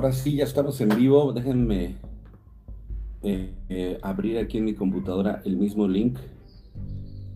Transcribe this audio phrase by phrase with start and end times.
[0.00, 1.30] Ahora sí, ya estamos en vivo.
[1.34, 1.96] Déjenme
[3.22, 6.18] eh, eh, abrir aquí en mi computadora el mismo link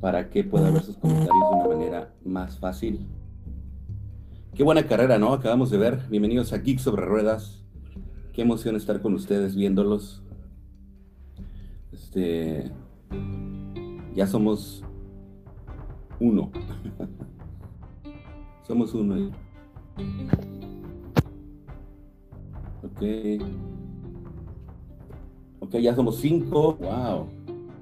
[0.00, 3.06] para que pueda ver sus comentarios de una manera más fácil.
[4.54, 5.34] Qué buena carrera, ¿no?
[5.34, 6.08] Acabamos de ver.
[6.08, 7.62] Bienvenidos a Geek sobre Ruedas.
[8.32, 10.22] Qué emoción estar con ustedes viéndolos.
[11.92, 12.72] Este.
[14.14, 14.82] Ya somos
[16.18, 16.50] uno.
[18.66, 19.32] somos uno.
[22.96, 23.02] Ok.
[25.60, 26.76] Ok, ya somos cinco.
[26.80, 27.26] Wow.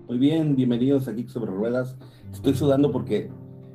[0.08, 1.96] Muy bien, bienvenidos a Geek sobre Ruedas.
[2.32, 3.30] Estoy sudando porque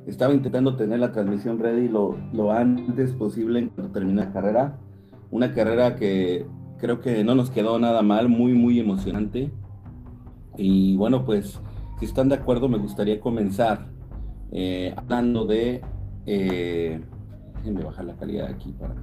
[0.06, 4.78] estaba intentando tener la transmisión ready lo, lo antes posible cuando termine la carrera.
[5.30, 6.44] Una carrera que
[6.78, 9.52] creo que no nos quedó nada mal, muy, muy emocionante.
[10.56, 11.60] Y bueno, pues
[12.00, 13.86] si están de acuerdo, me gustaría comenzar
[14.50, 15.82] eh, hablando de...
[16.26, 17.00] Eh,
[17.58, 18.94] déjenme bajar la calidad aquí para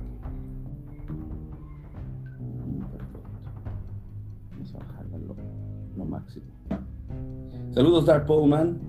[7.71, 8.79] Saludos, Dark Pullman.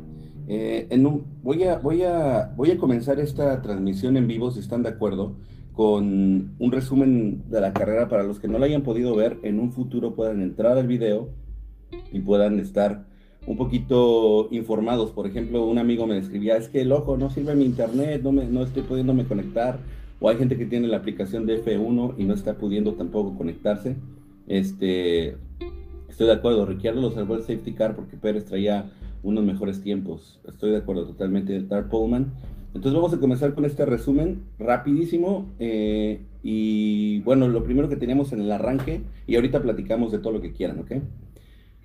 [0.48, 4.60] Eh, en un, voy, a, voy, a, voy a comenzar esta transmisión en vivo, si
[4.60, 5.34] están de acuerdo,
[5.72, 9.38] con un resumen de la carrera para los que no la hayan podido ver.
[9.42, 11.30] En un futuro puedan entrar al video
[12.12, 13.06] y puedan estar
[13.46, 15.10] un poquito informados.
[15.10, 18.46] Por ejemplo, un amigo me escribía, es que loco, no sirve mi internet, no, me,
[18.46, 19.78] no estoy pudiéndome conectar.
[20.20, 23.96] O hay gente que tiene la aplicación de F1 y no está pudiendo tampoco conectarse.
[24.46, 25.36] Este,
[26.16, 28.90] estoy de acuerdo, Ricciardo lo salvó el safety car porque Pérez traía
[29.22, 30.40] unos mejores tiempos.
[30.48, 32.32] Estoy de acuerdo totalmente, Dark Pullman.
[32.72, 35.44] Entonces vamos a comenzar con este resumen rapidísimo.
[35.58, 40.32] Eh, y bueno, lo primero que teníamos en el arranque, y ahorita platicamos de todo
[40.32, 40.92] lo que quieran, ¿ok?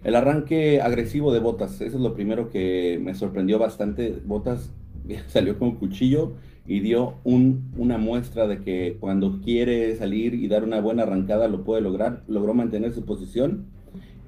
[0.05, 4.17] El arranque agresivo de Botas, eso es lo primero que me sorprendió bastante.
[4.23, 4.71] Botas
[5.27, 10.47] salió con un cuchillo y dio un, una muestra de que cuando quiere salir y
[10.47, 13.80] dar una buena arrancada lo puede lograr, logró mantener su posición.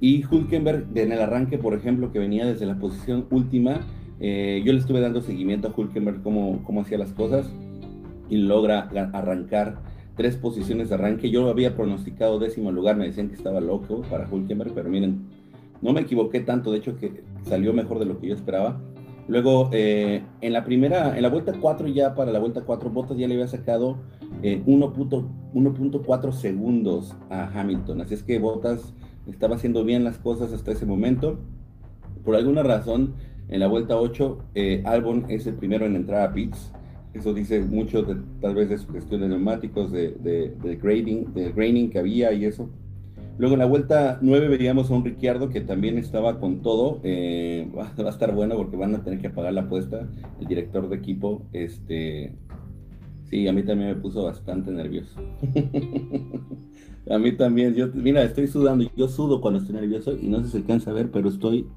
[0.03, 3.79] Y Hulkenberg en el arranque, por ejemplo, que venía desde la posición última,
[4.19, 7.49] eh, yo le estuve dando seguimiento a Hulkenberg cómo, cómo hacía las cosas
[8.27, 9.77] y logra arrancar
[10.17, 11.31] tres posiciones de arranque.
[11.31, 15.21] Yo había pronosticado décimo lugar, me decían que estaba loco para Hulkenberg, pero miren,
[15.81, 18.81] no me equivoqué tanto, de hecho que salió mejor de lo que yo esperaba.
[19.29, 23.17] Luego, eh, en la primera, en la vuelta 4 ya para la vuelta 4, Bottas
[23.17, 23.99] ya le había sacado
[24.41, 28.01] eh, 1.4 segundos a Hamilton.
[28.01, 28.93] Así es que Bottas
[29.27, 31.39] estaba haciendo bien las cosas hasta ese momento.
[32.23, 33.13] Por alguna razón,
[33.49, 36.71] en la vuelta 8, eh, Albon es el primero en entrar a pits.
[37.13, 41.51] Eso dice mucho de, tal vez de su gestión de neumáticos, de, de, grading, de
[41.51, 42.69] graining que había y eso.
[43.37, 46.99] Luego en la vuelta 9 veríamos a un Ricciardo que también estaba con todo.
[47.03, 50.07] Eh, va, a estar bueno porque van a tener que pagar la apuesta.
[50.39, 52.35] El director de equipo, este...
[53.25, 55.19] Sí, a mí también me puso bastante nervioso.
[57.09, 58.89] a mí también, yo, mira, estoy sudando.
[58.95, 61.67] Yo sudo cuando estoy nervioso y no sé si alcanza a ver, pero estoy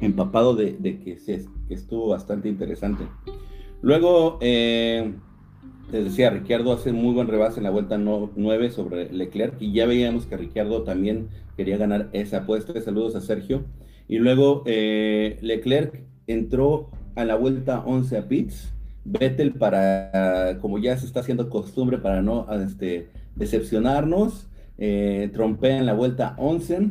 [0.00, 3.04] empapado de, que, se, que estuvo bastante interesante.
[3.82, 5.14] Luego, eh,
[5.92, 9.86] les decía, Ricciardo hace muy buen rebase en la vuelta 9 sobre Leclerc y ya
[9.86, 12.78] veíamos que Ricciardo también quería ganar esa apuesta.
[12.80, 13.64] Saludos a Sergio.
[14.08, 18.72] Y luego eh, Leclerc entró a la vuelta 11 a pits.
[19.04, 24.48] Vettel para, como ya se está haciendo costumbre para no este, decepcionarnos,
[24.78, 26.90] eh, trompea en la vuelta 11.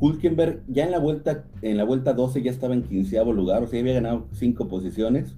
[0.00, 3.66] Hulkenberg ya en la vuelta en la vuelta 12 ya estaba en quinceavo lugar, o
[3.66, 5.36] sea, había ganado cinco posiciones.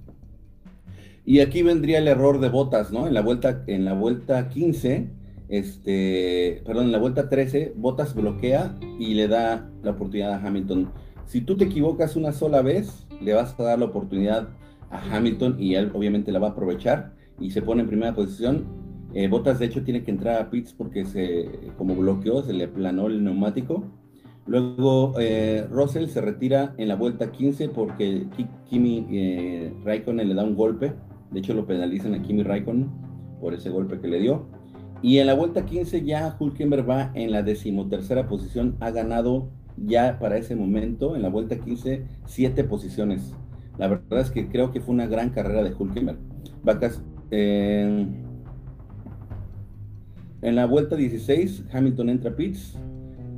[1.25, 3.05] Y aquí vendría el error de botas, ¿no?
[3.05, 5.09] En la vuelta, en la vuelta 15,
[5.49, 10.89] este, perdón, en la vuelta 13, Botas bloquea y le da la oportunidad a Hamilton.
[11.25, 14.49] Si tú te equivocas una sola vez, le vas a dar la oportunidad
[14.89, 18.86] a Hamilton y él obviamente la va a aprovechar y se pone en primera posición.
[19.13, 22.67] Eh, Botas de hecho tiene que entrar a pits porque se, como bloqueó, se le
[22.67, 23.83] planó el neumático.
[24.45, 28.27] Luego eh, Russell se retira en la vuelta 15 porque
[28.69, 30.93] Kimi eh, Raikkonen le da un golpe
[31.31, 32.89] de hecho, lo penalizan a Kimi Raikkonen
[33.41, 34.47] por ese golpe que le dio.
[35.01, 38.77] Y en la vuelta 15 ya Hulkenberg va en la decimotercera posición.
[38.79, 43.35] Ha ganado ya para ese momento, en la vuelta 15, siete posiciones.
[43.77, 46.17] La verdad es que creo que fue una gran carrera de Hulkenberg.
[46.63, 47.03] Vacas,
[50.41, 52.77] en la vuelta 16, Hamilton entra a pits.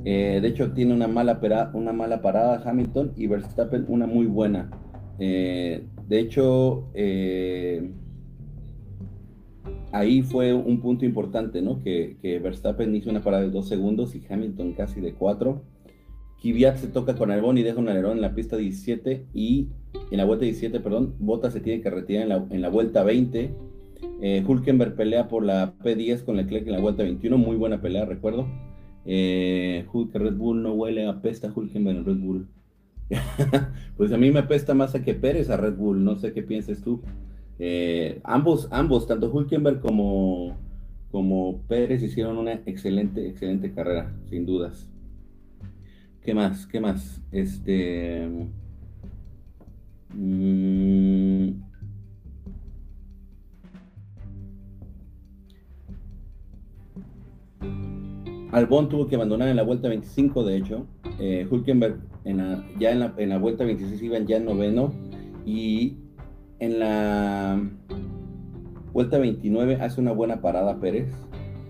[0.04, 1.40] Eh, de hecho, tiene una mala,
[1.74, 4.70] una mala parada Hamilton y Verstappen una muy buena.
[5.18, 7.90] Eh, de hecho, eh,
[9.92, 11.82] ahí fue un punto importante, ¿no?
[11.82, 15.62] Que, Verstappen hizo una parada de dos segundos y Hamilton casi de cuatro.
[16.42, 19.68] Kvyat se toca con Albon y deja un alerón en la pista 17 y
[20.10, 23.50] en la vuelta 17, perdón, Bota se tiene que retirar en la, vuelta 20.
[24.22, 28.04] Eh, Hulkenberg pelea por la P10 con Leclerc en la vuelta 21, muy buena pelea,
[28.04, 28.46] recuerdo.
[29.06, 32.48] Eh, Red Bull no huele, apesta Hulkenberg en Red Bull.
[33.96, 36.42] pues a mí me apesta más a que Pérez a Red Bull, no sé qué
[36.42, 37.00] pienses tú.
[37.58, 40.56] Eh, ambos, ambos, tanto Hulkenberg como,
[41.10, 44.86] como Pérez hicieron una excelente, excelente carrera, sin dudas.
[46.22, 46.66] ¿Qué más?
[46.66, 47.22] ¿Qué más?
[47.32, 48.28] Este.
[50.14, 51.69] Mm,
[58.52, 60.86] Albon tuvo que abandonar en la vuelta 25, de hecho.
[61.18, 62.00] Eh, Hulkenberg
[62.78, 64.92] ya en la, en la, vuelta 26 iban ya en noveno.
[65.46, 65.96] Y
[66.58, 67.60] en la
[68.92, 71.08] vuelta 29 hace una buena parada Pérez.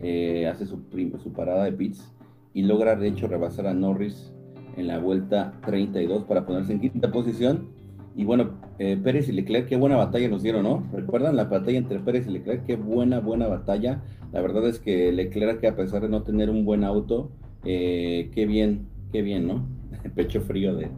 [0.03, 0.81] Eh, hace su,
[1.23, 2.13] su parada de pits.
[2.55, 4.33] Y logra, de hecho, rebasar a Norris
[4.77, 7.69] en la vuelta 32 para ponerse en quinta posición.
[8.17, 10.87] Y bueno, eh, Pérez y Leclerc, qué buena batalla nos dieron, ¿no?
[10.93, 12.65] ¿Recuerdan la batalla entre Pérez y Leclerc?
[12.67, 14.03] Qué buena, buena batalla.
[14.33, 17.31] La verdad es que Leclerc, a pesar de no tener un buen auto,
[17.65, 19.65] eh, qué bien, qué bien, ¿no?
[20.15, 20.89] Pecho frío de,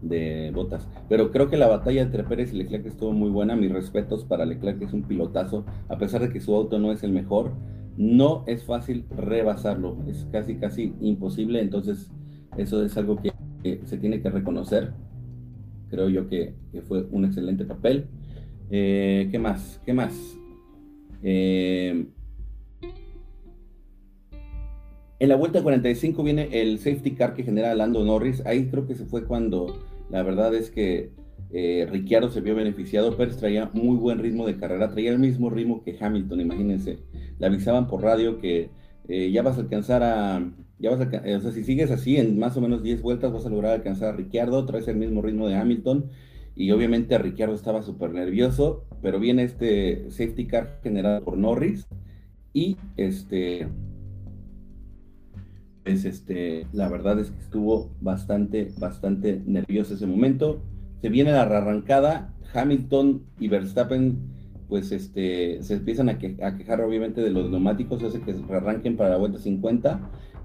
[0.00, 0.88] de botas.
[1.08, 3.54] Pero creo que la batalla entre Pérez y Leclerc estuvo muy buena.
[3.54, 5.66] Mis respetos para Leclerc, que es un pilotazo.
[5.88, 7.52] A pesar de que su auto no es el mejor,
[7.98, 9.98] no es fácil rebasarlo.
[10.08, 11.60] Es casi, casi imposible.
[11.60, 12.10] Entonces,
[12.56, 13.32] eso es algo que
[13.84, 14.92] se tiene que reconocer
[15.92, 16.54] creo yo que,
[16.88, 18.06] fue un excelente papel.
[18.70, 19.78] Eh, ¿Qué más?
[19.84, 20.14] ¿Qué más?
[21.22, 22.06] Eh,
[25.20, 28.42] en la vuelta 45 viene el safety car que genera Lando Norris.
[28.46, 29.78] Ahí creo que se fue cuando
[30.10, 31.10] la verdad es que
[31.52, 33.14] eh, Ricciardo se vio beneficiado.
[33.14, 37.00] Pérez traía muy buen ritmo de carrera, traía el mismo ritmo que Hamilton, imagínense.
[37.38, 38.70] Le avisaban por radio que
[39.08, 40.50] ya vas a alcanzar a,
[40.82, 43.46] ya vas a, o sea, si sigues así, en más o menos 10 vueltas vas
[43.46, 46.10] a lograr alcanzar a Ricciardo, traes el mismo ritmo de Hamilton,
[46.56, 51.86] y obviamente a Ricciardo estaba súper nervioso, pero viene este safety car generado por Norris,
[52.52, 53.68] y este,
[55.84, 60.60] pues este, la verdad es que estuvo bastante, bastante nervioso ese momento.
[61.00, 64.18] Se viene la arrancada, Hamilton y Verstappen
[64.68, 69.10] pues este, se empiezan a, quejar obviamente de los neumáticos, hace que se arranquen para
[69.10, 70.00] la vuelta 50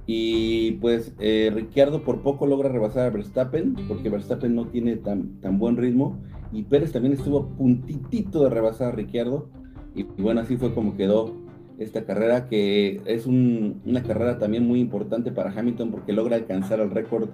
[0.09, 5.41] y pues eh, Ricciardo por poco logra rebasar a Verstappen, porque Verstappen no tiene tan,
[5.41, 6.17] tan buen ritmo.
[6.53, 9.49] Y Pérez también estuvo puntitito de rebasar a Ricciardo.
[9.93, 11.35] Y, bueno, así fue como quedó
[11.77, 16.89] esta carrera, que es una carrera también muy importante para Hamilton, porque logra alcanzar el
[16.89, 17.29] récord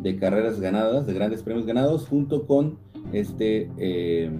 [0.00, 2.78] de carreras ganadas, de grandes premios ganados, junto con
[3.12, 4.30] este eh,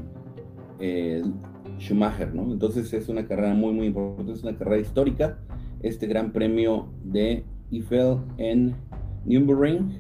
[1.81, 2.53] Schumacher, ¿no?
[2.53, 5.41] Entonces es una carrera muy, muy importante, es una carrera histórica,
[5.83, 8.75] este gran premio de Eiffel en
[9.25, 9.99] Nürburgring.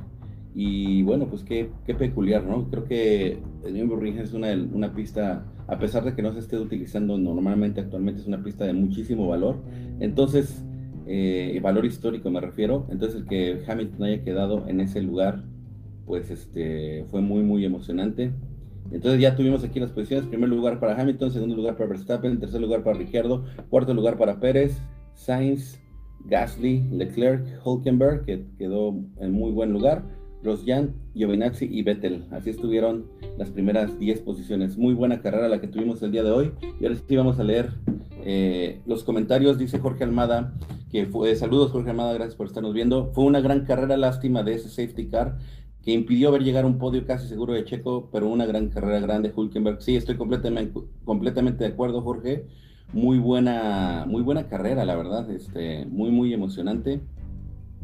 [0.54, 2.68] Y bueno, pues qué, qué, peculiar, ¿no?
[2.68, 3.38] Creo que
[3.70, 8.20] Nürburgring es una, una pista, a pesar de que no se esté utilizando normalmente actualmente,
[8.20, 9.56] es una pista de muchísimo valor.
[9.98, 10.62] Entonces,
[11.06, 12.86] eh, valor histórico me refiero.
[12.90, 15.42] Entonces, el que Hamilton haya quedado en ese lugar,
[16.04, 18.32] pues este, fue muy, muy emocionante.
[18.90, 22.60] Entonces ya tuvimos aquí las posiciones, primer lugar para Hamilton, segundo lugar para Verstappen, tercer
[22.60, 24.76] lugar para Ricciardo, cuarto lugar para Pérez,
[25.14, 25.80] Sainz,
[26.24, 30.04] Gasly, Leclerc, Hulkenberg, que quedó en muy buen lugar,
[30.42, 32.24] Rosjan, Giovinazzi y Vettel.
[32.30, 33.06] Así estuvieron
[33.38, 34.76] las primeras 10 posiciones.
[34.76, 36.52] Muy buena carrera la que tuvimos el día de hoy.
[36.80, 37.70] Y ahora sí vamos a leer
[38.24, 39.58] eh, los comentarios.
[39.58, 40.54] Dice Jorge Almada,
[40.90, 43.12] que fue, saludos Jorge Almada, gracias por estarnos viendo.
[43.12, 45.38] Fue una gran carrera, lástima de ese safety car
[45.82, 49.32] que impidió ver llegar un podio casi seguro de Checo, pero una gran carrera grande
[49.34, 49.82] Hulkenberg.
[49.82, 52.46] Sí, estoy completamente, completamente de acuerdo, Jorge
[52.92, 57.00] muy buena, muy buena carrera, la verdad, este, muy, muy emocionante.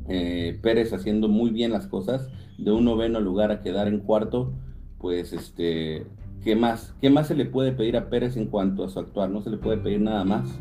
[0.08, 4.52] Eh, Pérez haciendo muy bien las cosas, de un noveno lugar a quedar en cuarto,
[4.98, 6.06] pues este,
[6.42, 6.94] ¿qué más?
[7.00, 9.30] ¿Qué más se le puede pedir a Pérez en cuanto a su actuar?
[9.30, 10.58] No se le puede pedir nada más.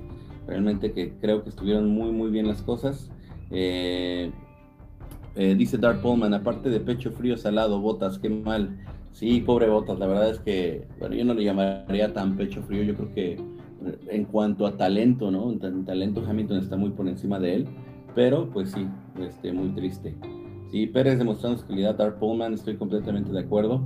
[0.47, 3.09] Realmente que creo que estuvieron muy, muy bien las cosas.
[3.51, 4.31] Eh,
[5.35, 8.77] eh, dice Dark Pullman, aparte de pecho frío, salado, botas, qué mal.
[9.11, 12.83] Sí, pobre botas, la verdad es que, bueno, yo no le llamaría tan pecho frío,
[12.83, 13.56] yo creo que
[14.09, 15.51] en cuanto a talento, ¿no?
[15.51, 17.67] En talento Hamilton está muy por encima de él,
[18.15, 18.87] pero pues sí,
[19.19, 20.15] este, muy triste.
[20.71, 23.81] Sí, Pérez demostrando su calidad, Dark Pullman, estoy completamente de acuerdo.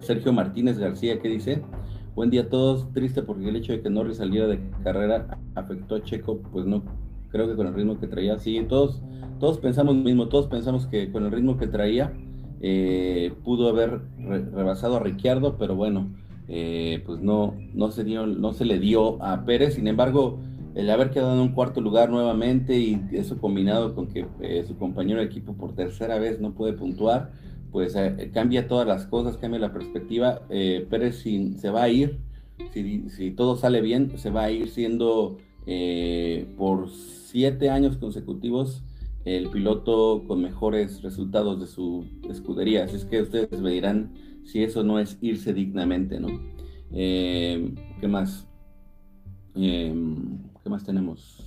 [0.00, 1.62] Sergio Martínez García, ¿qué dice?
[2.14, 5.96] Buen día a todos, triste porque el hecho de que Norris saliera de carrera afectó
[5.96, 6.82] a Checo, pues no
[7.30, 9.02] creo que con el ritmo que traía, sí, todos,
[9.38, 12.12] todos pensamos lo mismo, todos pensamos que con el ritmo que traía
[12.60, 16.08] eh, pudo haber rebasado a Ricciardo, pero bueno,
[16.48, 19.74] eh, pues no, no, se dio, no se le dio a Pérez.
[19.74, 20.40] Sin embargo,
[20.74, 24.76] el haber quedado en un cuarto lugar nuevamente y eso combinado con que eh, su
[24.76, 27.32] compañero de equipo por tercera vez no puede puntuar,
[27.72, 30.42] pues eh, cambia todas las cosas, cambia la perspectiva.
[30.48, 32.18] Pérez se va a ir
[32.72, 38.82] si, todo sale bien, se va a ir siendo eh, por siete años consecutivos
[39.24, 42.84] el piloto con mejores resultados de su escudería.
[42.84, 44.12] Así es que ustedes me dirán
[44.46, 46.28] si eso no es irse dignamente, ¿no?
[46.92, 48.46] Eh, ¿Qué más?
[49.54, 49.94] Eh,
[50.62, 51.46] ¿Qué más tenemos?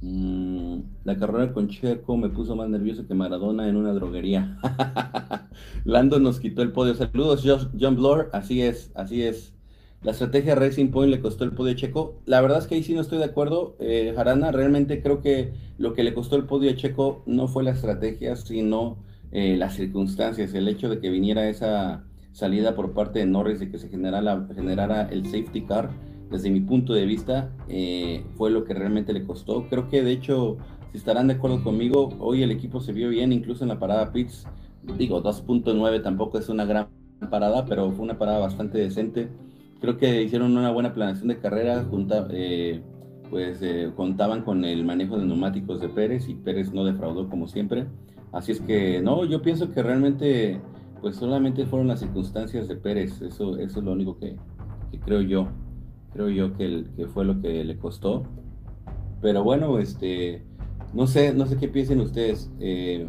[0.00, 4.58] Mm, la carrera con Checo me puso más nervioso que Maradona en una droguería.
[5.84, 6.94] Lando nos quitó el podio.
[6.94, 7.42] Saludos,
[7.78, 8.28] John Blore.
[8.32, 9.54] Así es, así es.
[10.02, 12.20] La estrategia Racing Point le costó el podio a Checo.
[12.26, 14.52] La verdad es que ahí sí no estoy de acuerdo, eh, Jarana.
[14.52, 18.36] Realmente creo que lo que le costó el podio a Checo no fue la estrategia,
[18.36, 18.98] sino
[19.34, 20.54] eh, las circunstancias.
[20.54, 24.48] El hecho de que viniera esa salida por parte de Norris y que se generara,
[24.54, 25.90] generara el safety car,
[26.30, 29.68] desde mi punto de vista, eh, fue lo que realmente le costó.
[29.68, 30.56] Creo que de hecho,
[30.92, 34.10] si estarán de acuerdo conmigo, hoy el equipo se vio bien, incluso en la parada
[34.12, 34.46] Pitts.
[34.98, 36.88] Digo, 2.9 tampoco es una gran
[37.30, 39.28] parada, pero fue una parada bastante decente
[39.84, 41.86] creo que hicieron una buena planeación de carrera,
[42.30, 42.80] eh,
[43.28, 47.48] pues eh, contaban con el manejo de neumáticos de Pérez y Pérez no defraudó como
[47.48, 47.86] siempre.
[48.34, 50.60] Así es que no, yo pienso que realmente
[51.00, 54.36] pues solamente fueron las circunstancias de Pérez, eso, eso es lo único que,
[55.04, 55.48] creo yo,
[56.12, 58.24] creo yo que, fue lo que le costó.
[59.20, 60.42] Pero bueno, este,
[60.94, 62.50] no sé, no sé qué piensen ustedes.
[62.58, 63.08] Eh,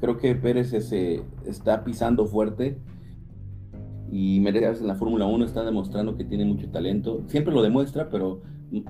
[0.00, 2.78] creo que Pérez se está pisando fuerte
[4.12, 7.22] y Mercedes en la Fórmula 1 está demostrando que tiene mucho talento.
[7.26, 8.42] Siempre lo demuestra, pero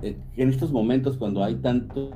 [0.02, 2.10] eh, en estos momentos cuando hay tanto,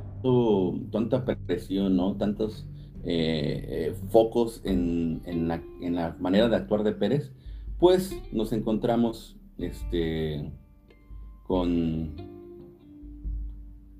[0.91, 2.17] tanta presión, ¿no?
[2.17, 2.67] tantos
[3.09, 5.47] eh, eh, focos en, en,
[5.95, 7.33] la, manera de actuar de Pérez,
[7.79, 10.51] pues nos encontramos este,
[11.45, 12.17] con,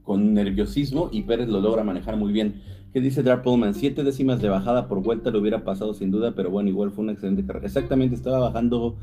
[0.09, 2.63] nerviosismo y Pérez lo logra manejar muy bien.
[2.93, 3.75] ¿Qué dice Dark Pullman?
[3.75, 7.05] Siete décimas de bajada por vuelta lo hubiera pasado sin duda, pero bueno, igual fue
[7.05, 7.67] una excelente carrera.
[7.67, 8.97] Exactamente, estaba bajando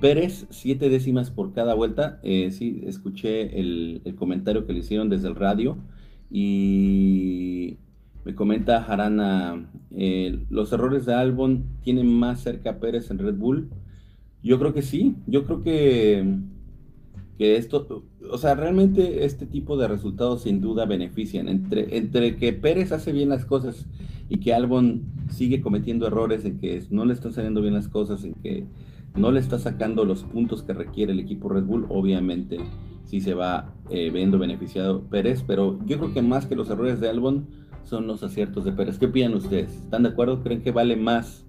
[0.00, 2.20] Pérez siete décimas por cada vuelta.
[2.22, 5.78] Eh, sí, escuché el, comentario que le hicieron desde el radio
[6.30, 7.78] y
[8.24, 13.36] me comenta Jarana, eh, los errores de Albon tienen más cerca a Pérez en Red
[13.36, 13.70] Bull.
[14.42, 16.24] Yo creo que sí, yo creo que
[17.38, 21.48] que esto, o sea, realmente este tipo de resultados sin duda benefician.
[21.48, 23.86] Entre, entre que Pérez hace bien las cosas
[24.28, 28.24] y que Albon sigue cometiendo errores en que no le están saliendo bien las cosas,
[28.24, 28.66] en que
[29.14, 32.58] no le está sacando los puntos que requiere el equipo Red Bull, obviamente
[33.04, 37.00] sí se va eh, viendo beneficiado Pérez, pero yo creo que más que los errores
[37.00, 37.46] de Albon
[37.88, 38.98] son los aciertos de Pérez.
[38.98, 39.74] ¿Qué opinan ustedes?
[39.74, 40.42] ¿Están de acuerdo?
[40.42, 41.44] ¿Creen que vale más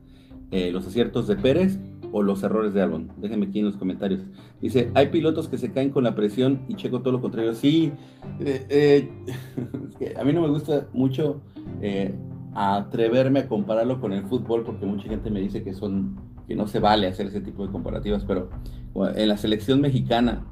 [0.51, 1.79] eh, los aciertos de Pérez
[2.12, 3.12] o los errores de Albon?
[3.17, 4.22] Déjenme aquí en los comentarios.
[4.62, 7.53] Dice, hay pilotos que se caen con la presión y Checo todo lo contrario.
[7.53, 7.91] Sí,
[8.39, 11.41] eh, eh, a mí no me gusta mucho
[12.55, 16.17] atreverme a compararlo con el fútbol porque mucha gente me dice que son
[16.48, 18.50] que no se vale hacer ese tipo de comparativas, pero
[19.15, 20.43] en la selección mexicana,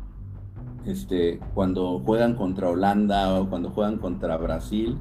[0.86, 4.96] este, cuando juegan contra Holanda o cuando juegan contra Brasil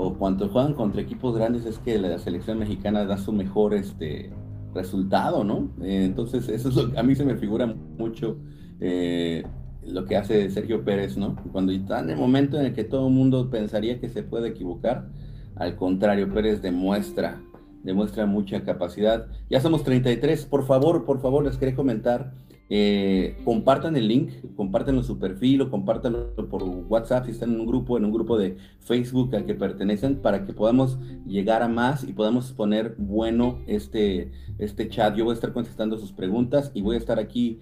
[0.00, 4.30] o cuando juegan contra equipos grandes es que la selección mexicana da su mejor este,
[4.72, 5.70] resultado, ¿no?
[5.82, 8.38] Eh, entonces, eso es lo que a mí se me figura mucho
[8.80, 9.42] eh,
[9.84, 11.34] lo que hace Sergio Pérez, ¿no?
[11.50, 14.50] Cuando está en el momento en el que todo el mundo pensaría que se puede
[14.50, 15.08] equivocar,
[15.56, 17.40] al contrario, Pérez demuestra,
[17.82, 19.26] demuestra mucha capacidad.
[19.50, 22.34] Ya somos 33, por favor, por favor, les quería comentar
[22.70, 27.60] eh, compartan el link, compártanlo en su perfil o compártanlo por WhatsApp si están en
[27.60, 31.68] un grupo, en un grupo de Facebook al que pertenecen, para que podamos llegar a
[31.68, 35.16] más y podamos poner bueno este, este chat.
[35.16, 37.60] Yo voy a estar contestando sus preguntas y voy a estar aquí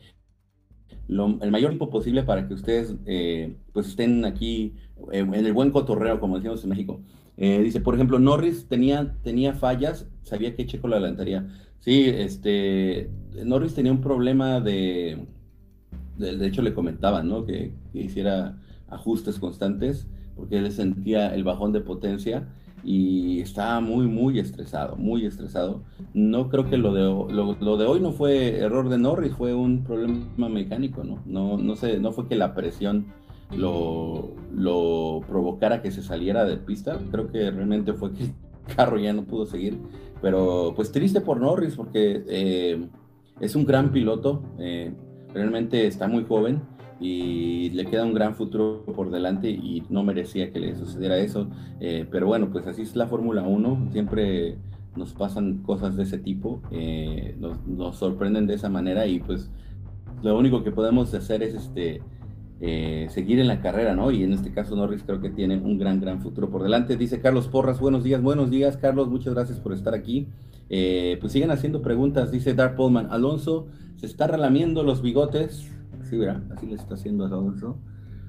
[1.09, 4.75] el mayor tiempo posible para que ustedes eh, pues estén aquí
[5.13, 7.01] eh, en el buen cotorreo, como decimos en México.
[7.37, 11.47] dice, por ejemplo, Norris tenía, tenía fallas, sabía que Checo la adelantaría.
[11.81, 13.11] Sí, este,
[13.45, 15.27] Norris tenía un problema de,
[16.19, 17.45] de, hecho le comentaban, ¿no?
[17.45, 20.07] Que, hiciera ajustes constantes
[20.37, 22.47] porque él sentía el bajón de potencia
[22.85, 25.83] y estaba muy, muy estresado, muy estresado.
[26.13, 29.83] No creo que lo de, lo, de hoy no fue error de Norris, fue un
[29.83, 31.23] problema mecánico, ¿no?
[31.25, 33.07] No, no, sé, no fue que la presión
[33.57, 38.35] lo, lo provocara que se saliera de pista, creo que realmente fue que el
[38.77, 39.79] carro ya no pudo seguir
[40.27, 42.85] pero pues triste por Norris porque eh,
[43.39, 44.93] es un gran piloto, eh,
[45.33, 46.63] realmente está muy joven
[46.99, 51.49] y le queda un gran futuro por delante y no merecía que le sucediera eso.
[51.79, 54.59] Eh, pero bueno, pues así es la Fórmula 1, siempre
[54.97, 56.61] nos pasan cosas de ese tipo,
[57.39, 59.49] nos, nos, sorprenden de esa manera y pues
[60.25, 62.03] lo único que podemos hacer es este
[62.61, 64.11] eh, seguir en la carrera, ¿no?
[64.11, 66.97] Y en este caso Norris creo que tiene un gran, gran futuro por delante.
[66.97, 70.29] Dice Carlos Porras, buenos días, buenos días, Carlos, muchas gracias por estar aquí.
[70.69, 75.71] Eh, pues siguen haciendo preguntas, dice Dark Pullman, Alonso se está relamiendo los bigotes,
[76.09, 76.43] Sí, ¿verdad?
[76.57, 77.79] Así le está haciendo a Alonso.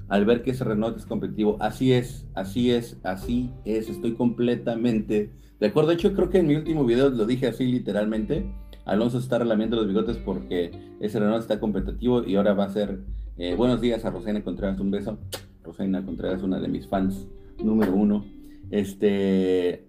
[0.08, 1.56] Al ver que ese Renault es competitivo.
[1.60, 3.88] Así es, así es, así es.
[3.88, 5.30] Estoy completamente
[5.60, 5.90] de acuerdo.
[5.90, 8.50] De hecho, creo que en mi último video lo dije así literalmente.
[8.84, 13.00] Alonso está relamiendo los bigotes porque ese Renault está competitivo y ahora va a ser.
[13.40, 15.16] Eh, buenos días a Rosena Contreras, un beso.
[15.62, 17.28] Rosena Contreras, una de mis fans
[17.62, 18.24] número uno.
[18.72, 19.86] Este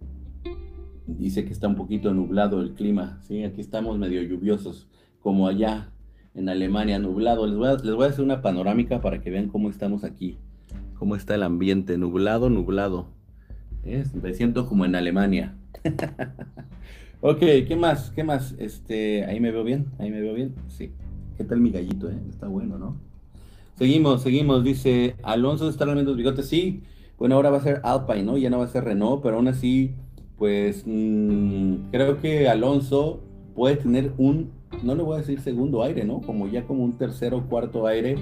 [1.07, 3.43] dice que está un poquito nublado el clima, ¿sí?
[3.43, 4.87] Aquí estamos medio lluviosos,
[5.19, 5.89] como allá
[6.35, 7.47] en Alemania, nublado.
[7.47, 10.37] Les voy a, les voy a hacer una panorámica para que vean cómo estamos aquí,
[10.99, 13.07] cómo está el ambiente, nublado, nublado.
[13.83, 15.57] Me siento como en Alemania.
[17.21, 18.11] ok, ¿qué más?
[18.11, 18.55] ¿Qué más?
[18.59, 20.53] Este, ahí me veo bien, ahí me veo bien.
[20.67, 20.91] Sí.
[21.35, 22.19] ¿Qué tal mi gallito, eh?
[22.29, 23.08] Está bueno, ¿no?
[23.79, 24.63] Seguimos, seguimos.
[24.63, 26.47] Dice, Alonso está realmente los bigotes.
[26.47, 26.83] Sí,
[27.17, 28.37] bueno, ahora va a ser Alpine, ¿no?
[28.37, 29.95] Ya no va a ser Renault, pero aún así
[30.39, 33.19] pues mm, creo que Alonso
[33.55, 34.51] puede tener un,
[34.83, 36.21] no le voy a decir segundo aire, ¿no?
[36.21, 38.15] Como ya como un tercero o cuarto aire,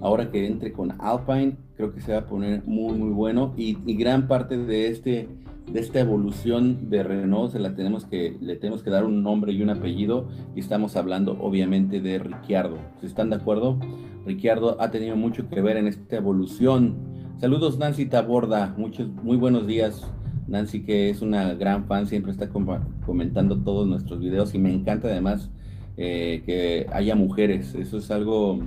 [0.00, 3.54] ahora que entre con Alpine, creo que se va a poner muy, muy bueno.
[3.56, 5.28] Y, gran parte de, este,
[5.72, 9.52] de esta evolución de Renault se la tenemos que, le tenemos que dar un nombre
[9.52, 10.28] y un apellido.
[10.54, 12.78] Y estamos hablando obviamente de Ricciardo.
[13.00, 13.78] Si están de acuerdo,
[14.26, 16.96] Ricciardo ha tenido mucho que ver en esta evolución.
[17.38, 20.06] Saludos Nancy Taborda, muchos, muy buenos días.
[20.48, 25.06] Nancy, que es una gran fan, siempre está comentando todos nuestros videos y me encanta
[25.06, 25.50] además
[25.96, 27.74] eh, que haya mujeres.
[27.76, 28.58] Eso es algo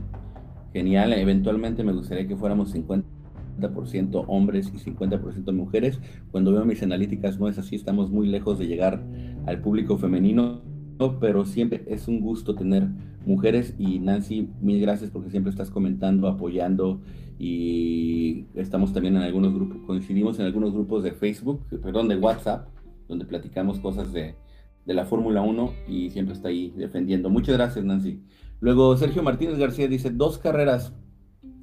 [0.72, 1.12] genial.
[1.12, 3.04] Eventualmente me gustaría que fuéramos 50%
[4.28, 6.00] hombres y 50% mujeres.
[6.32, 9.04] Cuando veo mis analíticas no es así, estamos muy lejos de llegar
[9.46, 10.62] al público femenino,
[11.20, 12.88] pero siempre es un gusto tener
[13.26, 17.02] mujeres y Nancy, mil gracias porque siempre estás comentando, apoyando
[17.40, 22.68] y estamos también en algunos grupos, coincidimos en algunos grupos de Facebook, perdón, de WhatsApp,
[23.08, 24.36] donde platicamos cosas de,
[24.86, 27.30] de la Fórmula 1 y siempre está ahí defendiendo.
[27.30, 28.22] Muchas gracias, Nancy.
[28.60, 30.94] Luego Sergio Martínez García dice, dos carreras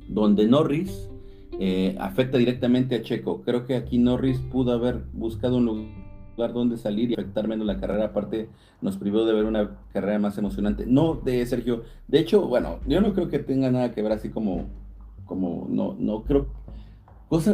[0.08, 1.09] donde Norris
[1.60, 3.42] eh, afecta directamente a Checo.
[3.42, 5.66] Creo que aquí Norris pudo haber buscado un
[6.34, 8.06] lugar donde salir y afectar menos la carrera.
[8.06, 8.48] Aparte,
[8.80, 10.86] nos privó de ver una carrera más emocionante.
[10.86, 11.84] No, de Sergio.
[12.08, 14.66] De hecho, bueno, yo no creo que tenga nada que ver así como
[15.30, 16.48] como no, no creo,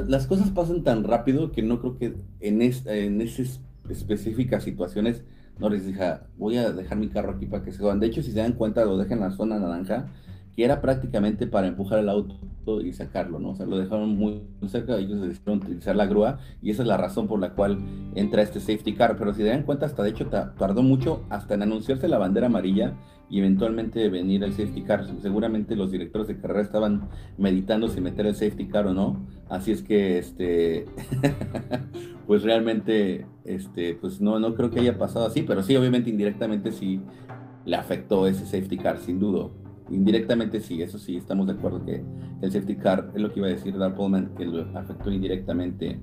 [0.09, 5.23] las cosas pasan tan rápido que no creo que en, esta, en esas específicas situaciones
[5.59, 8.01] no les dije, voy a dejar mi carro aquí para que se jodan.
[8.01, 10.09] De hecho, si se dan cuenta, lo dejan en la zona naranja,
[10.57, 12.35] que era prácticamente para empujar el auto
[12.83, 13.51] y sacarlo, ¿no?
[13.51, 16.97] O sea, lo dejaron muy cerca, ellos decidieron utilizar la grúa y esa es la
[16.97, 17.79] razón por la cual
[18.15, 19.17] entra este safety car.
[19.19, 22.95] Pero si dan cuenta, hasta de hecho tardó mucho hasta en anunciarse la bandera amarilla
[23.29, 25.05] y eventualmente venir el safety car.
[25.21, 29.27] Seguramente los directores de carrera estaban meditando si meter el safety car o no.
[29.51, 30.87] Así es que, este,
[32.27, 36.73] pues realmente, este, pues no, no creo que haya pasado así, pero sí, obviamente indirectamente
[36.73, 37.01] sí
[37.67, 39.51] le afectó ese safety car, sin duda.
[39.91, 42.03] Indirectamente sí, eso sí, estamos de acuerdo que
[42.43, 46.01] el safety car es lo que iba a decir Dark Pullman, que lo afectó indirectamente.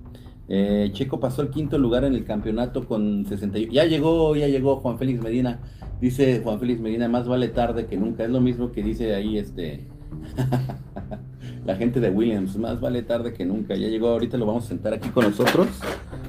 [0.48, 3.72] Eh, Checo pasó el quinto lugar en el campeonato con 61.
[3.72, 5.60] Ya llegó, ya llegó Juan Félix Medina.
[6.02, 8.24] Dice Juan Félix Medina, más vale tarde que nunca.
[8.24, 9.88] Es lo mismo que dice ahí este
[11.66, 13.76] la gente de Williams, más vale tarde que nunca.
[13.76, 15.68] Ya llegó, ahorita lo vamos a sentar aquí con nosotros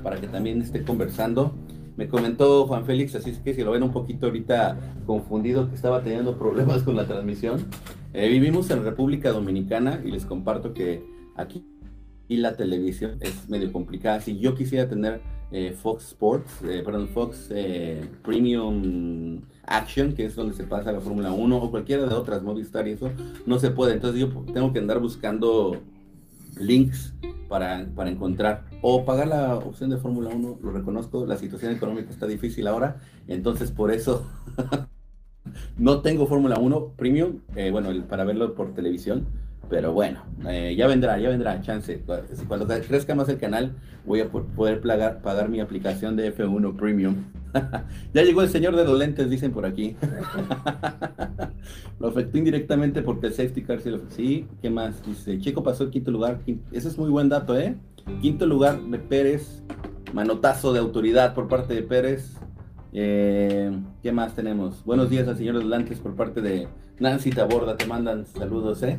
[0.02, 1.54] para que también esté conversando.
[1.96, 4.76] Me comentó Juan Félix, así es que si lo ven un poquito ahorita
[5.06, 7.66] confundido, que estaba teniendo problemas con la transmisión.
[8.12, 11.04] Eh, vivimos en República Dominicana y les comparto que
[11.36, 11.64] aquí
[12.26, 14.20] y la televisión es medio complicada.
[14.20, 15.20] Si yo quisiera tener
[15.52, 17.50] eh, Fox Sports, eh, perdón, Fox
[18.22, 22.88] Premium Action, que es donde se pasa la Fórmula 1, o cualquiera de otras, Movistar
[22.88, 23.10] y eso,
[23.46, 23.92] no se puede.
[23.92, 25.80] Entonces yo tengo que andar buscando
[26.58, 27.14] links
[27.48, 32.10] para, para encontrar o pagar la opción de Fórmula 1, lo reconozco, la situación económica
[32.10, 34.26] está difícil ahora, entonces por eso
[35.78, 39.26] no tengo Fórmula 1 Premium, eh, bueno, para verlo por televisión,
[39.68, 42.02] pero bueno, eh, ya vendrá, ya vendrá, chance.
[42.46, 47.16] Cuando crezca más el canal, voy a poder pagar, pagar mi aplicación de F1 Premium.
[48.14, 49.96] ya llegó el señor de los lentes, dicen por aquí.
[52.00, 55.04] lo afectó indirectamente porque el safety car sí lo Sí, ¿qué más?
[55.06, 56.40] Dice, Chico pasó el quinto lugar.
[56.72, 57.76] Ese es muy buen dato, ¿eh?
[58.20, 59.62] Quinto lugar de Pérez.
[60.12, 62.36] Manotazo de autoridad por parte de Pérez.
[62.92, 64.84] Eh, ¿Qué más tenemos?
[64.84, 66.68] Buenos días al señor de los lentes por parte de
[67.00, 67.76] Nancy Taborda.
[67.76, 68.98] Te mandan saludos, ¿eh?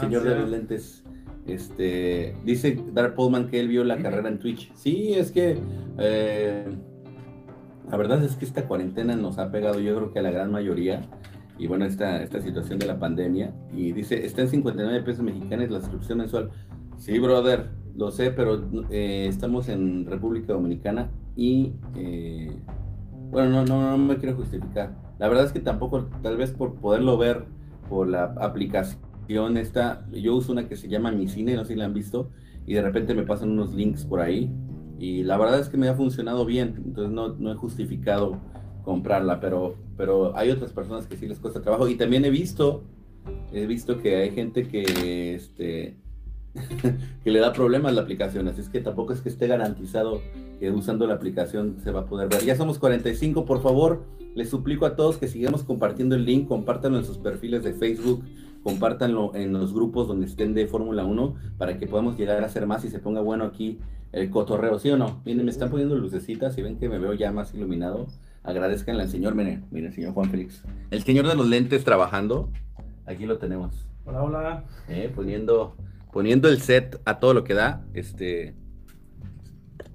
[0.00, 1.04] Señor de los lentes.
[1.46, 4.70] Este, dice Dark Pullman que él vio la carrera en Twitch.
[4.74, 5.58] Sí, es que
[5.98, 6.66] eh,
[7.90, 10.50] la verdad es que esta cuarentena nos ha pegado, yo creo que a la gran
[10.50, 11.02] mayoría.
[11.58, 13.52] Y bueno, esta, esta situación de la pandemia.
[13.72, 16.50] Y dice, está en 59 pesos mexicanos la suscripción mensual.
[16.98, 22.52] Sí, brother, lo sé, pero eh, estamos en República Dominicana y eh,
[23.30, 24.94] bueno, no, no, no me quiero justificar.
[25.18, 27.44] La verdad es que tampoco, tal vez por poderlo ver
[27.88, 29.08] por la aplicación
[29.56, 32.30] esta, yo uso una que se llama Mi Cine, no sé si la han visto,
[32.66, 34.50] y de repente me pasan unos links por ahí.
[34.98, 38.38] Y la verdad es que me ha funcionado bien, entonces no, no he justificado
[38.84, 41.88] comprarla, pero, pero hay otras personas que sí les cuesta trabajo.
[41.88, 42.82] Y también he visto,
[43.52, 45.96] he visto que hay gente que, este,
[47.22, 50.20] que le da problemas la aplicación, así es que tampoco es que esté garantizado
[50.58, 52.44] que usando la aplicación se va a poder ver.
[52.44, 54.02] Ya somos 45, por favor,
[54.34, 58.24] les suplico a todos que sigamos compartiendo el link, compártanlo en sus perfiles de Facebook,
[58.62, 62.66] compártanlo en los grupos donde estén de Fórmula 1 para que podamos llegar a hacer
[62.66, 63.78] más y se ponga bueno aquí
[64.12, 65.20] el cotorreo, ¿sí o no?
[65.24, 68.06] Miren, me están poniendo lucecitas y ven que me veo ya más iluminado.
[68.42, 70.62] Agradezcanle al señor, miren, miren, señor Juan Félix.
[70.90, 72.50] El señor de los lentes trabajando,
[73.06, 73.86] aquí lo tenemos.
[74.04, 74.64] Hola, hola.
[74.88, 75.76] Eh, poniendo,
[76.12, 77.84] poniendo el set a todo lo que da.
[77.92, 78.54] Este,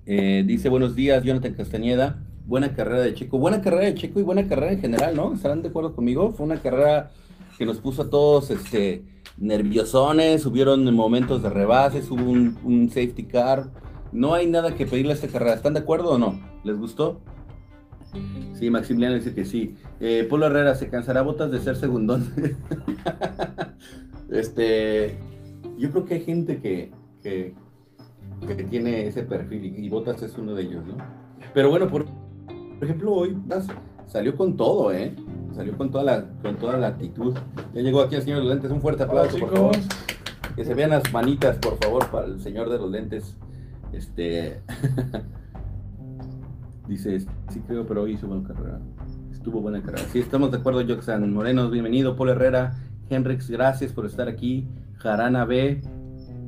[0.05, 2.23] eh, dice, buenos días, Jonathan Castañeda.
[2.45, 3.39] Buena carrera de Checo.
[3.39, 5.33] Buena carrera de Checo y buena carrera en general, ¿no?
[5.33, 6.31] ¿Estarán de acuerdo conmigo?
[6.33, 7.11] Fue una carrera
[7.57, 9.03] que nos puso a todos este,
[9.37, 13.69] nerviosones, hubieron momentos de rebases, hubo un, safety car.
[14.13, 15.55] No hay nada que pedirle a esta carrera.
[15.55, 16.39] ¿Están de acuerdo o no?
[16.63, 17.19] ¿Les gustó?
[18.53, 19.75] Sí, Maximiliano dice que sí.
[19.99, 22.31] Eh, Polo Herrera, ¿se cansará Botas de ser segundón?
[24.29, 25.17] este,
[25.77, 26.91] yo creo que hay gente que,
[27.23, 27.55] que,
[28.69, 30.97] tiene ese perfil y, Botas es uno de ellos, ¿no?
[31.53, 32.05] Pero bueno, por,
[32.81, 33.35] ejemplo, hoy
[34.05, 35.15] salió con todo, ¿eh?
[35.55, 37.33] Salió con toda la, con toda la actitud.
[37.73, 38.71] Ya llegó aquí el señor de los lentes.
[38.71, 39.75] Un fuerte aplauso, por favor.
[40.55, 43.35] Que se vean las manitas, por favor, para el señor de los lentes.
[43.93, 44.61] Este.
[46.87, 48.81] Dice, sí creo, pero hizo buena carrera.
[49.31, 50.03] Estuvo buena carrera.
[50.11, 52.15] Sí, estamos de acuerdo, Joxan Moreno, bienvenido.
[52.15, 52.75] Paul Herrera,
[53.09, 54.67] Henrix, gracias por estar aquí.
[54.95, 55.81] Jarana B.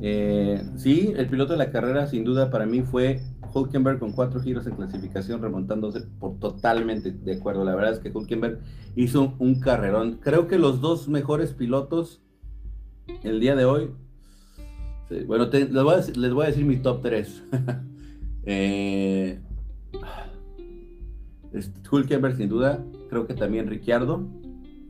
[0.02, 3.22] Eh, sí, el piloto de la carrera, sin duda, para mí fue
[3.54, 7.64] Hulkenberg con cuatro giros en clasificación, remontándose por totalmente de acuerdo.
[7.64, 8.60] La verdad es que Hulkenberg
[8.96, 10.20] hizo un carrerón.
[10.22, 12.22] Creo que los dos mejores pilotos
[13.24, 13.92] el día de hoy.
[15.28, 15.72] Bueno, les,
[16.34, 17.44] voy a decir, mi top 3.
[18.46, 19.40] eh,
[22.36, 22.84] sin duda.
[23.10, 24.28] Creo que también Ricciardo.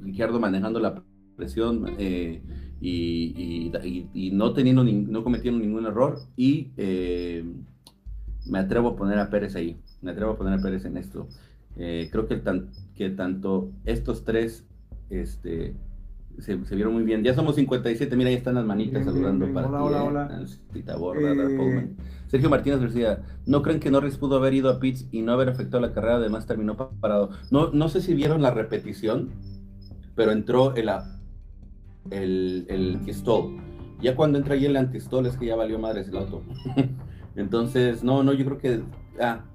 [0.01, 1.03] Ricciardo manejando la
[1.35, 2.41] presión eh,
[2.81, 3.71] y,
[4.33, 6.19] no teniendo no cometiendo ningún error.
[6.35, 7.43] Y eh,
[8.45, 11.27] me atrevo a poner a Pérez ahí, me atrevo a poner a Pérez en esto.
[11.77, 12.41] Eh, creo que,
[12.95, 14.65] que tanto estos tres
[15.09, 15.75] este,
[16.39, 17.23] se, vieron muy bien.
[17.23, 19.99] Ya somos 57, mira, ahí están las manitas saludando para hola,
[20.73, 21.89] ti, hola, eh...
[22.27, 25.49] Sergio Martínez decía, ¿no creen que Norris pudo haber ido a Pitts y no haber
[25.49, 26.17] afectado la carrera?
[26.17, 27.29] Además terminó parado.
[27.51, 29.29] No, no sé si vieron la repetición,
[30.15, 30.89] pero entró el,
[32.11, 32.99] el, el
[34.01, 36.41] Ya cuando entra ahí el antistol es que ya valió madres el auto.
[37.35, 38.81] Entonces, no, no, yo creo que.
[39.19, 39.45] Ah,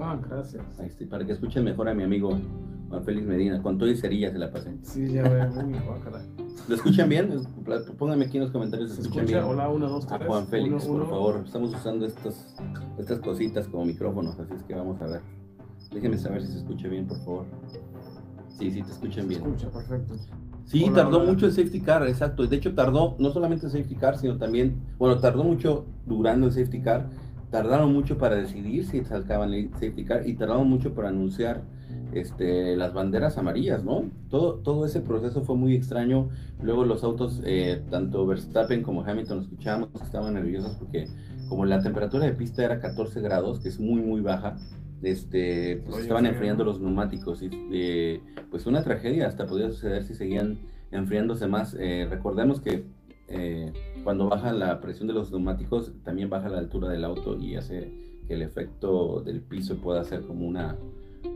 [0.00, 0.62] ah gracias.
[0.78, 2.38] Ahí está, para que escuchen mejor a mi amigo
[2.88, 3.62] Juan Félix Medina.
[3.62, 4.76] Con todo y cerilla se la pasé.
[4.82, 5.78] Sí, ya veo, muy
[6.68, 7.30] ¿Lo escuchan bien?
[7.98, 9.44] Pónganme aquí en los comentarios si escuchan bien.
[9.44, 10.20] Hola, uno, dos, tres.
[10.20, 11.42] A Juan Félix, por favor.
[11.44, 12.54] Estamos usando estos,
[12.98, 15.20] estas cositas como micrófonos, así es que vamos a ver.
[15.92, 17.46] Déjenme saber si se escucha bien, por favor.
[18.48, 19.42] Sí, sí, te escuchan bien.
[19.42, 20.14] Se escucha, perfecto.
[20.64, 22.44] Sí, tardó mucho el safety car, exacto.
[22.46, 26.52] De hecho, tardó no solamente el safety car, sino también, bueno, tardó mucho durando el
[26.52, 27.08] safety car,
[27.50, 31.62] tardaron mucho para decidir si sacaban el safety car y tardaron mucho para anunciar
[32.12, 34.10] este, las banderas amarillas, ¿no?
[34.30, 36.28] Todo, todo ese proceso fue muy extraño.
[36.62, 41.08] Luego los autos, eh, tanto Verstappen como Hamilton, escuchábamos que estaban nerviosos porque
[41.48, 44.56] como la temperatura de pista era 14 grados, que es muy, muy baja,
[45.02, 50.14] este, pues estaban enfriando los neumáticos y eh, pues una tragedia hasta podía suceder si
[50.14, 50.58] seguían
[50.90, 51.76] enfriándose más.
[51.78, 52.84] Eh, recordemos que
[53.28, 53.72] eh,
[54.04, 57.92] cuando baja la presión de los neumáticos también baja la altura del auto y hace
[58.26, 60.76] que el efecto del piso pueda ser como una,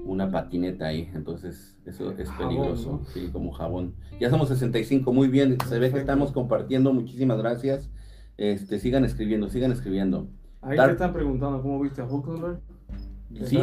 [0.04, 3.94] una patineta ahí, entonces eso es peligroso, sí, como jabón.
[4.20, 7.90] Ya somos 65, muy bien, se ve que estamos compartiendo, muchísimas gracias.
[8.36, 10.28] Este, sigan escribiendo, sigan escribiendo.
[10.62, 12.60] Ahí te están preguntando cómo viste a Huckenberg.
[13.44, 13.58] Sí,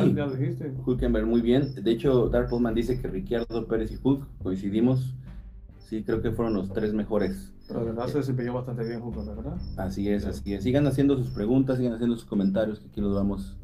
[0.86, 1.74] Hulkenberg muy bien.
[1.76, 5.14] De hecho, Dark Pullman dice que Ricciardo Pérez y Hulk coincidimos.
[5.80, 7.54] Sí, creo que fueron los tres mejores.
[7.68, 9.58] Pero de verdad se desempeñó bastante bien Hulkenberg, ¿verdad?
[9.78, 10.64] Así es, así es.
[10.64, 13.58] Sigan haciendo sus preguntas, sigan haciendo sus comentarios, que aquí los vamos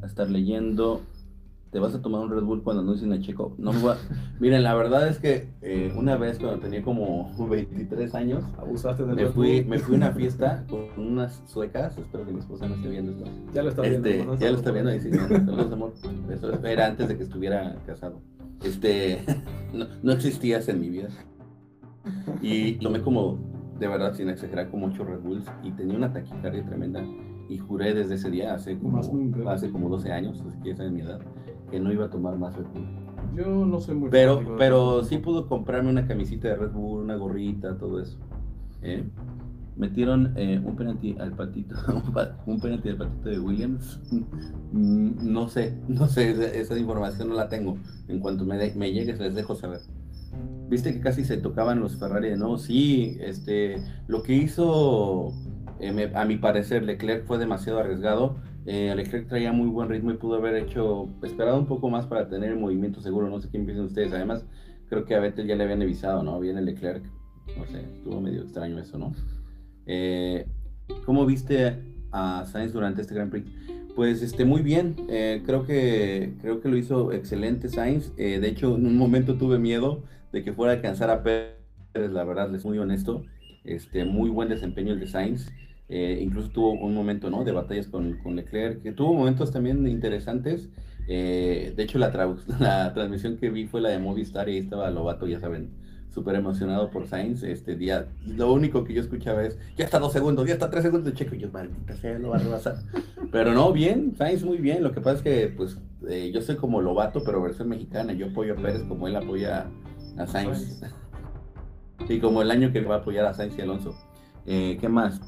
[0.00, 1.02] a estar leyendo
[1.70, 3.54] te vas a tomar un Red Bull cuando anuncien a Checo.
[3.58, 3.72] No
[4.40, 9.14] Miren, la verdad es que eh, una vez cuando tenía como 23 años, abusaste de
[9.14, 11.96] me fui, me fui a una fiesta con unas suecas.
[11.98, 13.30] Espero que mi esposa no esté viendo esto.
[13.52, 14.08] Ya lo está viendo.
[14.08, 15.10] Este, ya lo está viendo y sí,
[15.72, 15.92] amor.
[16.30, 18.20] Eso era antes de que estuviera casado.
[18.64, 19.22] Este,
[19.72, 21.08] no, no existías en mi vida.
[22.40, 23.38] Y tomé como,
[23.78, 27.04] de verdad, sin exagerar, como 8 Red Bulls y tenía una taquicardia tremenda.
[27.50, 29.00] Y juré desde ese día, hace como,
[29.48, 31.18] hace como 12 años, así que esa es mi edad
[31.70, 32.66] que no iba a tomar más Red
[33.36, 35.24] Yo no soy muy Pero, pero sí Bull.
[35.24, 38.18] pudo comprarme una camisita de Red Bull, una gorrita, todo eso.
[38.82, 39.04] ¿eh?
[39.76, 41.76] Metieron eh, un penalti al patito,
[42.46, 44.00] un penalti al patito de Williams.
[44.72, 47.76] Mm, No sé, no sé, esa, esa información no la tengo.
[48.08, 49.80] En cuanto me, de- me llegue, les dejo saber.
[50.68, 52.58] Viste que casi se tocaban los Ferrari de nuevo.
[52.58, 53.76] Sí, este,
[54.08, 55.32] lo que hizo,
[55.78, 58.36] eh, me- a mi parecer, Leclerc fue demasiado arriesgado.
[58.70, 62.28] Eh, Leclerc traía muy buen ritmo y pudo haber hecho, esperado un poco más para
[62.28, 63.30] tener el movimiento seguro.
[63.30, 64.12] No sé quién piensan ustedes.
[64.12, 64.44] Además,
[64.90, 66.38] creo que a Vettel ya le habían avisado, ¿no?
[66.38, 67.02] Viene Leclerc.
[67.56, 69.14] No sé, estuvo medio extraño eso, ¿no?
[69.86, 70.46] Eh,
[71.06, 71.78] ¿Cómo viste
[72.12, 73.50] a Sainz durante este Grand Prix?
[73.96, 78.12] Pues este, muy bien, eh, creo, que, creo que lo hizo excelente Sainz.
[78.18, 81.56] Eh, de hecho, en un momento tuve miedo de que fuera a alcanzar a Pérez,
[81.94, 83.24] la verdad, les muy honesto.
[83.64, 85.50] Este, muy buen desempeño el de Sainz.
[85.88, 87.44] Eh, incluso tuvo un momento ¿no?
[87.44, 90.68] de batallas con, con Leclerc, que tuvo momentos también interesantes.
[91.08, 92.12] Eh, de hecho, la,
[92.94, 95.70] transmisión que vi fue la de Movistar y ahí estaba Lobato, ya saben,
[96.10, 97.42] súper emocionado por Sainz.
[97.42, 100.82] Este día, lo único que yo escuchaba es, ya está dos segundos, ya está tres
[100.82, 101.34] segundos de checo.
[101.34, 102.76] Y yo, maldita sea, lo va a rebasar.
[103.32, 104.82] Pero no, bien, Sainz muy bien.
[104.82, 108.12] Lo que pasa es que, pues, eh, yo soy como Lobato, pero versión mexicana.
[108.12, 109.66] Yo apoyo a Pérez como él apoya
[110.16, 110.82] a Sainz.
[112.08, 113.94] Y como el año que va a apoyar a Sainz y Alonso.
[114.50, 115.20] Eh, ¿Qué más?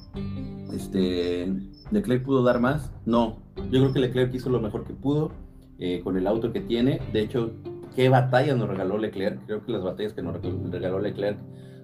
[0.72, 1.46] Este,
[1.90, 2.90] ¿Leclerc pudo dar más?
[3.04, 3.36] No.
[3.70, 5.32] Yo creo que Leclerc hizo lo mejor que pudo
[5.78, 7.02] eh, con el auto que tiene.
[7.12, 7.52] De hecho,
[7.94, 9.44] ¿qué batallas nos regaló Leclerc?
[9.44, 11.38] Creo que las batallas que nos regaló Leclerc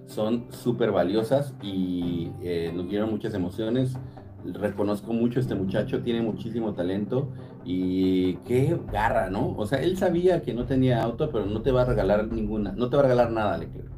[0.07, 3.95] son súper valiosas y eh, nos dieron muchas emociones.
[4.43, 7.29] Reconozco mucho a este muchacho, tiene muchísimo talento
[7.63, 9.55] y qué garra, ¿no?
[9.57, 12.71] O sea, él sabía que no tenía auto, pero no te va a regalar ninguna,
[12.71, 13.91] no te va a regalar nada, Leclerc.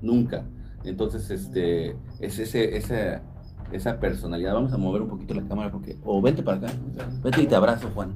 [0.00, 0.46] Nunca.
[0.84, 3.22] Entonces, este, es ese, esa,
[3.72, 4.54] esa personalidad.
[4.54, 6.72] Vamos a mover un poquito la cámara porque, o vente para acá,
[7.22, 8.14] vete y te abrazo, Juan.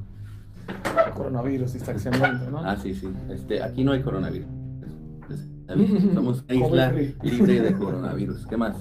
[1.14, 2.58] Coronavirus, distanciamiento, ¿no?
[2.58, 3.08] Ah, sí, sí.
[3.30, 4.48] Este, aquí no hay coronavirus.
[6.14, 8.46] Somos una isla libre de coronavirus.
[8.46, 8.76] ¿Qué más?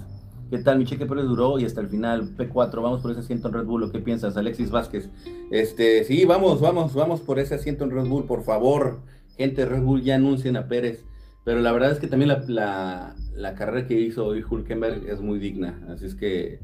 [0.50, 0.78] ¿Qué tal?
[0.78, 3.66] Mi cheque Pérez duró y hasta el final, P4, vamos por ese asiento en Red
[3.66, 4.38] Bull, ¿o ¿qué piensas?
[4.38, 5.10] Alexis Vázquez.
[5.52, 9.02] Este, sí, vamos, vamos, vamos por ese asiento en Red Bull, por favor.
[9.36, 11.04] Gente de Red Bull, ya anuncien a Pérez.
[11.48, 15.22] Pero la verdad es que también la, la, la carrera que hizo hoy Hulkenberg es
[15.22, 15.80] muy digna.
[15.88, 16.60] Así es que,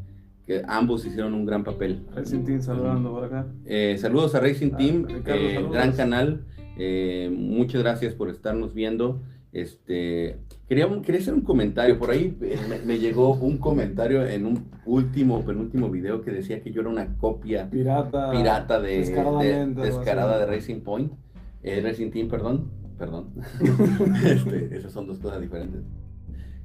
[0.46, 2.02] que ambos hicieron un gran papel.
[2.14, 3.48] Racing Team saludando por acá.
[3.66, 6.42] Eh, saludos a Racing Ah, Team, Ricardo, eh, gran canal.
[6.78, 9.22] Eh, muchas gracias por estarnos viendo.
[9.54, 10.36] Este,
[10.68, 11.98] quería, quería hacer un comentario.
[11.98, 12.36] Por ahí
[12.68, 16.90] me, me llegó un comentario en un último, penúltimo video que decía que yo era
[16.90, 18.32] una copia Pirata.
[18.32, 21.14] pirata de, de- descaradamente, algo descarada de Racing Point,
[21.62, 23.34] eh, Racing Team, perdón, perdón.
[24.26, 25.82] Este, esas son dos cosas diferentes.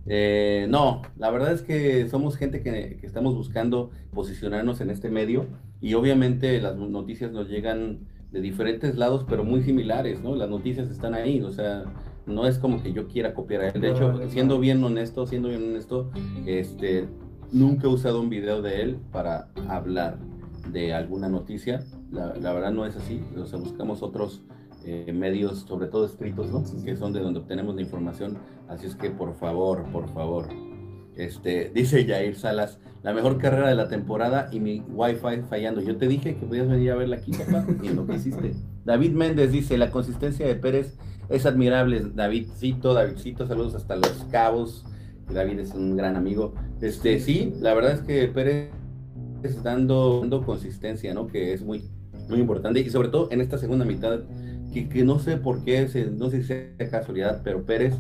[0.07, 5.11] Eh, no, la verdad es que somos gente que, que estamos buscando posicionarnos en este
[5.11, 5.46] medio
[5.81, 10.37] y obviamente las noticias nos llegan de diferentes lados, pero muy similares, ¿no?
[10.37, 11.85] Las noticias están ahí, o sea,
[12.27, 13.81] no es como que yo quiera copiar a él.
[13.81, 16.11] De hecho, siendo bien honesto, siendo bien honesto,
[16.46, 17.09] este,
[17.51, 20.18] nunca he usado un video de él para hablar
[20.70, 21.81] de alguna noticia.
[22.12, 23.22] La, la verdad no es así.
[23.37, 24.42] O sea, buscamos otros
[24.90, 26.64] eh, medios, sobre todo escritos, ¿no?
[26.83, 28.38] Que son de donde obtenemos la información.
[28.68, 30.48] Así es que, por favor, por favor.
[31.14, 35.83] Este, dice Jair Salas, la mejor carrera de la temporada y mi wifi fallando.
[35.83, 38.55] Yo te dije que podías venir a verla aquí, papá, y lo que hiciste.
[38.87, 40.96] David Méndez dice, la consistencia de Pérez
[41.29, 42.01] es admirable.
[42.14, 44.87] Davidcito, Davidcito, saludos hasta Los Cabos.
[45.31, 46.55] David es un gran amigo.
[46.81, 48.70] Este, sí, la verdad es que Pérez
[49.42, 51.27] está dando, dando consistencia, ¿no?
[51.27, 51.90] Que es muy,
[52.31, 52.81] muy importante.
[52.81, 54.20] Y sobre todo en esta segunda mitad,
[54.73, 57.95] que, no sé por qué, no sé si sea casualidad, pero Pérez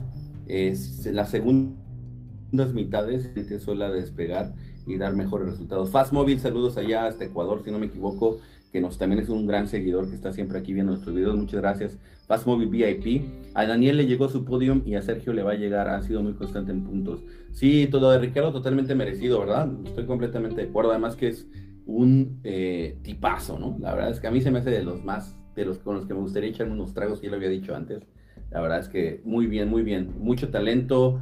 [0.46, 4.54] es las segundas mitades se suele despegar
[4.86, 5.90] y dar mejores resultados.
[5.90, 8.38] Fast Móvil, saludos allá hasta Ecuador, si no me equivoco,
[8.72, 11.36] que nos también es un gran seguidor que está siempre aquí viendo nuestros videos.
[11.36, 11.98] Muchas gracias.
[12.26, 13.22] Fast Móvil VIP.
[13.54, 15.88] A Daniel le llegó su podium y a Sergio le va a llegar.
[15.88, 17.22] Ha sido muy constante en puntos.
[17.52, 19.70] Sí, todo de Ricardo totalmente merecido, ¿verdad?
[19.84, 20.90] Estoy completamente de acuerdo.
[20.90, 21.46] Además que es
[21.86, 23.76] un eh, tipazo, ¿no?
[23.80, 25.96] La verdad es que a mí se me hace de los más, de los con
[25.96, 28.02] los que me gustaría echarme unos tragos, ya lo había dicho antes.
[28.50, 30.14] La verdad es que muy bien, muy bien.
[30.18, 31.20] Mucho talento.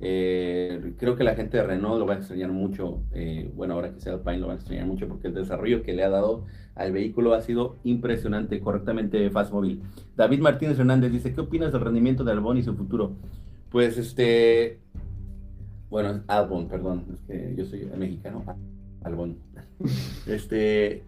[0.00, 3.02] Eh, creo que la gente de Renault lo va a extrañar mucho.
[3.12, 5.92] eh, bueno, ahora que sea Alpine lo va a extrañar mucho porque el desarrollo que
[5.92, 9.82] le ha dado al vehículo ha sido impresionante, correctamente Fast Móvil.
[10.16, 13.12] David Martínez Hernández dice, ¿qué opinas del rendimiento de Albon y su futuro?
[13.70, 14.80] Pues este,
[15.90, 18.44] bueno, Albon, perdón, es que yo soy mexicano,
[19.02, 19.36] Albon.
[20.26, 21.04] Este,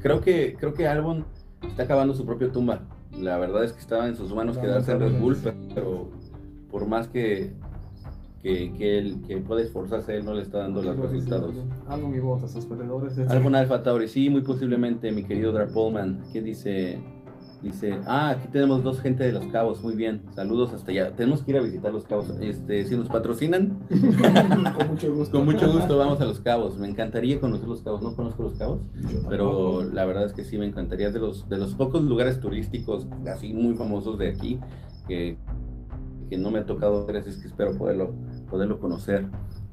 [0.00, 1.24] creo que, creo que Albon
[1.66, 2.80] está acabando su propia tumba.
[3.18, 5.36] La verdad es que estaba en sus manos quedarse en Red Bull,
[5.74, 6.08] pero
[6.70, 7.52] por más que,
[8.42, 11.54] que, que él que puede esforzarse, él no le está dando los resultados.
[12.20, 13.16] Botas, los perdedores.
[13.16, 16.22] de- Albon Alfa Tauri, sí, muy posiblemente, mi querido Dark Pullman.
[16.32, 16.98] ¿Qué dice
[17.62, 21.10] Dice, ah, aquí tenemos dos gente de Los Cabos, muy bien, saludos hasta allá.
[21.16, 22.30] Tenemos que ir a visitar Los Cabos.
[22.40, 23.78] Este, si nos patrocinan,
[24.78, 25.36] Con mucho gusto.
[25.36, 26.78] con mucho gusto vamos a Los Cabos.
[26.78, 28.80] Me encantaría conocer Los Cabos, no conozco Los Cabos,
[29.28, 33.06] pero la verdad es que sí me encantaría de los de los pocos lugares turísticos
[33.26, 34.60] así muy famosos de aquí
[35.08, 35.36] que,
[36.30, 38.14] que no me ha tocado ver, así es que espero poderlo
[38.48, 39.26] poderlo conocer.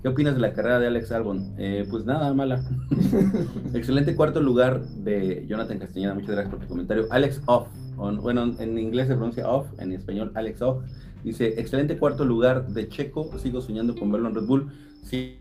[0.05, 1.55] ¿Qué opinas de la carrera de Alex Albon?
[1.57, 2.63] Eh, pues nada, mala.
[3.73, 6.13] Excelente cuarto lugar de Jonathan Castañeda.
[6.13, 7.07] Muchas gracias por tu comentario.
[7.09, 7.67] Alex Off.
[7.95, 10.83] bueno, en inglés se pronuncia Off, en español Alex Off.
[11.23, 13.35] Dice, excelente cuarto lugar de Checo.
[13.39, 14.71] Sigo soñando con verlo en Red Bull.
[15.01, 15.39] Sí,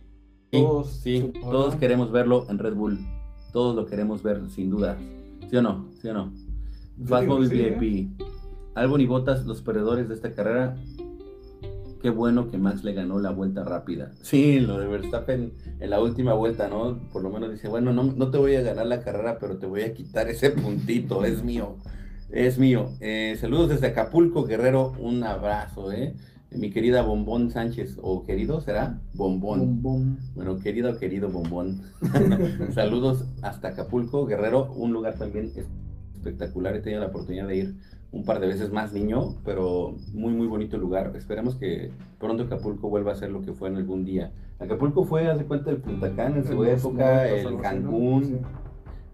[0.51, 3.01] todos, sí, todos queremos verlo en Red Bull.
[3.53, 4.97] Todos lo queremos ver, sin duda.
[5.51, 5.91] ¿Sí o no?
[6.01, 6.33] ¿Sí o no?
[7.05, 7.83] Fastmobile VIP.
[7.83, 8.25] ¿eh?
[8.77, 10.75] Albon y Botas, los perdedores de esta carrera,
[12.05, 14.13] qué bueno que Max le ganó la vuelta rápida.
[14.21, 16.99] Sí, lo de Verstappen en la última vuelta, ¿no?
[17.11, 19.65] Por lo menos dice, bueno, no, no te voy a ganar la carrera, pero te
[19.65, 21.79] voy a quitar ese puntito, es mío,
[22.29, 22.91] es mío.
[23.01, 26.15] Eh, saludos desde Acapulco, Guerrero, un abrazo, ¿eh?
[26.51, 29.01] Mi querida Bombón Sánchez, o querido, ¿será?
[29.15, 29.61] Bombón.
[29.81, 30.19] Bombón.
[30.35, 31.85] Bueno, querido, querido Bombón.
[32.75, 35.51] saludos hasta Acapulco, Guerrero, un lugar también
[36.15, 36.77] espectacular.
[36.77, 37.75] He tenido la oportunidad de ir
[38.15, 41.13] un par de veces más niño, pero muy, muy bonito lugar.
[41.17, 44.31] Esperemos que pronto Acapulco vuelva a ser lo que fue en algún día.
[44.61, 48.43] Acapulco fue, hace cuenta, el Punta Cana en su época, el Cancún.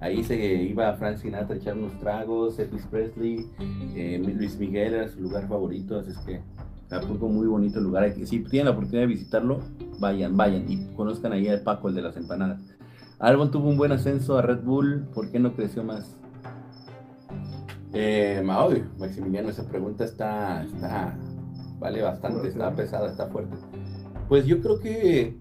[0.00, 3.46] Ahí se iba Frank Sinatra a echar unos tragos, Elvis Presley,
[3.94, 6.40] eh, Luis Miguel era su lugar favorito, así es que
[6.90, 8.10] Acapulco muy bonito lugar.
[8.24, 9.60] Si tienen la oportunidad de visitarlo,
[9.98, 12.60] vayan, vayan y conozcan ahí al Paco, el de las empanadas.
[13.18, 16.19] Albon tuvo un buen ascenso a Red Bull, ¿por qué no creció más?
[17.92, 21.18] Eh, Maximiliano, esa pregunta está, está,
[21.78, 23.56] vale bastante, está pesada, está fuerte.
[24.28, 25.36] Pues yo creo que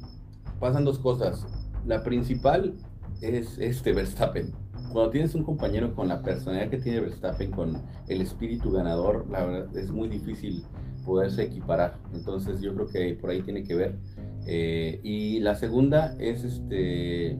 [0.60, 1.46] pasan dos cosas.
[1.86, 2.76] La principal
[3.22, 4.52] es este Verstappen.
[4.92, 9.46] Cuando tienes un compañero con la personalidad que tiene Verstappen, con el espíritu ganador, la
[9.46, 10.66] verdad es muy difícil
[11.06, 11.98] poderse equiparar.
[12.14, 14.00] Entonces yo creo que por ahí tiene que ver.
[14.48, 17.38] Eh, y la segunda es este,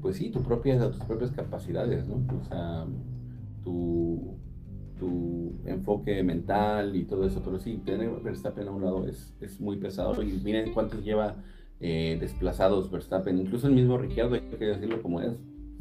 [0.00, 2.16] pues sí, tu propia, tus propias capacidades, ¿no?
[2.36, 2.86] O sea,
[3.64, 4.36] tu,
[4.98, 9.60] tu enfoque mental y todo eso, pero sí, tener Verstappen a un lado es, es
[9.60, 11.36] muy pesado y miren cuántos lleva
[11.80, 15.32] eh, desplazados Verstappen, incluso el mismo Ricciardo, hay que decirlo como es,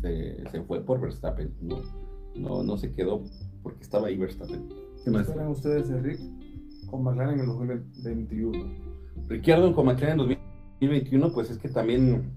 [0.02, 1.82] se, se, fue por Verstappen, no,
[2.36, 3.24] no, no se quedó
[3.62, 4.67] porque estaba ahí Verstappen.
[5.04, 5.28] ¿Qué más?
[5.28, 6.19] esperan ustedes de Rick
[6.89, 8.65] con McLaren en el 2021?
[9.28, 10.38] Ricciardo con McLaren en
[10.80, 12.32] 2021, pues es que también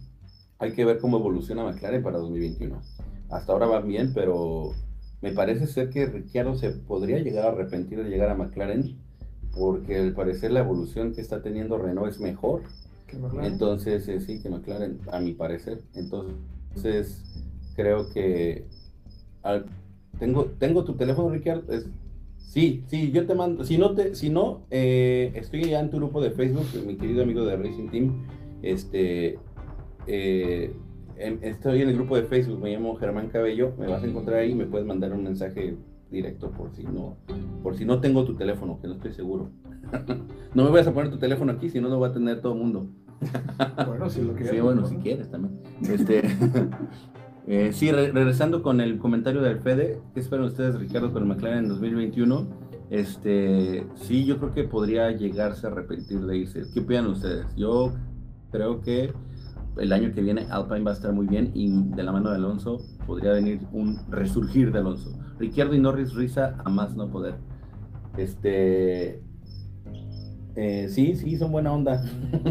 [0.58, 2.80] hay que ver cómo evoluciona McLaren para 2021.
[3.30, 4.72] Hasta ahora va bien, pero
[5.22, 8.96] me parece ser que Ricciardo se podría llegar a arrepentir de llegar a McLaren
[9.56, 12.62] porque al parecer la evolución que está teniendo Renault es mejor.
[13.42, 15.80] Entonces, eh, sí, que McLaren, a mi parecer.
[15.94, 17.22] Entonces,
[17.74, 18.66] creo que
[20.18, 21.64] tengo, tengo tu teléfono, Ricciardo.
[22.36, 23.64] sí, sí, yo te mando.
[23.64, 27.22] Si no, te, si no eh, estoy ya en tu grupo de Facebook, mi querido
[27.22, 28.26] amigo de Racing Team.
[28.62, 29.38] Este,
[30.06, 30.72] eh,
[31.18, 34.54] estoy en el grupo de Facebook, me llamo Germán Cabello, me vas a encontrar ahí,
[34.54, 35.76] me puedes mandar un mensaje
[36.10, 37.16] directo por si no,
[37.62, 39.50] por si no tengo tu teléfono, que no estoy seguro.
[40.54, 42.52] no me vayas a poner tu teléfono aquí, si no lo va a tener todo
[42.52, 42.88] el mundo.
[43.86, 44.50] bueno, si lo quieres.
[44.50, 45.60] Sí, bueno, si quieres también.
[45.82, 46.22] Este,
[47.46, 51.64] eh, sí, regresando con el comentario del Fede, ¿qué esperan ustedes, Ricardo, con el McLaren
[51.64, 52.46] en 2021?
[52.90, 56.62] Este, sí, yo creo que podría llegarse a arrepentir de irse.
[56.72, 57.46] ¿Qué opinan ustedes?
[57.56, 57.92] Yo
[58.52, 59.12] creo que
[59.76, 62.36] el año que viene Alpine va a estar muy bien y de la mano de
[62.36, 65.18] Alonso podría venir un resurgir de Alonso.
[65.38, 67.34] Ricciardo y Norris risa a más no poder.
[68.16, 69.22] Este.
[70.56, 72.02] Eh, sí, sí, son buena onda.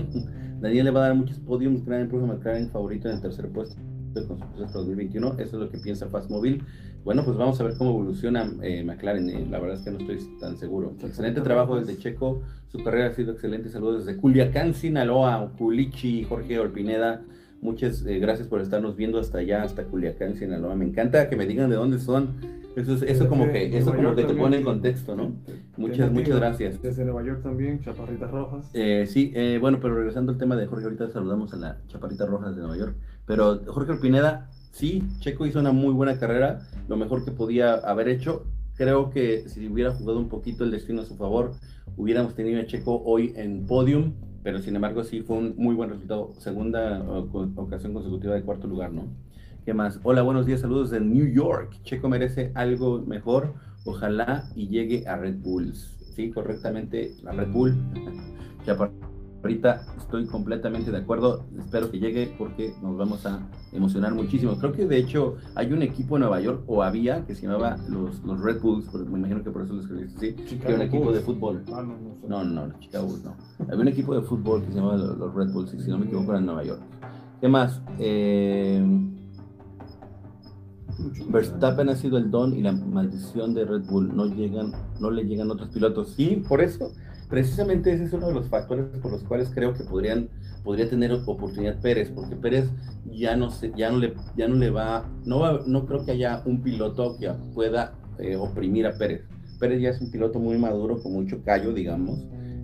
[0.62, 3.76] Daniel le va a dar muchos podiums, gran próximo McLaren favorito en el tercer puesto
[4.24, 5.34] con su 2021.
[5.34, 6.64] Eso es lo que piensa Fastmobile.
[7.06, 9.30] Bueno, pues vamos a ver cómo evoluciona eh, McLaren.
[9.30, 10.96] Eh, la verdad es que no estoy tan seguro.
[11.04, 12.42] Excelente trabajo desde Checo.
[12.72, 13.70] Su carrera ha sido excelente.
[13.70, 17.22] Saludos desde Culiacán, Sinaloa, Culichi, Jorge Olpineda.
[17.62, 20.76] Muchas eh, gracias por estarnos viendo hasta allá, hasta Culiacán, Sinaloa.
[20.76, 22.38] Me encanta que me digan de dónde son.
[22.76, 25.36] Eso, eso como que, eso como que te pone en contexto, ¿no?
[25.78, 26.82] Muchas, muchas gracias.
[26.82, 28.72] Desde Nueva York también, Chaparritas Rojas.
[29.06, 29.32] sí,
[29.62, 32.78] bueno, pero regresando al tema de Jorge, ahorita saludamos a la Chaparrita Rojas de Nueva
[32.78, 32.96] York.
[33.28, 38.10] Pero Jorge Olpineda sí, Checo hizo una muy buena carrera, lo mejor que podía haber
[38.10, 38.46] hecho.
[38.76, 41.54] Creo que si hubiera jugado un poquito el destino a su favor,
[41.96, 44.14] hubiéramos tenido a Checo hoy en podium,
[44.44, 46.34] pero sin embargo sí fue un muy buen resultado.
[46.40, 47.02] Segunda
[47.56, 49.08] ocasión consecutiva de cuarto lugar, ¿no?
[49.64, 50.00] ¿Qué más?
[50.04, 51.80] Hola, buenos días, saludos de New York.
[51.84, 53.54] Checo merece algo mejor,
[53.86, 55.96] ojalá y llegue a Red Bulls.
[56.16, 57.76] Sí, correctamente, a Red Bull.
[59.46, 61.46] ahorita Estoy completamente de acuerdo.
[61.58, 63.40] Espero que llegue porque nos vamos a
[63.74, 64.56] emocionar muchísimo.
[64.58, 67.76] Creo que de hecho hay un equipo en Nueva York, o había, que se llamaba
[67.90, 70.82] los, los Red Bulls, me imagino que por eso lo escribiste así, que era un
[70.84, 71.64] equipo de fútbol.
[71.74, 73.36] Ah, no, no, no, no, Chicago Bulls no.
[73.68, 76.06] Había un equipo de fútbol que se llamaba los Red Bulls, y si no me
[76.06, 76.82] equivoco era en Nueva York.
[77.42, 77.82] ¿Qué más?
[77.98, 78.86] Eh,
[81.30, 84.16] Verstappen ha sido el don y la maldición de Red Bull.
[84.16, 86.14] No llegan, no le llegan otros pilotos.
[86.16, 86.92] Sí, por eso,
[87.30, 90.30] precisamente ese es uno de los factores por los cuales creo que podrían,
[90.64, 92.70] podría tener oportunidad Pérez, porque Pérez
[93.12, 96.12] ya no se, ya no le, ya no le va, no va, no creo que
[96.12, 99.24] haya un piloto que pueda eh, oprimir a Pérez.
[99.60, 102.20] Pérez ya es un piloto muy maduro, con mucho callo, digamos.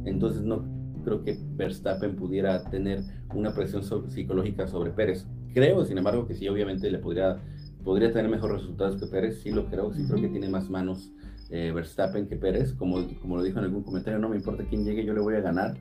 [0.05, 0.63] Entonces no
[1.03, 3.01] creo que Verstappen pudiera tener
[3.33, 5.25] una presión psicológica sobre Pérez.
[5.53, 7.39] Creo, sin embargo, que sí, obviamente le podría
[7.83, 11.11] podría tener mejores resultados que Pérez, sí lo creo, sí creo que tiene más manos
[11.51, 14.85] eh, Verstappen que Pérez, como, como lo dijo en algún comentario, no me importa quién
[14.85, 15.77] llegue, yo le voy a ganar.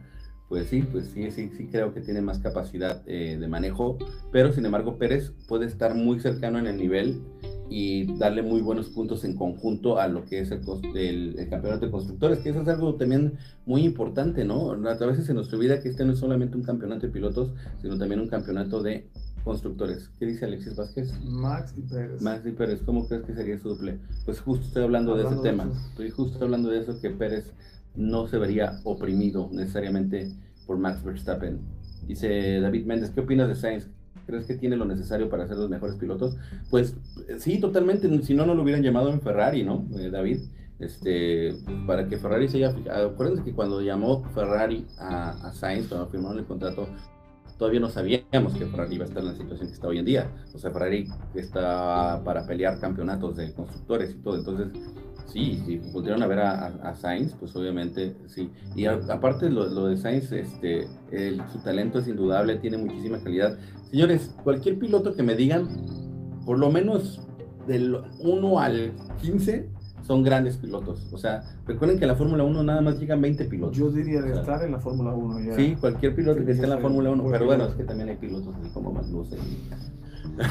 [0.49, 3.99] Pues sí, pues sí, sí, sí creo que tiene más capacidad eh, de manejo,
[4.33, 7.23] pero sin embargo Pérez puede estar muy cercano en el nivel
[7.69, 11.93] y darle muy buenos puntos en conjunto a lo que es el, el, campeonato de
[11.93, 14.73] constructores, que eso es algo también muy importante, ¿no?
[14.73, 17.97] A veces se nos olvida que este no es solamente un campeonato de pilotos, sino
[17.97, 19.09] también un campeonato de
[19.45, 20.11] constructores.
[20.19, 21.13] ¿Qué dice Alexis Vázquez?
[21.25, 22.23] Max y Pérez.
[22.23, 23.99] Max y Pérez, ¿cómo crees que sería su duple?
[24.25, 25.71] Pues justo estoy hablando, de ese tema.
[25.91, 27.53] Estoy justo hablando de eso, que Pérez
[27.95, 30.33] no se vería oprimido necesariamente
[30.67, 31.61] por Max Verstappen.
[32.07, 33.89] Dice David Méndez, ¿qué opinas de Sainz?
[34.27, 36.37] ¿Crees que tiene lo necesario para ser los mejores pilotos?
[36.71, 36.95] Pues
[37.39, 38.09] sí, totalmente.
[38.23, 40.41] Si no, no lo hubieran llamado en Ferrari, ¿no, eh, David?
[40.79, 41.55] Este,
[41.87, 42.75] para que Ferrari se haya.
[43.05, 46.89] Acuérdense que cuando llamó Ferrari a, a Sainz, cuando firmaron el contrato,
[47.61, 50.07] todavía no sabíamos que Ferrari iba a estar en la situación que está hoy en
[50.07, 50.31] día.
[50.55, 54.39] O sea, Ferrari está para pelear campeonatos de constructores y todo.
[54.39, 54.69] Entonces,
[55.27, 58.51] sí, si volvieron a ver a, Sainz, pues obviamente sí.
[58.75, 60.89] Y aparte lo, de Sainz, este,
[61.53, 63.59] su talento es indudable, tiene muchísima calidad.
[63.91, 65.69] Señores, cualquier piloto que me digan,
[66.47, 67.21] por lo menos
[67.67, 69.69] del 1 al 15,
[70.03, 71.09] son grandes pilotos.
[71.13, 73.77] O sea, recuerden que en la Fórmula 1 nada más llegan 20 pilotos.
[73.77, 75.55] Yo diría de estar en la Fórmula 1 ya.
[75.55, 77.25] Sí, cualquier piloto que esté en la Fórmula 1.
[77.31, 79.39] Pero bueno, es que también hay pilotos así como más luces.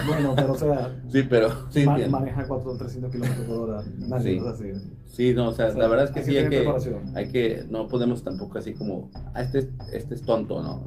[0.08, 3.84] Bueno, pero o sea, sí, pero sí, maneja 4 300 kilómetros por hora.
[3.98, 4.48] Nadie sí.
[4.48, 4.66] así.
[5.06, 6.72] Sí, no, o sea, la verdad es que sí hay que,
[7.16, 10.84] hay que, no podemos tampoco así como, ah, este, este es tonto, no,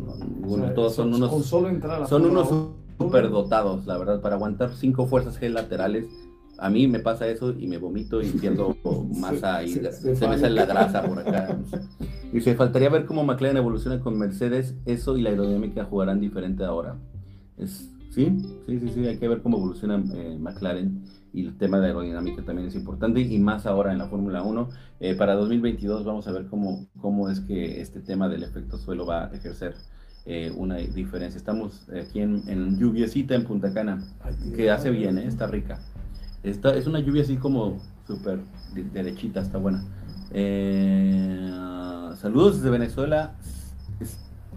[0.57, 2.49] no todos son unos, solo entrar a la son unos
[2.99, 6.07] superdotados, la verdad, para aguantar cinco fuerzas G laterales
[6.59, 8.77] a mí me pasa eso y me vomito y pierdo
[9.17, 11.57] masa y se, me sale la grasa por acá.
[12.33, 14.75] Y se faltaría ver cómo McLaren evoluciona con Mercedes.
[14.87, 16.97] Eso y la aerodinámica jugarán diferente ahora.
[17.59, 21.03] Es, sí, sí, sí, sí, hay que ver cómo evoluciona eh, McLaren
[21.35, 24.69] y el tema de aerodinámica también es importante y más ahora en la Fórmula 1.
[25.01, 29.07] Eh, para 2022 vamos a ver cómo, cómo es que este tema del efecto suelo
[29.07, 29.75] va a ejercer
[30.27, 31.37] eh, una diferencia.
[31.37, 34.03] Estamos aquí en, en lluviecita en Punta Cana,
[34.55, 35.81] que hace bien, está rica
[36.43, 38.41] es una lluvia así como súper
[38.75, 39.85] derechita, está buena.
[40.33, 41.51] Eh,
[42.21, 43.35] saludos desde Venezuela,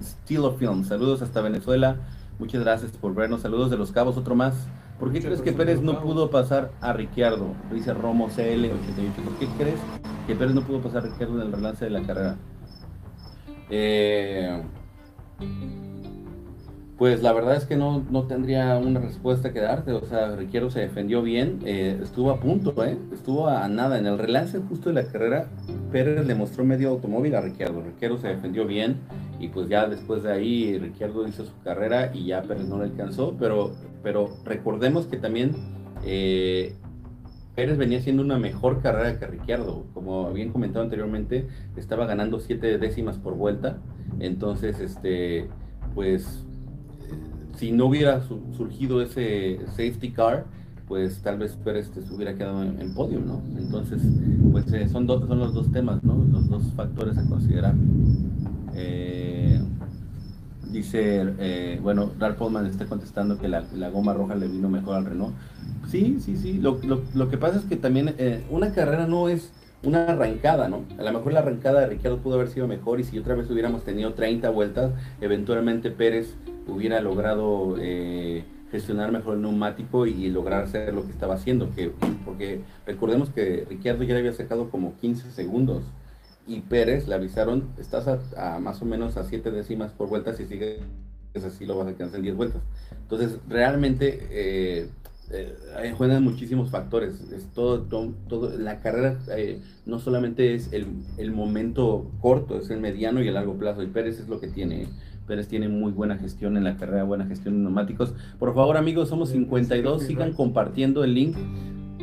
[0.01, 0.83] Stilo Film.
[0.85, 1.97] Saludos hasta Venezuela.
[2.39, 3.41] Muchas gracias por vernos.
[3.41, 4.55] Saludos de los cabos, otro más.
[4.99, 7.53] ¿Por qué crees que Pérez no pudo pasar a Ricciardo?
[7.71, 9.23] Dice Romo CL88.
[9.23, 9.79] ¿Por qué crees
[10.25, 12.37] que Pérez no pudo pasar a Ricciardo en el relance de la carrera?
[13.69, 14.63] Eh,
[16.97, 19.91] pues la verdad es que no, no tendría una respuesta que darte.
[19.91, 22.97] O sea, Riquero se defendió bien, eh, estuvo a punto, ¿eh?
[23.13, 23.99] estuvo a nada.
[23.99, 25.49] En el relance justo de la carrera,
[25.91, 27.81] Pérez le mostró medio automóvil a Riquero.
[27.81, 28.97] Riquero se defendió bien
[29.39, 32.85] y pues ya después de ahí Riquero hizo su carrera y ya Pérez no le
[32.85, 33.35] alcanzó.
[33.37, 35.51] Pero, pero recordemos que también
[36.05, 36.75] eh,
[37.55, 39.85] Pérez venía haciendo una mejor carrera que Ricciardo.
[39.93, 43.79] Como habían comentado anteriormente, estaba ganando siete décimas por vuelta.
[44.19, 45.49] Entonces, este,
[45.93, 46.45] pues
[47.55, 48.21] si no hubiera
[48.55, 50.45] surgido ese safety car,
[50.87, 53.41] pues tal vez Pérez se hubiera quedado en, podio, ¿no?
[53.57, 54.01] Entonces,
[54.51, 56.23] pues eh, son, son los dos temas, ¿no?
[56.31, 57.73] Los dos factores a considerar.
[58.75, 59.59] Eh,
[60.71, 65.05] dice, eh, bueno, Ralph Pollman está contestando que la, goma roja le vino mejor al
[65.05, 65.33] Renault.
[65.89, 66.59] Sí, sí, sí.
[66.59, 66.79] Lo,
[67.13, 68.15] lo que pasa es que también
[68.49, 69.51] una carrera no es
[69.83, 70.81] una arrancada, ¿no?
[70.99, 73.49] A lo mejor la arrancada de Ricardo pudo haber sido mejor y si otra vez
[73.49, 74.91] hubiéramos tenido 30 vueltas,
[75.21, 76.35] eventualmente Pérez
[76.67, 81.91] hubiera logrado eh, gestionar mejor el neumático y lograr hacer lo que estaba haciendo, que,
[82.25, 85.83] porque recordemos que Ricciardo ya le había sacado como 15 segundos
[86.47, 90.45] y Pérez le avisaron, estás a, más o menos a 7 décimas por vuelta, si
[90.45, 90.79] sigues
[91.35, 92.61] así lo vas a alcanzar en 10 vueltas.
[93.01, 94.27] Entonces, realmente...
[94.31, 94.89] Eh,
[95.31, 97.19] eh, juegan muchísimos factores.
[97.31, 100.87] Es todo, todo, la carrera eh, no solamente es el,
[101.17, 103.81] el, momento corto, es el mediano y el largo plazo.
[103.81, 104.87] Y Pérez es lo que tiene.
[105.25, 105.27] ¿Eh?
[105.27, 108.13] Pérez tiene muy buena gestión en la carrera, buena gestión en neumáticos.
[108.39, 110.03] Por favor, amigos, somos 52.
[110.03, 111.35] Sigan compartiendo el link.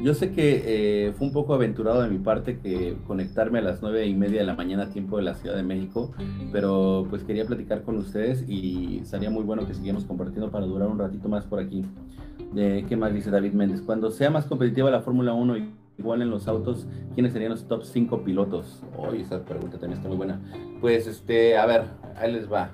[0.03, 4.05] Yo sé que fue un poco aventurado de mi parte que conectarme a las nueve
[4.07, 6.11] y media de la mañana tiempo de la Ciudad de México,
[6.51, 10.89] pero pues quería platicar con ustedes y sería muy bueno que siguiéramos compartiendo para durar
[10.89, 11.85] un ratito más por aquí.
[12.53, 13.81] ¿Qué más dice David Méndez?
[13.81, 15.55] Cuando sea más competitiva la Fórmula 1,
[15.99, 18.83] igual en los autos, ¿quiénes serían los top 5 pilotos?
[18.99, 20.41] Oye, esa pregunta también está muy buena.
[20.81, 21.85] Pues, este, a ver,
[22.17, 22.73] ahí les va.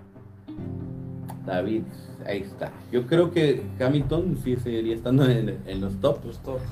[1.48, 1.82] David,
[2.26, 2.70] ahí está.
[2.92, 6.18] Yo creo que Hamilton sí seguiría estando en, los top.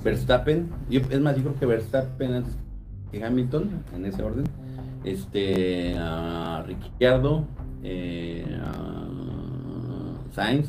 [0.04, 2.54] Verstappen, es más, yo creo que Verstappen antes
[3.10, 4.44] que Hamilton, en ese orden.
[5.04, 7.44] Este, uh, Ricciardo,
[7.82, 8.44] eh,
[10.32, 10.68] Sainz,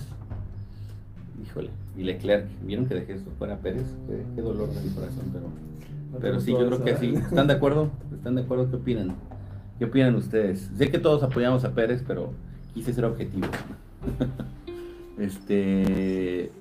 [1.44, 2.48] híjole, y Leclerc.
[2.64, 3.88] ¿Vieron que dejé esto fuera Pérez?
[4.36, 5.48] Qué, dolor de mi corazón, pero,
[6.22, 7.16] pero sí, yo creo que sí.
[7.16, 7.90] ¿Están de acuerdo?
[8.14, 8.70] ¿Están de acuerdo?
[8.70, 9.16] ¿Qué opinan?
[9.80, 10.70] ¿Qué opinan ustedes?
[10.78, 12.32] Sé que todos apoyamos a Pérez, pero
[12.74, 13.48] quise ser objetivo.
[15.18, 16.52] este.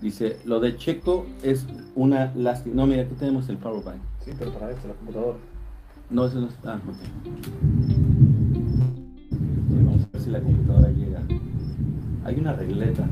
[0.00, 2.74] Dice, lo de Checo es una lástima.
[2.74, 4.00] No, mira, aquí tenemos el powerbank.
[4.24, 5.38] Sí, pero para esto, la computadora.
[6.10, 6.74] No, eso no está.
[6.74, 6.96] Ah, ok.
[9.70, 11.22] Vamos a ver si la computadora llega.
[12.24, 13.06] Hay una regleta.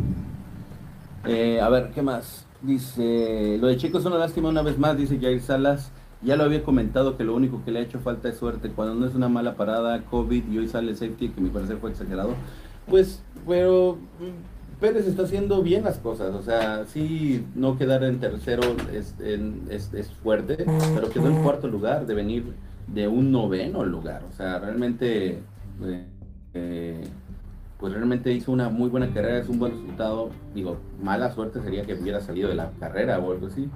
[1.27, 2.47] Eh, a ver, ¿qué más?
[2.63, 5.93] Dice, lo de Checo es una lástima una vez más, dice Jair Salas.
[6.23, 8.71] Ya lo había comentado que lo único que le ha hecho falta es suerte.
[8.71, 11.91] Cuando no es una mala parada, COVID y hoy sale safety, que mi parecer fue
[11.91, 12.35] exagerado.
[12.87, 16.35] Pues, pero mm, Pérez está haciendo bien las cosas.
[16.35, 18.63] O sea, sí, no quedar en tercero
[18.93, 20.65] es, es, fuerte,
[20.95, 22.45] pero quedó en cuarto lugar de venir
[22.87, 24.23] de un noveno lugar.
[24.31, 25.39] O sea, realmente
[25.85, 26.07] eh,
[26.55, 27.05] eh,
[27.79, 30.31] pues realmente hizo una muy buena carrera, es un buen resultado.
[30.55, 33.71] Digo, mala suerte sería que hubiera salido de la carrera o algo así.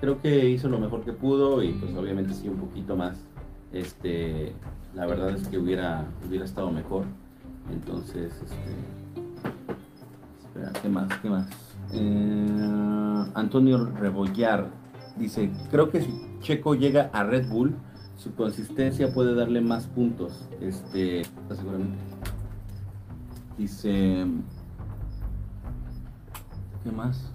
[0.00, 3.18] Creo que hizo lo mejor que pudo y pues obviamente sí un poquito más.
[3.72, 4.52] Este,
[4.94, 7.04] la verdad es que hubiera, hubiera estado mejor.
[7.70, 8.76] Entonces, este,
[10.44, 11.18] espera, ¿qué más?
[11.20, 11.48] ¿Qué más?
[11.92, 14.70] Eh, Antonio Rebollar
[15.16, 17.74] dice, creo que si Checo llega a Red Bull,
[18.16, 20.48] su consistencia puede darle más puntos.
[20.60, 21.98] Este, seguramente.
[23.56, 24.26] Dice,
[26.84, 27.32] ¿qué más?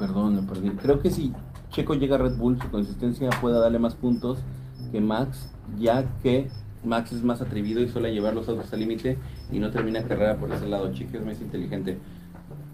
[0.00, 0.70] Perdón, me perdí.
[0.70, 1.32] Creo que si
[1.70, 4.38] Checo llega a Red Bull, su consistencia pueda darle más puntos
[4.90, 5.48] que Max,
[5.78, 6.48] ya que
[6.82, 9.16] Max es más atrevido y suele llevar los autos al límite
[9.52, 10.92] y no termina carrera por ese lado.
[10.92, 11.98] Checo es más inteligente.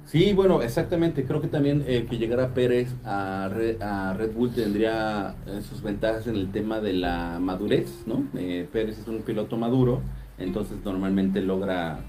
[0.07, 1.25] Sí, bueno, exactamente.
[1.25, 6.37] Creo que también eh, que llegara Pérez a Red, Bull tendría eh, sus ventajas en
[6.37, 8.23] el tema de la madurez, ¿no?
[8.35, 10.01] Eh, Pérez es un piloto maduro
[10.39, 12.01] entonces normalmente logra,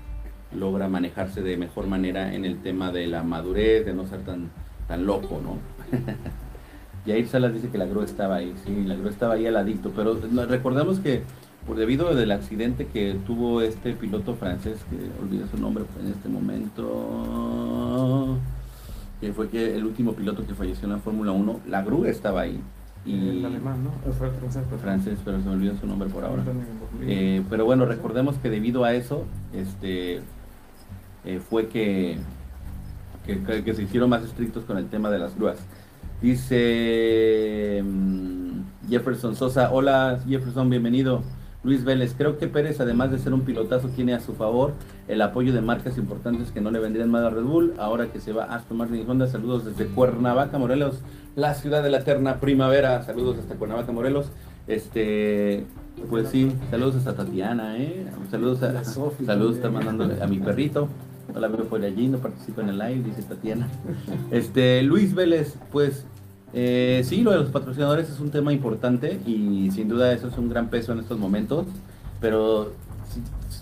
[0.53, 4.51] logra manejarse de mejor manera en el tema de la madurez, de no ser tan,
[4.87, 5.57] tan loco, ¿no?
[7.05, 9.91] Jair Salas dice que la grúa estaba ahí, sí, la grúa estaba ahí al ladito,
[9.95, 11.23] pero recordemos que
[11.67, 16.29] por debido del accidente que tuvo este piloto francés, que olvidé su nombre en este
[16.29, 18.37] momento,
[19.19, 22.41] que fue que el último piloto que falleció en la Fórmula 1, la grúa estaba
[22.41, 22.61] ahí.
[23.05, 23.91] Y el alemán, ¿no?
[24.13, 24.81] Fue francés, pero...
[24.81, 26.43] francés, pero se me olvidó su nombre por ahora.
[27.01, 30.21] Eh, pero bueno, recordemos que debido a eso, este,
[31.25, 32.17] eh, fue que,
[33.27, 35.57] que, se hicieron más estrictos con el tema de las grúas.
[36.21, 41.21] Dice mm, Jefferson Sosa, hola Jefferson, bienvenido.
[41.63, 44.73] Luis Vélez, creo que Pérez, además de ser un pilotazo, tiene a su favor
[45.07, 47.73] el apoyo de marcas importantes que no le vendrían mal a Red Bull.
[47.77, 51.01] Ahora que se va Aston Martin y Honda, saludos desde Cuernavaca, Morelos,
[51.35, 53.03] la ciudad de la eterna primavera.
[53.03, 54.27] Saludos hasta Cuernavaca, Morelos.
[54.67, 55.65] Este,
[56.09, 58.05] pues sí, saludos hasta Tatiana, ¿eh?
[58.31, 60.87] Saludos a, saludos, está mandando a mi perrito.
[61.33, 63.67] No la veo por allí, no participa en el live, dice Tatiana.
[64.31, 66.05] Este, Luis Vélez, pues
[66.53, 70.37] eh, sí, lo de los patrocinadores es un tema importante y sin duda eso es
[70.37, 71.65] un gran peso en estos momentos,
[72.21, 72.71] pero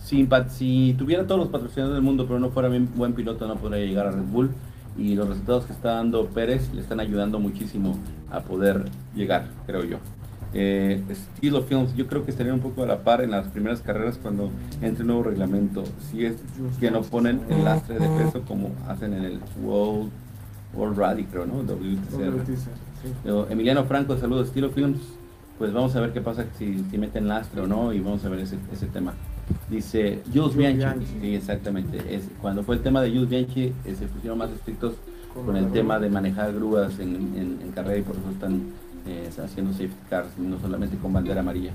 [0.03, 3.55] si, si, tuviera todos los patrocinadores del mundo pero no fuera bien buen piloto no
[3.55, 4.51] podría llegar a Red Bull
[4.97, 7.97] y los resultados que está dando Pérez le están ayudando muchísimo
[8.31, 8.85] a poder
[9.15, 9.97] llegar, creo yo.
[10.57, 13.81] Eh, estilo Films, yo creo que estaría un poco a la par en las primeras
[13.81, 14.49] carreras cuando
[14.81, 15.83] entre un nuevo reglamento.
[16.09, 16.37] Si es
[16.79, 20.09] que no ponen el lastre de peso como hacen en el World
[20.73, 21.55] World Rally, creo, ¿no?
[21.63, 23.51] WTCR.
[23.51, 24.99] Emiliano Franco, saludos, Estilo Films.
[25.57, 28.29] Pues vamos a ver qué pasa si, si meten lastre o no y vamos a
[28.29, 29.13] ver ese, ese tema.
[29.69, 31.05] Dice Jules Bianchi.
[31.21, 31.97] Sí, exactamente.
[32.13, 34.95] Es, cuando fue el tema de Jules Bianchi, eh, se pusieron más estrictos
[35.33, 38.71] con, el tema de manejar grúas en, en, carrera y por eso están
[39.07, 41.71] eh, haciendo safety cars, no solamente con bandera amarilla.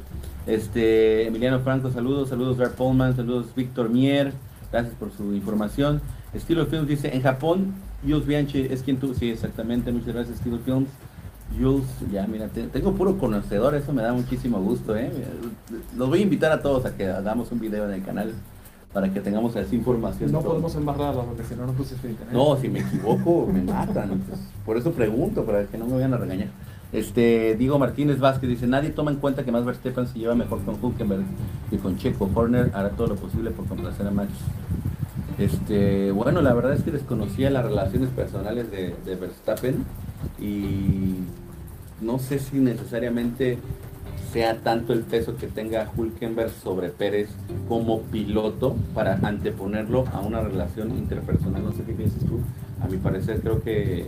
[0.47, 4.33] Este, Emiliano Franco, saludos, saludos Dark Pullman, saludos Víctor Mier,
[4.73, 6.01] Gracias por su información.
[6.33, 10.59] Estilo Films dice, en Japón, Jules Bianchi es quien tú, sí, exactamente, muchas gracias Estilo
[10.61, 10.89] Films.
[11.59, 15.11] Jules, ya mira, tengo puro conocedor, eso me da muchísimo gusto, ¿eh?
[15.97, 18.33] Los voy a invitar a todos a que hagamos un video en el canal
[18.93, 20.31] para que tengamos esa información.
[20.31, 22.29] No podemos embarrarla porque si no nos crucifican.
[22.29, 22.33] ¿eh?
[22.33, 24.23] No, si me equivoco me matan.
[24.65, 26.49] por eso pregunto, para que no me vayan a regañar.
[26.93, 30.61] Este, Diego Martínez Vázquez dice, nadie toma en cuenta que más Verstappen se lleva mejor
[30.63, 31.23] con Hulkenberg
[31.71, 32.29] que con Checo.
[32.35, 34.31] Horner hará todo lo posible por complacer a Max.
[35.39, 39.85] Este, bueno, la verdad es que desconocía las relaciones personales de, de Verstappen
[40.41, 41.15] y
[42.01, 43.59] no sé si necesariamente
[44.33, 47.29] sea tanto el peso que tenga Hulkenberg sobre Pérez
[47.69, 51.65] como piloto para anteponerlo a una relación interpersonal.
[51.65, 52.41] No sé qué piensas tú.
[52.81, 54.07] A mi parecer creo que,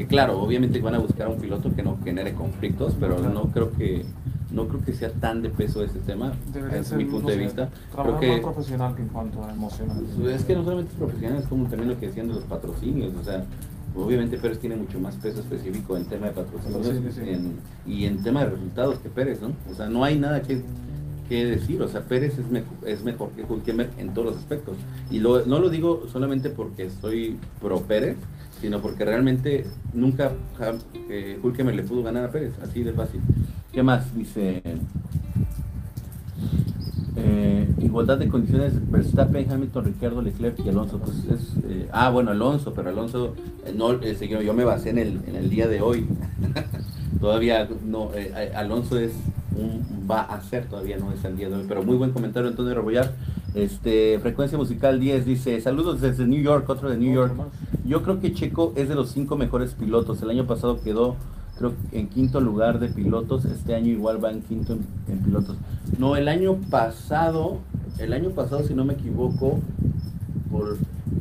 [0.00, 3.42] que claro, obviamente van a buscar a un piloto que no genere conflictos, pero no
[3.52, 4.06] creo que
[4.50, 6.32] no creo que sea tan de peso ese tema,
[6.72, 7.68] desde mi punto de vista.
[7.94, 10.02] Creo que más profesional que en cuanto a emocional.
[10.26, 13.12] Es que no solamente es profesional, es como también lo que decían de los patrocinios,
[13.14, 13.44] o sea,
[13.94, 17.18] Obviamente Pérez tiene mucho más peso específico en tema de patrocinios
[17.84, 19.48] y en tema de resultados que Pérez, ¿no?
[19.68, 20.62] O sea, no hay nada que,
[21.28, 22.46] decir, o sea, Pérez es,
[22.86, 24.76] es mejor que Hulkenberg en todos los aspectos.
[25.10, 28.16] Y no lo digo solamente porque soy pro Pérez,
[28.60, 30.32] sino porque realmente nunca
[31.08, 33.20] eh, Hulkenberg le pudo ganar a Pérez, así de fácil.
[33.72, 34.14] ¿Qué más?
[34.14, 34.62] Dice...
[37.16, 40.98] Eh, igualdad de condiciones Verstappen, Hamilton, Ricardo, Leclerc y Alonso.
[40.98, 43.34] Pues es, eh, ah, bueno, Alonso, pero Alonso,
[43.66, 46.06] eh, no, yo me basé en el, día de hoy.
[47.20, 48.10] todavía no,
[48.54, 49.12] Alonso es
[50.10, 51.64] va a ser, todavía no es el día de hoy.
[51.68, 53.12] Pero muy buen comentario, Antonio Rebollar.
[53.54, 57.34] Este, frecuencia musical 10 dice, saludos desde New York, otro de New York.
[57.84, 60.22] Yo creo que Checo es de los cinco mejores pilotos.
[60.22, 61.16] El año pasado quedó
[61.60, 64.78] creo en quinto lugar de pilotos, este año igual va en quinto
[65.08, 65.56] en, pilotos.
[65.98, 67.58] No, el año pasado,
[67.98, 69.60] el año pasado si no me equivoco,
[70.50, 70.78] por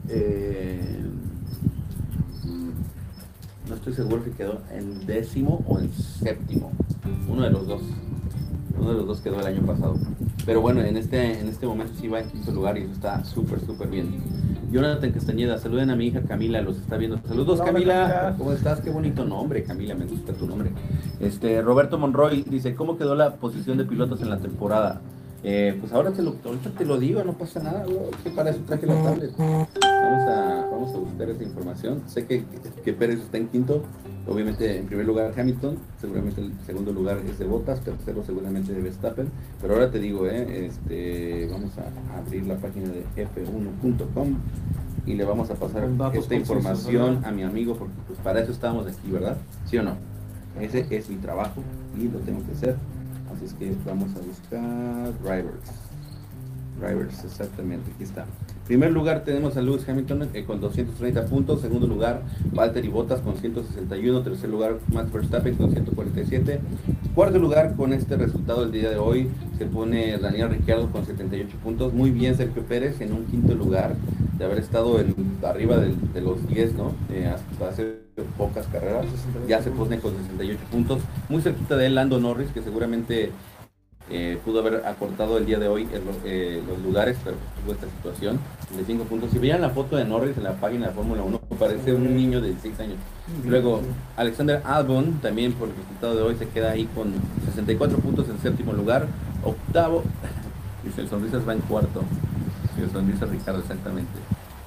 [0.08, 1.02] eh,
[3.68, 6.72] no estoy seguro que quedó en décimo o en séptimo,
[7.28, 7.82] uno de los dos,
[8.80, 9.96] uno de los dos quedó el año pasado.
[10.46, 13.24] Pero bueno, en este, en este momento sí va en quinto lugar y eso está
[13.24, 14.20] súper, súper bien.
[14.72, 17.20] Jonathan Castañeda, saluden a mi hija Camila, los está viendo.
[17.28, 18.82] Saludos Camila, ¿cómo estás?
[18.82, 20.72] Qué bonito nombre, Camila, me gusta tu nombre.
[21.20, 25.02] Este, Roberto Monroy dice, ¿cómo quedó la posición de pilotos en la temporada?
[25.44, 27.86] Eh, pues ahora te lo, ahorita te lo digo, no pasa nada,
[28.24, 29.32] que para eso traje la tablet.
[29.38, 29.70] Vamos
[30.28, 32.02] a, vamos a buscar esa información.
[32.08, 32.44] Sé que,
[32.84, 33.84] que Pérez está en quinto,
[34.30, 38.82] obviamente en primer lugar Hamilton, seguramente el segundo lugar es de Bottas, tercero seguramente de
[38.82, 39.28] Verstappen,
[39.62, 44.36] pero ahora te digo, eh, este, vamos a abrir la página de f1.com
[45.06, 48.86] y le vamos a pasar esta información a mi amigo porque pues para eso estamos
[48.86, 49.38] aquí, ¿verdad?
[49.66, 49.96] ¿Sí o no?
[50.60, 51.64] Ese es mi trabajo
[51.98, 52.76] y lo tengo que hacer.
[53.34, 55.72] Así es que vamos a buscar drivers.
[56.80, 58.26] Drivers, exactamente, aquí está.
[58.70, 61.62] Primer lugar tenemos a Lewis Hamilton eh, con 230 puntos.
[61.62, 62.22] Segundo lugar,
[62.54, 64.22] Valtteri Bottas con 161.
[64.22, 66.60] Tercer lugar, Max Verstappen con 147.
[67.16, 71.58] Cuarto lugar, con este resultado del día de hoy, se pone Daniel Ricciardo con 78
[71.64, 71.94] puntos.
[71.94, 73.96] Muy bien Sergio Pérez en un quinto lugar,
[74.38, 76.92] de haber estado en, arriba de, los 10, ¿no?
[77.12, 77.28] Eh,
[77.68, 78.02] hace
[78.38, 79.08] pocas carreras.
[79.48, 81.02] Ya se pone con 68 puntos.
[81.28, 83.32] Muy cerquita de él, Lando Norris, que seguramente
[84.12, 85.88] eh, pudo haber acortado el día de hoy
[86.26, 88.40] eh, los lugares, pero tuvo esta situación
[88.76, 89.30] de 5 puntos.
[89.32, 92.42] Si veían la foto de Norris en la página de Fórmula 1, parece un niño
[92.42, 92.98] de 6 años.
[93.46, 93.82] Luego,
[94.18, 97.14] Alexander Albon, también por el resultado de hoy, se queda ahí con
[97.46, 99.08] 64 puntos en séptimo lugar.
[99.44, 100.04] Octavo,
[100.84, 102.04] dice el Sonrisas va en cuarto.
[102.82, 104.14] El Sonrisas Ricardo, exactamente.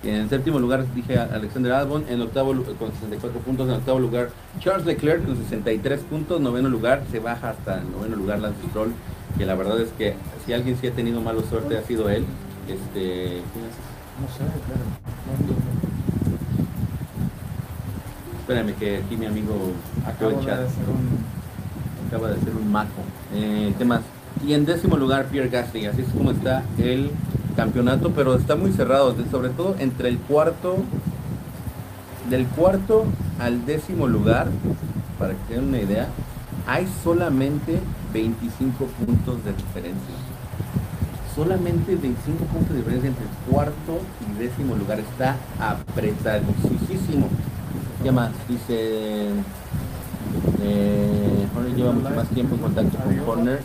[0.04, 4.84] En séptimo lugar dije Alexander Albon, en octavo con 64 puntos, en octavo lugar Charles
[4.84, 8.92] Leclerc con 63 puntos, noveno lugar se baja hasta el noveno lugar Lance Stroll
[9.36, 10.14] que la verdad es que
[10.44, 12.24] si alguien sí ha tenido mala suerte ha sido él.
[12.68, 13.40] Este,
[14.20, 14.84] No sé, claro.
[18.40, 19.54] Espérame que aquí mi amigo
[20.04, 20.60] acaba, de, chat.
[22.08, 23.02] acaba de hacer un maco.
[23.34, 24.00] Eh, ¿Qué más?
[24.46, 27.10] Y en décimo lugar Pierre Gasly, así es como está el
[27.56, 30.78] campeonato, pero está muy cerrado, sobre todo entre el cuarto,
[32.28, 33.04] del cuarto
[33.38, 34.48] al décimo lugar,
[35.18, 36.08] para que tengan una idea,
[36.66, 37.78] hay solamente
[38.12, 40.14] 25 puntos de diferencia.
[41.34, 45.00] Solamente 25 puntos de diferencia entre el cuarto y décimo lugar.
[45.00, 47.28] Está apretadísimo.
[48.02, 48.30] ¿Qué más?
[48.48, 49.30] Dice...
[50.62, 53.62] Eh, Horner lleva mucho más tiempo en contacto con Horner.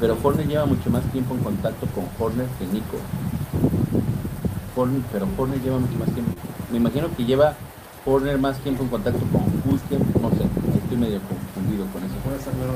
[0.00, 2.98] Pero Horner lleva mucho más tiempo en contacto con Horner que Nico.
[5.12, 6.32] Pero Horner lleva mucho más tiempo.
[6.70, 7.54] Me imagino que lleva
[8.06, 9.98] Horner más tiempo en contacto con Hulken.
[10.20, 10.44] No sé,
[10.78, 12.03] estoy medio confundido con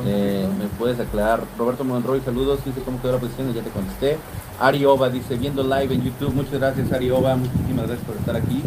[0.06, 1.42] Eh, me puedes aclarar.
[1.58, 2.60] Roberto Monroy, saludos.
[2.64, 4.16] Dice cómo quedó la posición, ya te contesté.
[4.60, 6.34] Ari Ova dice, viendo live en YouTube.
[6.34, 7.36] Muchas gracias, Ari Ova.
[7.36, 8.62] Muchísimas gracias por estar aquí.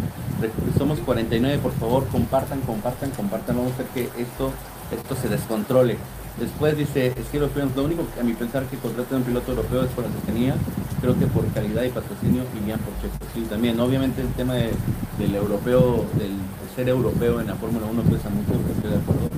[0.76, 3.56] Somos 49, por favor, compartan, compartan, compartan.
[3.56, 4.50] Vamos a hacer que esto,
[4.90, 5.96] esto se descontrole.
[6.40, 9.82] Después dice Estilo Films, lo único que a mi pensar que contraten un piloto europeo
[9.82, 10.54] es por la cercanía,
[11.00, 13.22] creo que por calidad y patrocinio irían por Checo.
[13.34, 16.32] Sí, también, obviamente el tema del europeo, del,
[16.74, 19.28] ser europeo en la Fórmula 1 pesa mucho, estoy de acuerdo,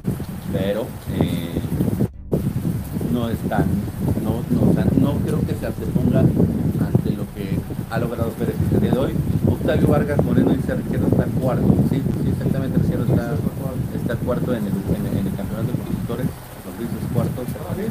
[0.55, 1.61] pero eh,
[3.13, 3.67] no es tan,
[4.23, 4.41] no,
[5.01, 7.59] no, creo que se anteponga ante lo que
[7.91, 9.13] ha logrado Pérez el día de hoy.
[9.51, 13.35] Octavio Vargas Moreno dice que está cuarto, sí, sí exactamente, Ricardo está,
[13.97, 17.43] está cuarto en el, en el campeonato de constructores es cuarto.
[17.43, 17.85] Para mí,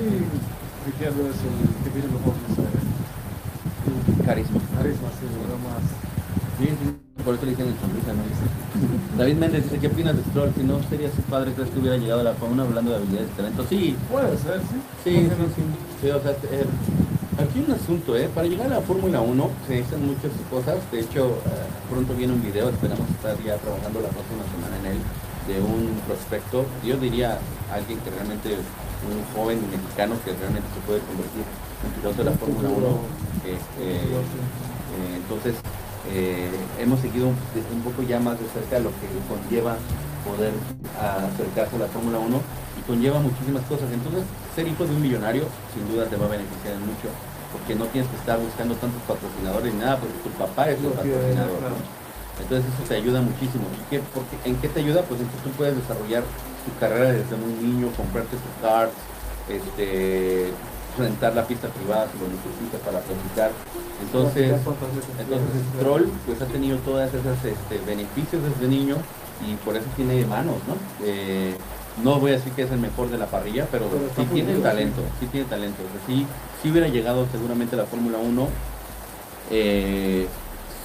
[0.85, 2.33] Ricardo es el que tiene mejor
[4.25, 4.59] carisma.
[4.77, 5.83] Carisma, sí, lo más.
[6.59, 8.23] Sí, sí, por eso le dicen el sonrisa, ¿no?
[9.17, 10.53] David Méndez dice, ¿qué opinas de Stroll?
[10.55, 13.29] Si no sería su padre, ¿crees que hubiera llegado a la fauna hablando de habilidades
[13.33, 13.65] y talento?
[13.69, 13.95] Sí.
[14.11, 14.77] Puede ser, sí.
[15.03, 15.63] Sí, sí, sí,
[16.01, 16.09] sí.
[16.09, 16.65] o sea, eh,
[17.39, 18.29] aquí un asunto, ¿eh?
[18.33, 20.77] Para llegar a la Fórmula 1 se necesitan muchas cosas.
[20.91, 24.97] De hecho, eh, pronto viene un video, esperamos estar ya trabajando la próxima semana en
[24.97, 24.99] él
[25.47, 27.37] de un prospecto, yo diría
[27.71, 28.55] alguien que realmente,
[29.03, 31.43] un joven mexicano que realmente se puede convertir
[31.83, 32.87] en piloto de la Fórmula 1.
[33.43, 33.99] Eh, eh,
[35.17, 35.55] entonces,
[36.11, 36.49] eh,
[36.79, 39.77] hemos seguido un, poco ya más de cerca lo que conlleva
[40.25, 40.51] poder
[40.99, 42.41] acercarse a la Fórmula 1
[42.79, 43.91] y conlleva muchísimas cosas.
[43.91, 44.23] Entonces,
[44.55, 47.07] ser hijo de un millonario sin duda te va a beneficiar mucho
[47.53, 50.89] porque no tienes que estar buscando tantos patrocinadores ni nada, porque tu papá es el
[50.89, 51.59] patrocinador.
[52.41, 53.63] Entonces eso te ayuda muchísimo.
[54.43, 55.03] ¿En qué te ayuda?
[55.03, 56.23] Pues en que tú puedes desarrollar
[56.65, 58.93] tu carrera desde un niño, comprarte tus cards,
[59.47, 60.49] este,
[60.97, 63.51] rentar la pista privada si lo necesitas para practicar.
[64.01, 68.97] Entonces, entonces Troll pues ha tenido todas esas este, beneficios desde niño
[69.47, 70.75] y por eso tiene manos, ¿no?
[71.05, 71.55] Eh,
[72.03, 73.85] no voy a decir que es el mejor de la parrilla, pero,
[74.15, 75.77] sí tiene talento, sí tiene talento.
[76.07, 76.25] sí,
[76.69, 78.47] hubiera llegado seguramente a la Fórmula 1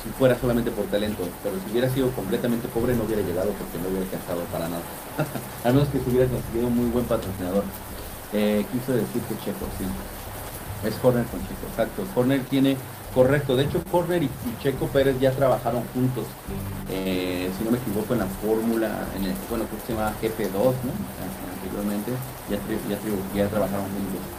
[0.03, 3.79] si fuera solamente por talento, pero si hubiera sido completamente pobre no hubiera llegado porque
[3.83, 4.83] no hubiera alcanzado para nada.
[5.65, 7.65] Al menos que se hubiera conseguido un muy buen patrocinador.
[8.33, 9.85] Eh, quiso decir que Checo, sí.
[10.87, 12.05] Es Horner con Checo, exacto.
[12.15, 12.77] Horner tiene,
[13.15, 14.31] correcto, de hecho Horner y,
[14.63, 16.25] Checo Pérez ya trabajaron juntos,
[16.91, 20.55] eh, si no me equivoco, en la fórmula, en el, bueno, creo se llama GP2,
[20.55, 20.93] ¿no?
[21.55, 22.13] Anteriormente,
[22.51, 22.59] ya,
[22.89, 22.99] ya,
[23.35, 24.39] ya trabajaron juntos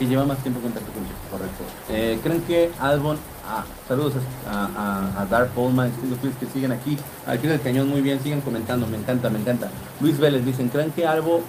[0.00, 1.64] que lleva más tiempo en contacto con Checo, correcto.
[1.90, 4.14] Eh, ¿Creen que Albon, ah, saludos
[4.48, 8.96] a, a, a Dark que siguen aquí, aquí del cañón muy bien, siguen comentando, me
[8.96, 9.70] encanta, me encanta.
[10.00, 11.42] Luis Vélez dicen, ¿creen que Albon,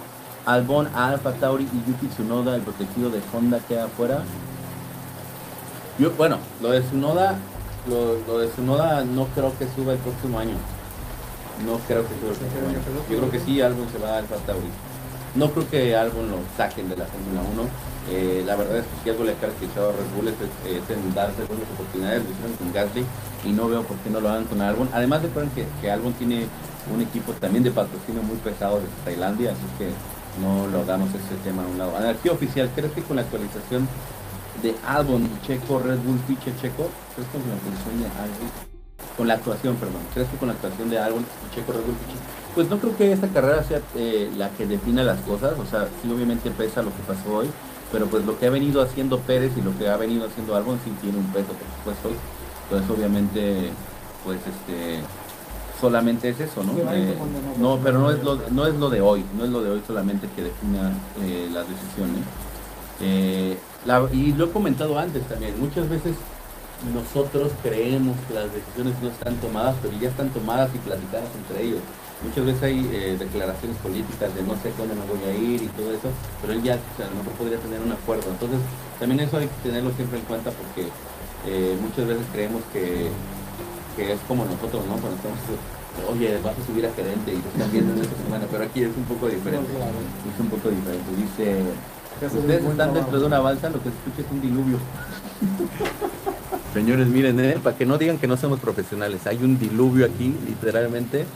[0.46, 4.22] Albon, Alfa Tauri y Yuki Tsunoda, el protegido de Honda, queda afuera?
[5.98, 7.36] Yo, bueno, lo de Tsunoda,
[7.88, 10.56] lo, de Tsunoda no creo que suba el próximo año.
[11.66, 12.78] No creo que suba el próximo año.
[13.10, 14.70] Yo creo que sí, Albon se va a Alfa Tauri.
[15.34, 19.04] No creo que Albon lo saquen de la Fórmula 1 eh, la verdad es que
[19.04, 20.34] si algo le ha caracterizado a Red Bull es,
[20.90, 23.04] en darse buenas oportunidades, lo con Gasly
[23.44, 24.88] y no veo por qué no lo hagan con Albon.
[24.92, 26.46] Además de que, que Albon tiene
[26.92, 29.90] un equipo también de patrocinio muy pesado desde Tailandia, así que
[30.40, 31.96] no lo damos ese tema a un lado.
[31.96, 33.88] Anarquía oficial, ¿crees que con la actualización
[34.62, 36.88] de Albon y Checo, Red Bull fiche Checo?
[37.14, 38.50] ¿Crees con la actualización de Albon?
[39.16, 40.02] Con la actuación, perdón.
[40.14, 42.18] ¿Crees que con la actuación de Albon y Checo, Red Bull fiche?
[42.54, 45.88] Pues no creo que esta carrera sea eh, la que defina las cosas, o sea,
[46.02, 47.50] sí obviamente pesa lo que pasó hoy,
[47.90, 50.78] pero pues lo que ha venido haciendo Pérez y lo que ha venido haciendo Albon
[50.84, 52.10] sí tiene un peso, por supuesto.
[52.64, 53.70] Entonces obviamente,
[54.24, 55.00] pues este
[55.82, 56.72] solamente es eso, ¿no?
[56.92, 57.14] Eh,
[57.58, 59.82] no, pero no es lo no es lo de hoy, no es lo de hoy
[59.84, 62.22] solamente que defina eh, las decisiones.
[63.00, 63.58] Eh,
[64.12, 66.14] y lo he comentado antes también, muchas veces
[66.94, 71.66] nosotros creemos que las decisiones no están tomadas, pero ya están tomadas y platicadas entre
[71.66, 71.80] ellos.
[72.22, 75.66] Muchas veces hay eh, declaraciones políticas de no sé cuándo me voy a ir y
[75.74, 76.08] todo eso,
[76.40, 78.30] pero él ya a lo mejor podría tener un acuerdo.
[78.30, 78.60] Entonces,
[79.00, 80.86] también eso hay que tenerlo siempre en cuenta porque
[81.46, 83.10] eh, muchas veces creemos que,
[83.98, 84.96] es como nosotros, ¿no?
[84.96, 85.38] Cuando estamos,
[86.10, 88.82] oye, vas a subir a gerente y te están viendo en esta semana, pero aquí
[88.82, 89.70] es un poco diferente.
[89.72, 91.10] Es un poco diferente.
[91.16, 91.62] Dice,
[92.26, 94.78] ustedes están dentro de una balsa, lo que se escucha es un diluvio.
[96.72, 97.58] Señores, miren, ¿eh?
[97.62, 101.26] para que no digan que no somos profesionales, hay un diluvio aquí, literalmente.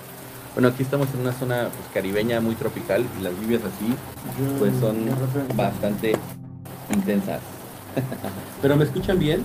[0.54, 3.94] Bueno, aquí estamos en una zona pues, caribeña muy tropical y las lluvias así
[4.59, 4.96] pues son
[5.54, 6.16] bastante
[6.94, 7.40] intensas.
[8.62, 9.44] Pero me escuchan bien,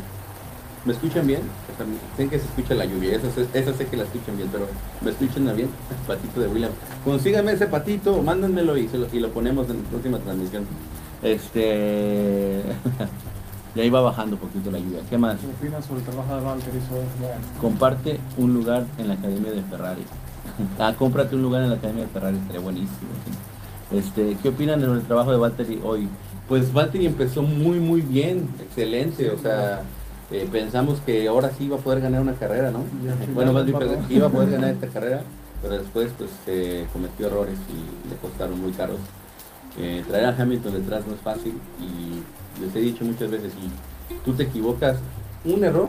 [0.86, 4.38] me escuchan bien, o sé que se escucha la lluvia, esa, sé que la escuchan
[4.38, 4.68] bien, pero
[5.02, 5.70] me escuchan bien,
[6.08, 6.72] patito de William.
[7.04, 10.66] Consíganme ese patito, mándenmelo y, y lo ponemos en la próxima transmisión.
[11.22, 12.64] Este
[13.76, 15.00] y ahí va bajando un poquito la lluvia.
[15.10, 15.38] ¿Qué más?
[15.40, 16.80] ¿Qué opinas sobre el trabajo de Valtteri?
[17.60, 20.04] Comparte un lugar en la academia de Ferrari.
[20.80, 23.10] ah, cómprate un lugar en la Academia de Ferrari, estaría buenísimo.
[23.92, 26.08] Este, ¿Qué opinan de el trabajo de Valtteri hoy?
[26.48, 29.84] Pues Valtteri empezó muy, muy bien, excelente, o sea,
[30.32, 32.84] eh, pensamos que ahora sí iba a poder ganar una carrera, ¿no?
[33.34, 33.78] Bueno, más bien
[34.08, 35.24] que iba a poder ganar esta carrera,
[35.62, 36.32] pero después pues
[36.92, 39.00] cometió errores y le costaron muy caros.
[39.78, 44.18] Eh, traer a Hamilton detrás no es fácil y les he dicho muchas veces, si
[44.26, 44.98] tú te equivocas,
[45.46, 45.88] un error,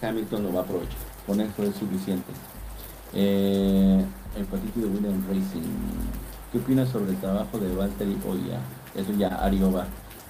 [0.00, 0.96] Hamilton lo va a aprovechar,
[1.26, 2.32] con eso es suficiente.
[3.12, 4.04] Eh,
[4.36, 5.62] el patito de William Racing.
[6.50, 9.00] ¿Qué opinas sobre el trabajo de Valtteri hoy ya?
[9.00, 9.86] Eso ya, Arioba.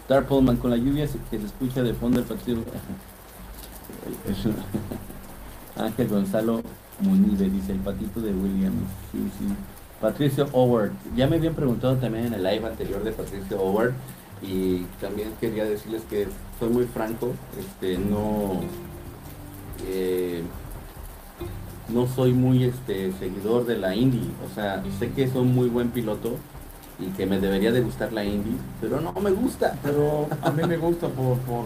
[0.08, 2.62] Dark Pullman, con la lluvia que se escucha de fondo el partido.
[5.76, 6.62] Ángel Gonzalo
[7.00, 8.72] Munive dice el patito de William.
[9.12, 9.46] Sí, sí.
[10.00, 10.92] Patricio Howard.
[11.16, 13.94] Ya me habían preguntado también en el live anterior de Patricio Howard
[14.42, 16.28] y también quería decirles que
[16.58, 18.60] soy muy franco, este, no,
[19.86, 20.42] eh,
[21.88, 25.90] no soy muy este, seguidor de la Indy, o sea, sé que soy muy buen
[25.90, 26.36] piloto
[26.98, 29.76] y que me debería de gustar la Indy, pero no me gusta.
[29.82, 31.64] Pero a mí me gusta por, por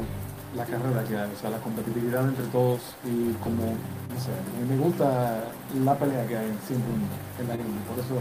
[0.56, 4.30] la carrera que hay, o sea, la competitividad entre todos y como, no sé,
[4.68, 5.44] me gusta
[5.84, 6.90] la pelea que hay siempre
[7.40, 8.14] en la Indy, por eso...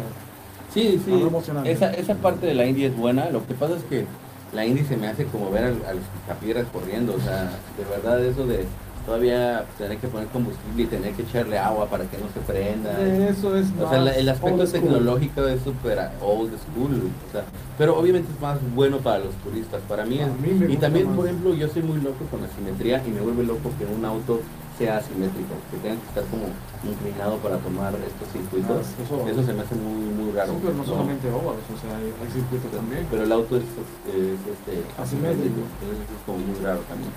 [0.73, 4.05] Sí, sí, esa, esa parte de la Indy es buena, lo que pasa es que
[4.53, 7.85] la Indy se me hace como ver a, a los capieras corriendo, o sea, de
[7.89, 8.65] verdad eso de
[9.07, 12.91] todavía tener que poner combustible y tener que echarle agua para que no se prenda.
[13.29, 17.09] Eso es O sea, el aspecto tecnológico es súper old school.
[17.29, 17.45] O sea,
[17.77, 19.81] pero obviamente es más bueno para los turistas.
[19.87, 23.11] Para mí, es, y también, por ejemplo, yo soy muy loco con la simetría y
[23.11, 24.41] me vuelve loco que un auto
[24.77, 26.51] sea asimétrico, que tenga que estar como
[26.83, 28.85] inclinado para tomar estos circuitos.
[28.99, 30.53] Ah, eso, se me hace muy, muy raro.
[30.61, 33.07] pero no, solamente óvalos, o sea, hay, circuitos también.
[33.09, 37.11] Pero el auto es, este, asimétrico, entonces es como muy raro también.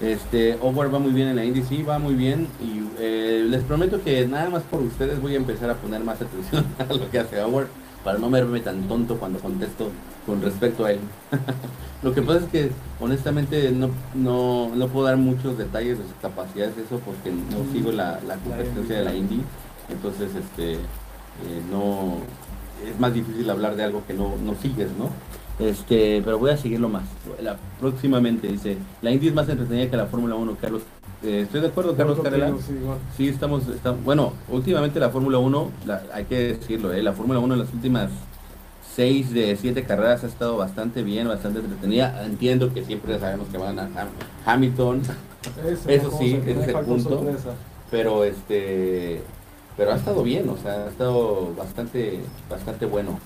[0.00, 2.48] Este, Over va muy bien en la Indy, sí, va muy bien.
[2.60, 6.20] Y eh, les prometo que nada más por ustedes voy a empezar a poner más
[6.20, 7.66] atención a lo que hace Over
[8.04, 9.90] para no verme tan tonto cuando contesto
[10.26, 11.00] con respecto a él.
[12.02, 12.70] lo que pasa es que
[13.00, 18.20] honestamente no, no, puedo dar muchos detalles de sus capacidades, eso porque no sigo la,
[18.26, 19.42] la competencia de la Indy.
[19.88, 22.18] Entonces, este, eh, no,
[22.88, 25.10] es más difícil hablar de algo que no, no sigues, ¿no?
[25.58, 27.04] Este, pero voy a seguirlo más.
[27.40, 30.82] La, próximamente dice, la Indy es más entretenida que la Fórmula 1, Carlos.
[31.22, 32.52] Eh, estoy de acuerdo, Carlos Carrera.
[33.16, 33.64] Sí, estamos,
[34.04, 35.70] bueno, últimamente la Fórmula 1,
[36.12, 38.10] hay que decirlo, eh, la Fórmula 1 en las últimas
[38.96, 42.24] 6 de 7 carreras ha estado bastante bien, bastante entretenida.
[42.24, 43.88] Entiendo que siempre sabemos que van a
[44.44, 45.02] Hamilton.
[45.86, 47.24] Eso, sí, ese es el punto.
[47.90, 49.22] Pero este
[49.76, 53.18] pero ha estado bien, o sea, ha estado bastante, bastante bueno.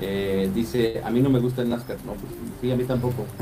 [0.00, 3.24] Eh, dice, a mí no me gusta el NASCAR, no, pues sí, a mí tampoco.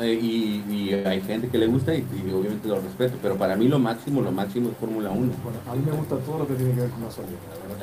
[0.00, 2.02] Eh, y, hay gente que le gusta y,
[2.34, 5.20] obviamente lo respeto, pero para mí lo máximo, lo máximo es Fórmula 1.
[5.20, 7.28] Bueno, a mí me gusta todo lo que tiene que ver con la salud.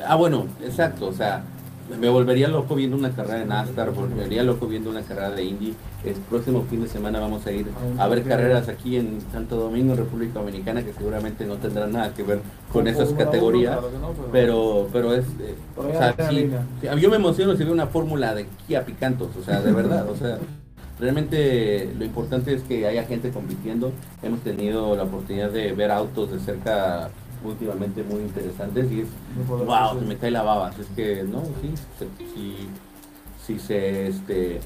[0.05, 1.43] Ah, bueno, exacto, o sea,
[1.99, 5.73] me volvería loco viendo una carrera de NASCAR, volvería loco viendo una carrera de Indy.
[6.03, 7.67] El próximo fin de semana vamos a ir
[7.97, 12.23] a ver carreras aquí en Santo Domingo, República Dominicana, que seguramente no tendrán nada que
[12.23, 13.79] ver con esas categorías,
[14.31, 18.85] pero pero es, eh, o sea, yo me emociono si veo una fórmula de Kia
[18.85, 20.39] Picantos, o sea, de verdad, o sea,
[20.99, 23.91] realmente lo importante es que haya gente compitiendo.
[24.23, 27.09] Hemos tenido la oportunidad de ver autos de cerca
[27.49, 29.07] últimamente muy interesantes y es,
[29.47, 30.71] wow, se me cae la baba.
[30.79, 31.73] Es que, no, sí,
[32.33, 32.67] si,
[33.45, 34.59] si, se, este,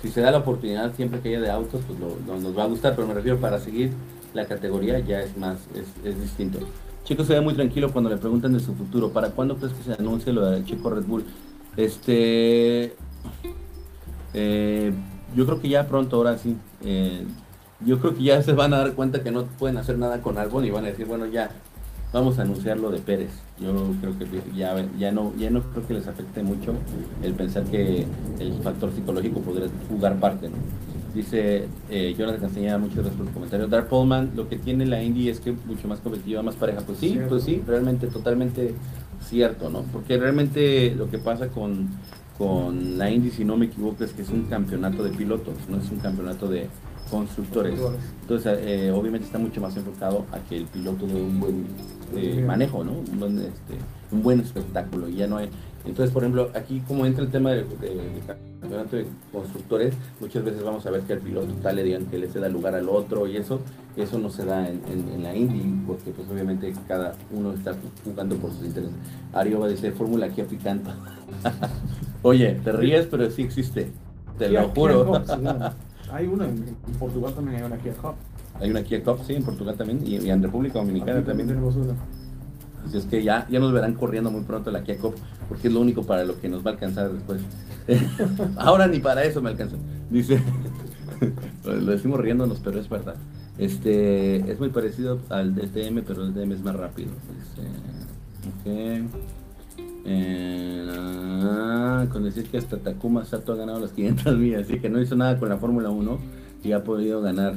[0.00, 2.94] si se da la oportunidad siempre que haya de autos, pues nos va a gustar,
[2.94, 3.92] pero me refiero para seguir
[4.34, 6.58] la categoría ya es más, es, distinto.
[7.04, 9.10] Chico se ve muy tranquilo cuando le preguntan de su futuro.
[9.10, 11.24] ¿Para cuándo crees que se anuncie lo del chico Red Bull?
[11.76, 12.94] Este,
[14.34, 14.92] eh,
[15.34, 16.56] yo creo que ya pronto, ahora sí.
[16.82, 17.26] Eh,
[17.84, 20.38] yo creo que ya se van a dar cuenta que no pueden hacer nada con
[20.38, 21.50] Albon y van a decir, bueno, ya
[22.12, 23.30] vamos a anunciar lo de Pérez.
[23.58, 26.74] Yo creo que ya, ya, no, ya no creo que les afecte mucho
[27.22, 28.06] el pensar que
[28.38, 30.48] el factor psicológico podría jugar parte.
[30.48, 30.56] ¿no?
[31.14, 33.66] Dice eh, Jonathan Castañeda, muchas gracias por el comentario.
[33.66, 36.80] Dark Pullman, lo que tiene la Indy es que mucho más competitiva, más pareja.
[36.80, 38.74] Pues sí, pues sí, realmente totalmente
[39.20, 39.82] cierto, ¿no?
[39.92, 41.88] Porque realmente lo que pasa con,
[42.38, 45.78] con la Indy, si no me equivoco, es que es un campeonato de pilotos, no
[45.78, 46.68] es un campeonato de,
[47.12, 47.78] constructores.
[48.22, 51.66] Entonces, eh, obviamente está mucho más enfocado a que el piloto dé un buen
[52.16, 52.92] eh, manejo, ¿no?
[52.92, 53.74] Un buen, este,
[54.10, 55.08] un buen espectáculo.
[55.08, 55.50] Y ya no hay.
[55.84, 57.66] Entonces, por ejemplo, aquí como entra el tema del
[58.60, 62.18] campeonato de constructores, muchas veces vamos a ver que el piloto tal le digan que
[62.18, 63.60] le ceda lugar al otro y eso,
[63.96, 68.52] eso no se da en, la Indy, porque pues obviamente cada uno está jugando por
[68.52, 68.94] sus intereses.
[69.34, 70.92] Ario va a decir, fórmula aquí aplicando.
[72.22, 73.90] Oye, te ríes, pero sí existe.
[74.38, 75.20] Te lo juro.
[76.12, 78.14] Hay una en, Portugal también, hay una Kia Cup.
[78.60, 81.48] Hay una Kia Cup, sí, en Portugal también, y, en República Dominicana también.
[81.48, 81.94] tenemos una.
[82.86, 85.14] Así es que ya, ya nos verán corriendo muy pronto la Kia Cup,
[85.48, 87.40] porque es lo único para lo que nos va a alcanzar después.
[88.56, 89.76] Ahora ni para eso me alcanza.
[90.10, 90.40] Dice,
[91.64, 93.14] lo decimos riéndonos, pero es verdad.
[93.58, 97.10] Este, es muy parecido al DTM, pero el DTM es más rápido.
[98.64, 99.04] Dice,
[100.04, 104.88] eh, ah, con decir que hasta Takuma Sato ha ganado las 500 millas, así que
[104.88, 106.18] no hizo nada con la Fórmula 1
[106.64, 107.54] y ha podido ganar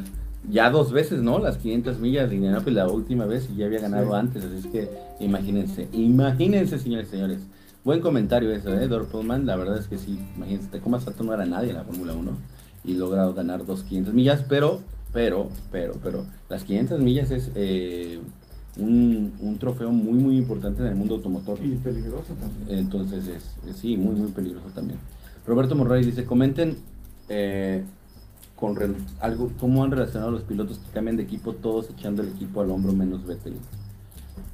[0.50, 1.40] ya dos veces, ¿no?
[1.40, 4.68] Las 500 millas de Indianapolis la última vez y ya había ganado antes, así es
[4.68, 4.90] que
[5.20, 7.40] imagínense, imagínense, señores señores.
[7.84, 8.88] Buen comentario eso, ¿eh?
[8.88, 11.84] Dor Pullman, la verdad es que sí, imagínense, Takuma Sato no era nadie en la
[11.84, 12.32] Fórmula 1
[12.84, 14.82] y logrado ganar dos 500 millas, pero,
[15.14, 18.20] pero, pero, pero, las 500 millas es eh,
[18.78, 21.60] un, trofeo muy, muy importante en el mundo automotor.
[21.64, 22.80] Y peligroso también.
[22.80, 25.00] Entonces, es, sí, muy, muy peligroso también.
[25.46, 26.78] Roberto Morales dice, comenten
[27.30, 27.84] eh,
[28.56, 28.78] con
[29.20, 32.72] algo, cómo han relacionado los pilotos que cambian de equipo, todos echando el equipo al
[32.72, 33.56] hombro menos Vettel.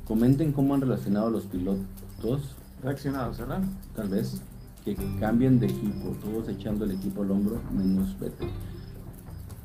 [0.05, 2.55] Comenten cómo han relacionado los pilotos.
[2.83, 3.61] Reaccionados, ¿verdad?
[3.95, 4.41] Tal vez.
[4.83, 8.49] Que cambien de equipo, todos echando el equipo al hombro menos Vettel.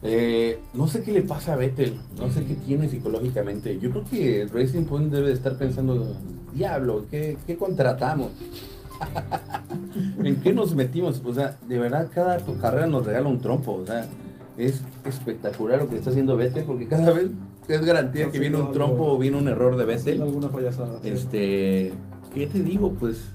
[0.08, 3.78] Eh, no sé qué le pasa a Vettel, no sé qué tiene psicológicamente.
[3.80, 6.14] Yo creo que Racing Point debe de estar pensando,
[6.54, 8.30] diablo, ¿qué, contratamos?
[10.22, 11.20] ¿En qué nos metimos?
[11.24, 13.72] O sea, de verdad, cada carrera nos regala un trompo.
[13.72, 14.06] O sea,
[14.56, 17.30] es espectacular lo que está haciendo Vettel, porque cada vez
[17.68, 20.22] es garantía que viene un trompo o viene un error de Vettel.
[20.22, 21.00] Alguna payasada.
[21.02, 21.92] Este,
[22.32, 22.92] ¿qué te digo?
[22.92, 23.32] Pues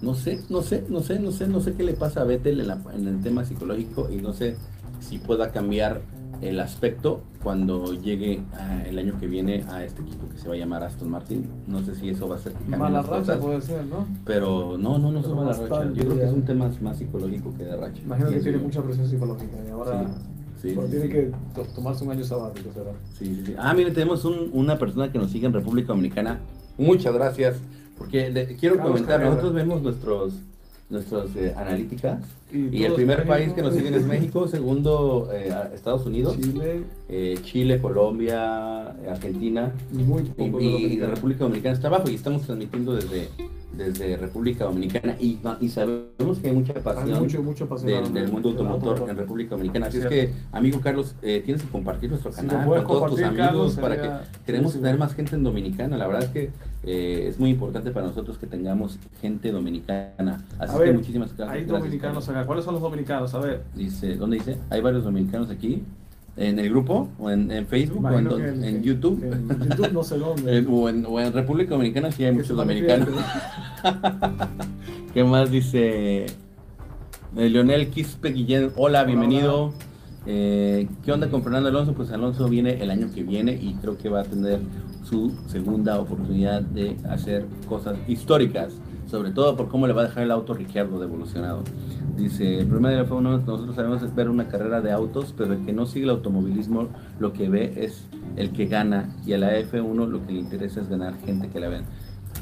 [0.00, 2.60] no sé, no sé, no sé, no sé, no sé qué le pasa a Vettel
[2.60, 4.56] en, en el tema psicológico y no sé
[5.04, 6.00] si pueda cambiar
[6.40, 10.54] el aspecto cuando llegue ah, el año que viene a este equipo que se va
[10.54, 11.48] a llamar Aston Martin.
[11.66, 14.06] No sé si eso va a ser que Mala racha puede ser, ¿no?
[14.24, 15.92] Pero no, no, no es mala racha.
[15.92, 18.00] Yo creo que es un tema más psicológico que de racha.
[18.02, 20.06] Imagino que tiene mucha presión psicológica y ahora
[20.60, 21.32] tiene que
[21.74, 22.92] tomarse un año sabático, ¿será?
[23.18, 26.40] Sí, sí, Ah, mire, tenemos una persona que nos sigue en República Dominicana.
[26.78, 27.56] Muchas gracias.
[27.98, 30.34] Porque quiero comentar, nosotros vemos nuestros
[30.90, 32.20] nuestras eh, analíticas.
[32.52, 37.38] Y, el primer país que nos siguen es México, segundo eh, Estados Unidos, Chile, eh,
[37.42, 39.72] Chile Colombia, Argentina.
[40.38, 43.28] Y, la República Dominicana está abajo y estamos transmitiendo desde
[43.76, 49.08] desde República Dominicana y, y, sabemos que hay mucha pasión, mucho, mucho del, mundo automotor
[49.08, 49.86] en República Dominicana.
[49.86, 53.74] Así es que, amigo Carlos, eh, tienes que compartir nuestro canal con todos tus amigos
[53.74, 54.10] para que
[54.46, 55.96] queremos tener más gente en Dominicana.
[55.96, 56.50] La verdad es que
[56.84, 60.44] eh, es muy importante para nosotros que tengamos gente dominicana.
[60.58, 61.56] Así que muchísimas gracias.
[61.56, 62.46] Hay dominicanos acá.
[62.46, 63.34] ¿Cuáles son los dominicanos?
[63.34, 63.62] A ver.
[63.74, 64.58] Dice, ¿dónde dice?
[64.70, 65.82] Hay varios dominicanos aquí
[66.36, 69.24] en el grupo o en, Facebook o en, YouTube.
[69.24, 70.66] En YouTube no sé dónde.
[70.68, 73.08] o, en, República Dominicana sí hay muchos dominicanos.
[75.14, 76.26] ¿Qué más dice?
[77.36, 79.72] Eh, Leonel Quispe Guillén, hola, bienvenido.
[80.26, 81.92] Eh, ¿Qué onda con Fernando Alonso?
[81.92, 84.60] Pues Alonso viene el año que viene y creo que va a tener
[85.02, 88.72] su segunda oportunidad de hacer cosas históricas,
[89.14, 91.62] sobre todo por cómo le va a dejar el auto Ricciardo devolucionado.
[92.16, 95.64] Dice, el problema de la F1, nosotros sabemos ver una carrera de autos, pero el
[95.64, 96.88] que no sigue el automovilismo
[97.20, 100.80] lo que ve es el que gana y a la F1 lo que le interesa
[100.80, 101.84] es ganar gente que la ven.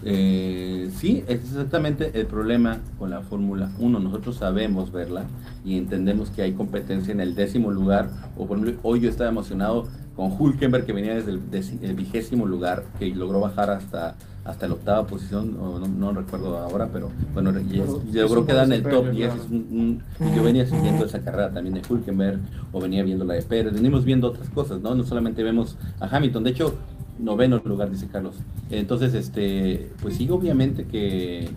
[0.02, 4.00] Eh, sí, es exactamente el problema con la Fórmula 1.
[4.00, 5.24] Nosotros sabemos verla
[5.66, 8.08] y entendemos que hay competencia en el décimo lugar.
[8.38, 12.84] O por ejemplo, hoy yo estaba emocionado con Hulkenberg que venía desde el vigésimo lugar,
[12.98, 15.56] que logró bajar hasta hasta la octava posición,
[15.98, 17.52] no, recuerdo ahora, pero bueno,
[18.12, 19.32] logró quedar en el top y, es
[20.34, 22.40] yo venía siguiendo esa carrera también de Hulkenberg
[22.72, 24.94] o venía viendo la de Pérez, venimos viendo otras cosas, ¿no?
[24.94, 26.74] No solamente vemos a Hamilton, de hecho,
[27.20, 28.34] noveno lugar, dice Carlos.
[28.70, 31.48] Entonces, este, pues sí, obviamente que,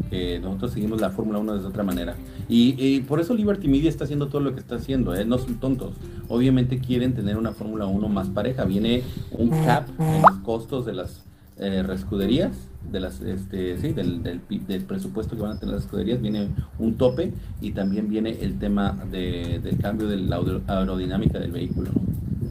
[0.43, 2.15] nosotros seguimos la Fórmula 1 de otra manera.
[2.47, 5.25] Y, por eso Liberty Media está haciendo todo lo que está haciendo, ¿eh?
[5.25, 5.93] no son tontos.
[6.27, 8.65] Obviamente quieren tener una Fórmula 1 más pareja.
[8.65, 11.23] Viene un cap en los costos de las
[11.57, 12.51] eh, rescuderías
[12.91, 16.49] de las este sí del, del, del, presupuesto que van a tener las escuderías viene
[16.79, 21.91] un tope y también viene el tema de, del cambio de la aerodinámica del vehículo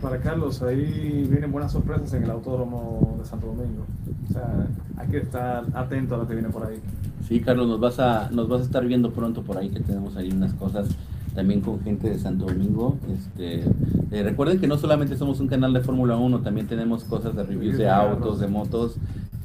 [0.05, 3.87] para Carlos ahí vienen buenas sorpresas en el autódromo de Santo Domingo.
[4.29, 4.67] O sea
[4.99, 6.79] hay que estar atento a lo que viene por ahí.
[7.27, 10.15] Sí Carlos nos vas a nos vas a estar viendo pronto por ahí que tenemos
[10.17, 10.89] ahí unas cosas
[11.35, 12.99] también con gente de Santo Domingo.
[13.13, 13.65] Este,
[14.11, 17.43] eh, recuerden que no solamente somos un canal de Fórmula 1, también tenemos cosas de
[17.43, 18.97] reviews de autos, de motos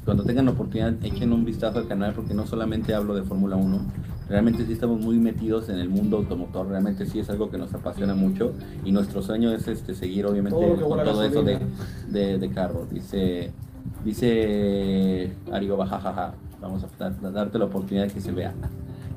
[0.04, 3.56] cuando tengan la oportunidad echen un vistazo al canal porque no solamente hablo de Fórmula
[3.56, 3.80] 1,
[4.28, 7.74] realmente sí estamos muy metidos en el mundo automotor, realmente sí es algo que nos
[7.74, 8.52] apasiona mucho
[8.84, 12.86] y nuestro sueño es este seguir obviamente con todo eso de, de, carro.
[12.90, 13.52] Dice,
[14.04, 18.54] dice Ario Bajajaja, vamos a, darte la oportunidad de que se vea.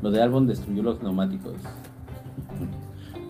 [0.02, 1.54] Lo de Albon destruyó los neumáticos.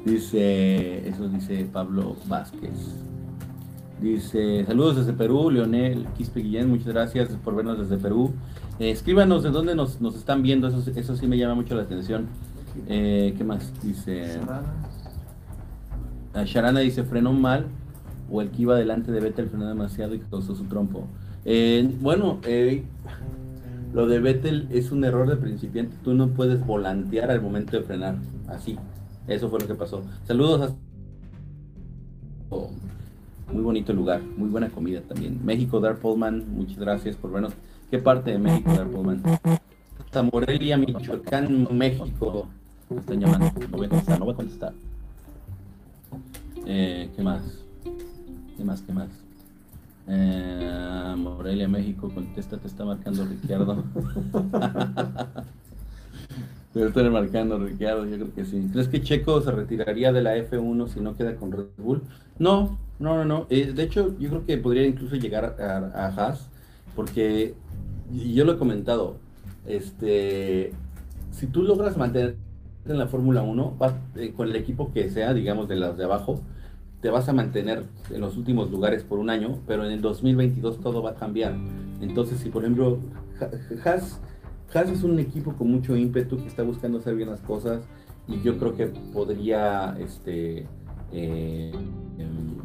[0.06, 3.13] Dice, eso dice Pablo Vázquez.
[4.04, 8.34] Dice, saludos desde Perú, Leonel Quispe Guillén, muchas gracias por vernos desde Perú.
[8.78, 12.28] Eh, escríbanos de dónde nos, están viendo, eso, eso sí me llama mucho la atención.
[12.90, 13.72] Eh, ¿Qué más?
[13.82, 14.42] Dice...
[16.34, 17.68] Ah, Sharana dice, frenó mal,
[18.30, 21.08] o el que iba delante de Vettel frenó demasiado y causó su trompo.
[21.46, 22.42] Eh, bueno,
[23.94, 25.96] lo de Vettel es un error de principiante.
[26.04, 28.18] Tú no puedes volantear al momento de frenar.
[28.50, 28.78] Así.
[29.28, 30.02] Eso fue lo que pasó.
[30.26, 30.76] Saludos a...
[33.54, 35.40] muy bonito lugar, muy buena comida también.
[35.46, 37.54] México, Dar Pullman, muchas gracias por vernos.
[37.90, 39.22] ¿Qué parte de México, Dar Pullman?
[40.04, 42.48] Hasta Morelia, Michoacán, México.
[42.90, 43.52] Me están llamando.
[43.70, 44.74] No voy a contestar, no voy a contestar.
[46.66, 47.42] Eh, ¿Qué más?
[48.58, 48.82] ¿Qué más?
[48.82, 49.10] ¿Qué más?
[50.08, 53.84] Eh, Morelia, México, contesta, te está marcando Ricardo.
[56.74, 58.68] Debe estar marcando Ricardo, yo creo que sí.
[58.72, 62.02] ¿Crees que Checo se retiraría de la F1 si no queda con Red Bull?
[62.40, 63.48] No, no, no, no.
[63.52, 66.50] Eh, de hecho, yo creo que podría incluso llegar a, Haas,
[66.96, 67.54] porque
[68.12, 69.18] yo lo he comentado.
[69.68, 70.74] Este,
[71.32, 72.38] si tú logras mantener
[72.88, 73.78] en la Fórmula 1,
[74.16, 76.42] eh, con el equipo que sea, digamos, de las de abajo,
[77.02, 80.80] te vas a mantener en los últimos lugares por un año, pero en el 2022
[80.80, 81.54] todo va a cambiar.
[82.02, 82.98] Entonces, si por ejemplo,
[83.86, 84.20] Haas,
[84.74, 87.82] Haas es un equipo con mucho ímpetu que está buscando hacer bien las cosas
[88.28, 90.66] y yo creo que podría este,
[91.12, 91.72] eh,
[92.18, 92.58] em,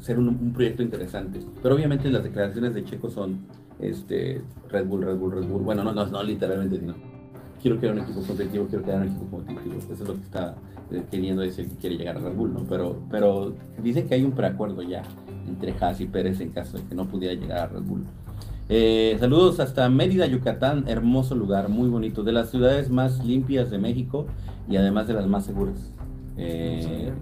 [0.00, 1.40] ser un, proyecto interesante.
[1.62, 3.46] Pero obviamente las declaraciones de Checo son
[3.80, 5.62] este, Red Bull, Red Bull, Red Bull.
[5.62, 6.94] Bueno, no, no, no literalmente, sino
[7.60, 9.76] quiero crear un equipo competitivo, quiero crear un equipo competitivo.
[9.78, 10.54] Eso es lo que está
[10.90, 12.60] eh, queriendo decir que quiere llegar a Red Bull, ¿no?
[12.68, 15.02] Pero, pero dicen que hay un preacuerdo ya
[15.46, 18.04] entre Haas y Pérez en caso de que no pudiera llegar a Red Bull.
[18.68, 23.78] Eh, saludos hasta Mérida, Yucatán, hermoso lugar, muy bonito, de las ciudades más limpias de
[23.78, 24.26] México
[24.68, 25.92] y además de las más seguras.
[26.36, 27.12] Eh,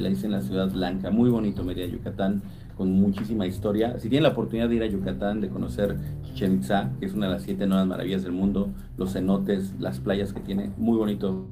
[0.00, 2.42] la dicen la ciudad blanca, muy bonito Mérida, Yucatán
[2.76, 3.98] con muchísima historia.
[4.00, 7.26] Si tienen la oportunidad de ir a Yucatán, de conocer Chichen Itza, que es una
[7.26, 11.46] de las siete nuevas maravillas del mundo, los cenotes, las playas que tiene, muy bonito.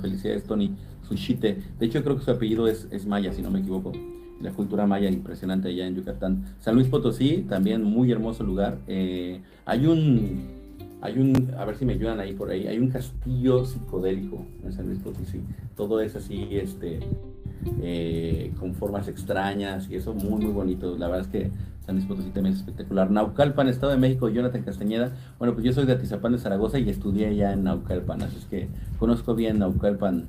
[0.00, 0.74] Felicidades, Tony
[1.06, 1.62] Sushite.
[1.78, 3.92] De hecho, creo que su apellido es maya, si no me equivoco.
[4.42, 6.44] La cultura maya impresionante allá en Yucatán.
[6.58, 8.78] San Luis Potosí, también muy hermoso lugar.
[8.88, 10.48] Eh, hay un,
[11.00, 14.72] hay un, a ver si me ayudan ahí por ahí, hay un castillo psicodélico en
[14.72, 15.40] San Luis Potosí.
[15.76, 17.00] Todo es así, este,
[17.80, 20.96] eh, con formas extrañas y eso muy muy bonito.
[20.98, 21.50] La verdad es que
[21.86, 23.10] San Luis Potosí también es espectacular.
[23.10, 25.12] Naucalpan, Estado de México, Jonathan Castañeda.
[25.38, 28.46] Bueno, pues yo soy de Atizapán de Zaragoza y estudié ya en Naucalpan, así es
[28.46, 28.68] que
[28.98, 30.26] conozco bien Naucalpan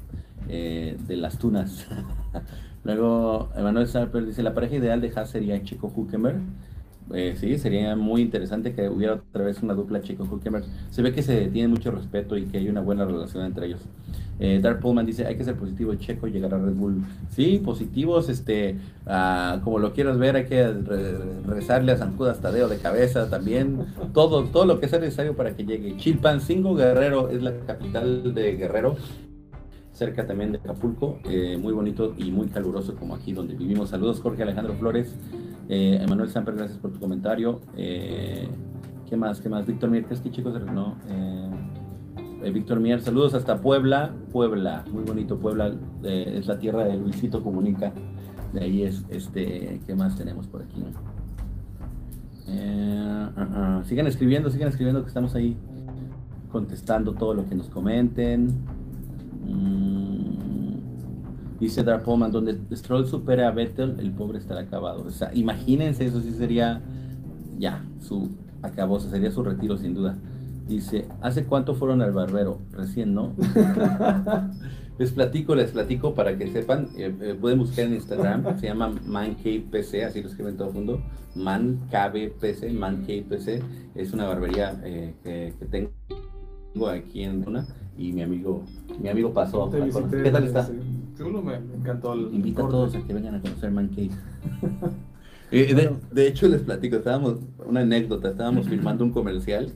[0.49, 1.88] eh, de las Tunas.
[2.84, 6.41] Luego, Emanuel Sarper dice, la pareja ideal de Haas sería Chico Huckenberg.
[7.11, 10.65] Eh, sí, sería muy interesante que hubiera otra vez una dupla Chico Hulkenberg.
[10.89, 13.81] Se ve que se tiene mucho respeto y que hay una buena relación entre ellos.
[14.39, 17.03] Eh, Dark Pullman dice, hay que ser positivo, Checo llegar a Red Bull.
[17.29, 20.67] Sí, positivos, este, ah, como lo quieras ver, hay que
[21.45, 23.86] rezarle a San Judas Tadeo de cabeza también.
[24.13, 25.97] Todo, todo lo que sea necesario para que llegue.
[25.97, 28.95] Chilpancingo Guerrero es la capital de Guerrero
[29.93, 33.89] cerca también de Acapulco, eh, muy bonito y muy caluroso como aquí donde vivimos.
[33.89, 35.15] Saludos Jorge Alejandro Flores,
[35.69, 37.61] eh, Emanuel Samper, gracias por tu comentario.
[37.77, 38.47] Eh,
[39.09, 39.39] ¿Qué más?
[39.39, 39.65] ¿Qué más?
[39.65, 40.59] Víctor Mier, ¿qué es chicos?
[40.65, 40.97] No.
[41.07, 44.11] Eh, Víctor Mier, saludos hasta Puebla.
[44.31, 45.73] Puebla, muy bonito Puebla,
[46.03, 47.93] es la tierra de Luisito Comunica.
[48.51, 50.83] De ahí es, este, ¿qué más tenemos por aquí?
[52.45, 55.55] Uh, sigan escribiendo, sigan escribiendo que estamos ahí
[56.51, 58.49] contestando todo lo que nos comenten.
[59.45, 60.33] Mm.
[61.59, 65.05] Dice Dark Pullman, donde Stroll supera a Vettel, el pobre estará acabado.
[65.05, 66.81] O sea, imagínense, eso sí sería
[67.57, 68.31] ya, su
[68.61, 70.17] acabó, sería su retiro sin duda.
[70.67, 72.59] Dice, ¿hace cuánto fueron al barbero?
[72.71, 73.33] Recién, ¿no?
[74.99, 76.89] les platico, les platico para que sepan.
[76.97, 78.93] Eh, eh, pueden buscar en Instagram, se llama
[79.71, 81.01] PC, así lo escriben todo el mundo.
[81.36, 83.63] ManCavePC, PC
[83.95, 87.65] Es una barbería eh, que, que tengo aquí en una
[87.97, 88.63] y mi amigo,
[89.01, 89.70] mi amigo pasó.
[89.70, 90.70] ¿Qué tal está?
[91.43, 94.09] me, encantó el Invita a todos a que vengan a conocer Man Cave.
[95.55, 99.71] Eh, de, hecho, les platico, estábamos, una anécdota, estábamos filmando un comercial,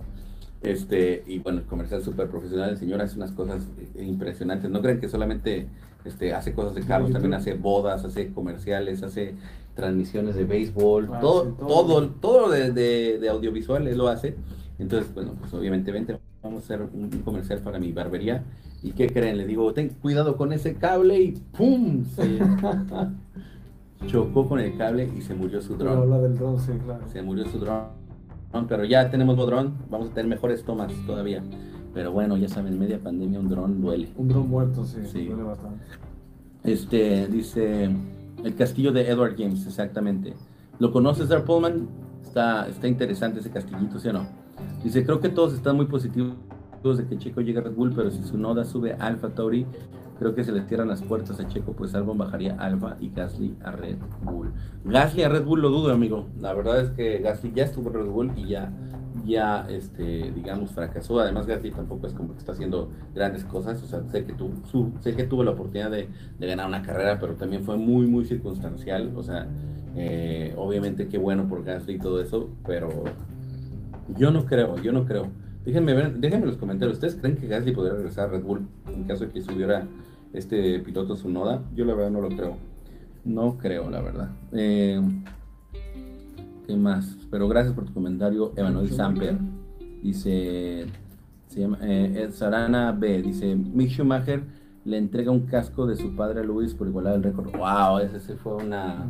[0.63, 3.61] este, y bueno, el comercial súper profesional, el señor hace unas cosas
[3.93, 5.67] eh, impresionantes, no crean que solamente
[6.03, 9.35] este, hace cosas de carros, también hace bodas, hace comerciales, hace
[9.75, 14.35] transmisiones de béisbol, ah, todo, todo, todo, de, de, de, audiovisual él lo hace,
[14.79, 18.43] entonces, bueno, pues obviamente vente, vamos a hacer un comercial para mi barbería,
[18.83, 19.37] ¿Y qué creen?
[19.37, 22.05] Le digo, ten cuidado con ese cable y ¡pum!
[22.05, 22.39] Se
[24.07, 26.09] chocó con el cable y se murió su dron.
[26.21, 27.07] del dron, sí, claro.
[27.07, 27.87] Se murió su dron.
[28.67, 31.43] Pero ya tenemos dron, vamos a tener mejores tomas todavía.
[31.93, 34.09] Pero bueno, ya saben, media pandemia un dron duele.
[34.15, 35.25] Un dron muerto, sí, sí.
[35.25, 35.83] duele bastante.
[36.63, 37.89] Este, dice,
[38.43, 40.33] el castillo de Edward James, exactamente.
[40.79, 41.87] ¿Lo conoces, Dark Pullman?
[42.21, 44.27] Está, está interesante ese castillito, ¿sí o no?
[44.83, 46.35] Dice, creo que todos están muy positivos
[46.95, 49.65] de que Checo llegue a Red Bull, pero si su noda sube a Alfa Tauri,
[50.19, 53.55] creo que se le cierran las puertas a Checo, pues Albon bajaría Alfa y Gasly
[53.63, 54.51] a Red Bull.
[54.85, 56.27] Gasly a Red Bull lo dudo, amigo.
[56.39, 58.71] La verdad es que Gasly ya estuvo en Red Bull y ya,
[59.25, 61.19] ya este, digamos, fracasó.
[61.19, 63.81] Además, Gasly tampoco es como que está haciendo grandes cosas.
[63.83, 64.51] O sea, sé que, tu,
[65.01, 66.07] sé que tuvo la oportunidad de,
[66.39, 69.11] de, ganar una carrera, pero también fue muy, muy circunstancial.
[69.15, 69.47] O sea,
[69.95, 73.03] eh, obviamente qué bueno por Gasly y todo eso, pero
[74.15, 75.27] yo no creo, yo no creo.
[75.65, 76.97] Déjenme ver, déjenme en los comentarios.
[76.97, 79.85] ¿Ustedes creen que Gasly podría regresar a Red Bull en caso de que subiera
[80.33, 81.63] este piloto su noda?
[81.75, 82.57] Yo la verdad no lo creo.
[83.25, 84.29] No creo, la verdad.
[84.53, 85.01] Eh,
[86.65, 87.17] ¿Qué más?
[87.29, 89.37] Pero gracias por tu comentario, Emanuel Samper.
[90.01, 90.85] Dice,
[91.47, 93.21] se llama eh, Sarana B.
[93.21, 94.43] Dice, Mick Schumacher
[94.87, 97.51] le entrega un casco de su padre a Luis por igualar el récord.
[97.51, 97.99] ¡Wow!
[97.99, 99.05] Ese fue una,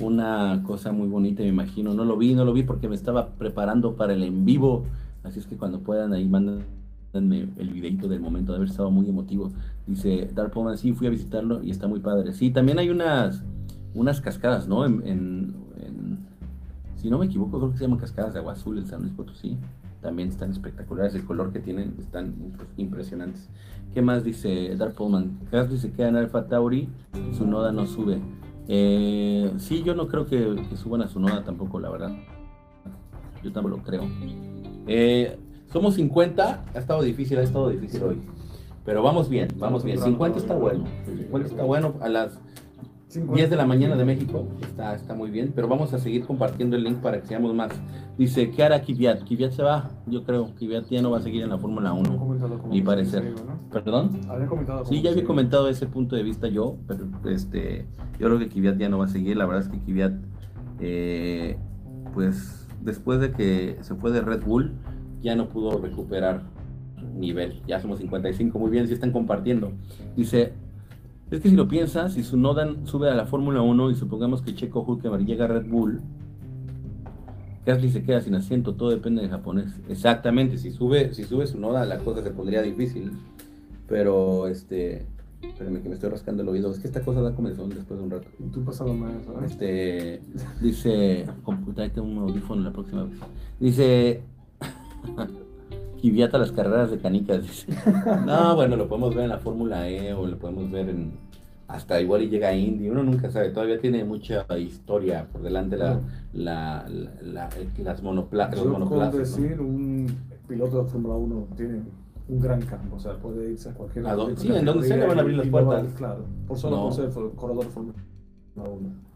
[0.00, 1.92] una cosa muy bonita, me imagino.
[1.92, 4.84] No lo vi, no lo vi porque me estaba preparando para el en vivo
[5.24, 9.08] Así es que cuando puedan ahí mándenme el videito del momento de haber estado muy
[9.08, 9.50] emotivo.
[9.86, 12.32] Dice Dark Pullman, sí, fui a visitarlo y está muy padre.
[12.32, 13.42] Sí, también hay unas,
[13.94, 14.84] unas cascadas, ¿no?
[14.84, 15.54] En,
[16.96, 19.12] si no me equivoco, creo que se llaman cascadas de agua azul en San Luis
[19.12, 19.56] Potosí.
[20.00, 22.34] También están espectaculares, el color que tienen están
[22.76, 23.48] impresionantes.
[23.92, 25.40] ¿Qué más dice Dark Pullman?
[25.50, 26.88] Gasly se queda en Alfa Tauri,
[27.32, 28.20] su noda no sube.
[28.68, 32.12] Eh, sí, yo no creo que, que suban a su noda tampoco, la verdad.
[33.42, 34.02] Yo tampoco lo creo.
[34.86, 35.38] Eh,
[35.72, 38.20] somos 50, ha estado difícil, ha estado difícil hoy.
[38.84, 39.98] Pero vamos bien, vamos bien.
[39.98, 40.84] 50 está bueno.
[41.04, 42.40] 50 está bueno a las
[43.26, 44.48] 10 de la mañana de México.
[44.60, 45.52] Está, está muy bien.
[45.54, 47.72] Pero vamos a seguir compartiendo el link para que seamos más.
[48.16, 49.24] Dice, ¿qué hará Kvyat?
[49.24, 49.90] Kvyat se va.
[50.06, 50.54] Yo creo.
[50.54, 52.68] Kvyat ya no va a seguir en la Fórmula 1.
[52.70, 53.34] Mi parecer.
[53.72, 54.20] ¿Perdón?
[54.88, 56.76] Sí, ya había comentado ese punto de vista yo.
[56.86, 57.86] Pero este,
[58.18, 59.36] yo creo que Kvyat ya no va a seguir.
[59.36, 60.12] La verdad es que Kvyat,
[60.80, 61.58] eh,
[62.14, 64.72] pues después de que se fue de Red Bull,
[65.20, 66.42] ya no pudo recuperar
[67.14, 67.60] nivel.
[67.66, 69.72] Ya somos 55, muy bien, si están compartiendo.
[70.16, 70.52] Dice,
[71.30, 74.42] es que si lo piensas, si su Nodan sube a la Fórmula 1 y supongamos
[74.42, 76.00] que Checo Hulkenberg llega a Red Bull,
[77.66, 79.78] Gasly se queda sin asiento, todo depende del japonés.
[79.88, 83.12] Exactamente, si sube, si sube su Noda la cosa se pondría difícil.
[83.86, 85.06] Pero este
[85.42, 86.70] Espérenme que me estoy rascando el oído.
[86.70, 88.26] Es que esta cosa da comezón después de un rato.
[88.52, 89.52] Tú pasado más, ¿sabes?
[89.52, 90.20] Este.
[90.60, 91.26] Dice.
[91.44, 93.18] Computarte un audífono la próxima vez.
[93.60, 94.22] Dice.
[96.00, 97.42] Kiviata las carreras de canicas.
[97.42, 97.66] Dice.
[98.26, 101.12] No, bueno, lo podemos ver en la Fórmula E o lo podemos ver en.
[101.66, 102.88] Hasta igual y llega a Indy.
[102.88, 103.50] Uno nunca sabe.
[103.50, 106.00] Todavía tiene mucha historia por delante la,
[106.32, 106.86] la,
[107.20, 108.56] la, las monoplazas.
[108.58, 110.06] Yo puedo decir, un
[110.48, 111.82] piloto de Fórmula 1 tiene
[112.28, 114.34] un gran campo, o sea, puede irse a cualquier lado.
[114.36, 115.86] Sí, en donde se le van a abrir las puertas.
[115.94, 118.17] claro, por solo por ser corredor de Fórmula 1.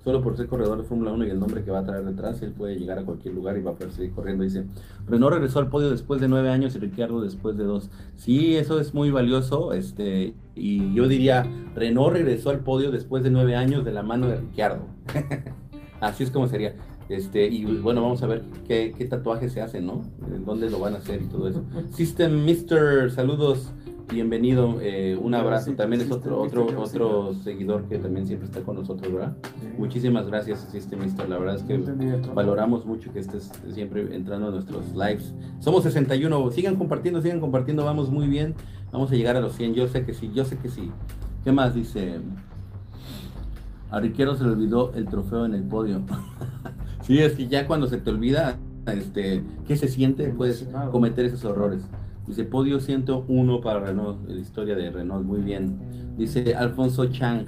[0.05, 2.43] Solo por ser corredor de Fórmula 1 y el nombre que va a traer detrás,
[2.43, 4.43] él puede llegar a cualquier lugar y va a poder seguir corriendo.
[4.43, 4.65] Dice,
[5.07, 7.89] Renault regresó al podio después de nueve años y Ricciardo después de dos.
[8.17, 9.73] Sí, eso es muy valioso.
[9.73, 11.47] Este, y yo diría,
[11.77, 14.87] Renault regresó al podio después de nueve años de la mano de Ricciardo.
[16.01, 16.75] Así es como sería.
[17.09, 20.03] Este, y bueno, vamos a ver qué, qué tatuaje se hace, ¿no?
[20.45, 21.63] ¿Dónde lo van a hacer y todo eso?
[21.91, 23.73] System Mister, saludos,
[24.09, 25.73] bienvenido, eh, un abrazo.
[25.73, 29.37] También es otro, otro, otro seguidor que también siempre está con nosotros, ¿verdad?
[29.79, 31.29] Muchísimas gracias, System Mister.
[31.29, 31.79] La verdad es que
[32.35, 35.35] valoramos mucho que estés siempre entrando a nuestros lives.
[35.61, 38.55] Somos 61, sigan compartiendo, sigan compartiendo, vamos muy bien.
[38.93, 40.91] Vamos a llegar a los 100, yo sé que sí, yo sé que sí.
[41.45, 42.21] ¿Qué más dice?
[43.91, 46.03] A Riquero se le olvidó el trofeo en el podio.
[47.03, 48.57] Sí, es que ya cuando se te olvida
[48.87, 51.83] este, qué se siente, puedes cometer esos errores.
[52.27, 55.79] Dice podio 101 para Renault, la historia de Renault, muy bien.
[56.17, 57.47] Dice Alfonso Chang,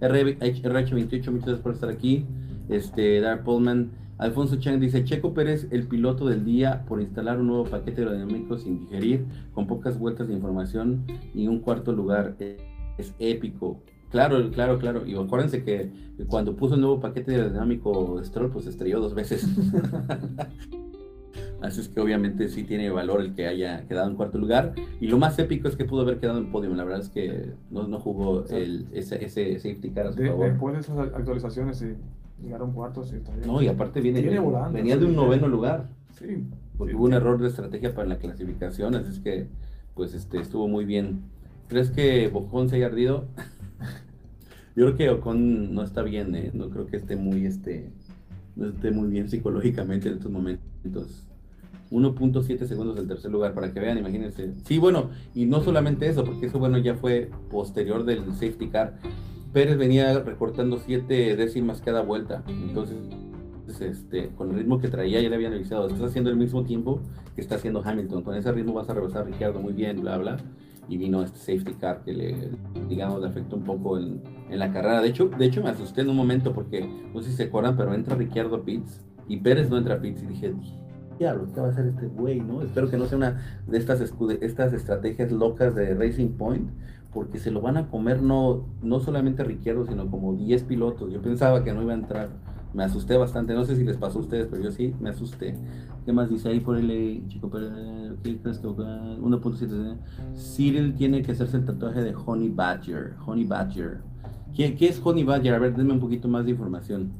[0.00, 2.24] RH28, muchas gracias por estar aquí.
[2.68, 7.48] Este, Dark Pullman, Alfonso Chang dice, Checo Pérez, el piloto del día por instalar un
[7.48, 11.04] nuevo paquete aerodinámico sin digerir, con pocas vueltas de información
[11.34, 12.36] y un cuarto lugar.
[12.98, 13.82] Es épico.
[14.10, 15.06] Claro, claro, claro.
[15.06, 15.90] Y acuérdense que
[16.28, 19.44] cuando puso el nuevo paquete aerodinámico Stroll, pues estrelló dos veces.
[21.62, 24.74] Así es que obviamente sí tiene valor el que haya quedado en cuarto lugar.
[25.00, 26.74] Y lo más épico es que pudo haber quedado en podio.
[26.74, 30.48] La verdad es que no, no jugó el, ese, ese safety car a su favor.
[30.48, 31.94] Después de esas actualizaciones, sí,
[32.42, 33.10] llegaron cuartos.
[33.10, 33.16] Sí,
[33.46, 34.20] no, y aparte viene,
[34.72, 35.88] venía de un noveno lugar.
[36.18, 36.44] Sí.
[36.76, 38.96] Porque hubo un error de estrategia para la clasificación.
[38.96, 39.46] Así es que,
[39.94, 41.22] pues, este, estuvo muy bien.
[41.68, 43.26] ¿Crees que Bocón se haya ardido?
[44.74, 46.50] Yo creo que Ocon no está bien, ¿eh?
[46.54, 47.90] no creo que esté muy, este,
[48.56, 51.28] no esté muy bien psicológicamente en estos momentos.
[51.92, 54.54] 1.7 segundos del tercer lugar, para que vean, imagínense.
[54.64, 58.98] Sí, bueno, y no solamente eso, porque eso, bueno, ya fue posterior del safety car.
[59.52, 62.42] Pérez venía recortando 7 décimas cada vuelta.
[62.48, 62.96] Entonces,
[63.80, 67.00] este, con el ritmo que traía, ya le habían avisado, estás haciendo el mismo tiempo
[67.34, 70.18] que está haciendo Hamilton, con ese ritmo vas a rebasar a Ricardo muy bien, bla,
[70.18, 70.36] bla.
[70.88, 72.50] Y vino este safety car que le,
[72.88, 74.20] digamos, le afectó un poco en,
[74.50, 75.00] en la carrera.
[75.00, 77.76] De hecho, de hecho, me asusté en un momento porque, no sé si se acuerdan,
[77.76, 80.52] pero entra Ricciardo Pitts y Pérez no entra Pitts y dije,
[81.54, 82.62] ¿qué va a hacer este güey, no?
[82.62, 84.00] Espero que no sea una de estas,
[84.40, 86.68] estas estrategias locas de Racing Point,
[87.12, 91.12] porque se lo van a comer no, no solamente Ricciardo, sino como 10 pilotos.
[91.12, 92.28] Yo pensaba que no iba a entrar.
[92.74, 95.54] Me asusté bastante, no sé si les pasó a ustedes, pero yo sí me asusté.
[96.06, 97.50] ¿Qué más dice ahí por el chico?
[97.50, 99.96] ¿Qué crees que 1.7?
[100.34, 103.14] Cyril tiene que hacerse el tatuaje de Honey Badger.
[103.26, 104.00] Honey Badger.
[104.54, 105.54] ¿Qué, ¿Qué, es Honey Badger?
[105.54, 107.12] A ver, denme un poquito más de información.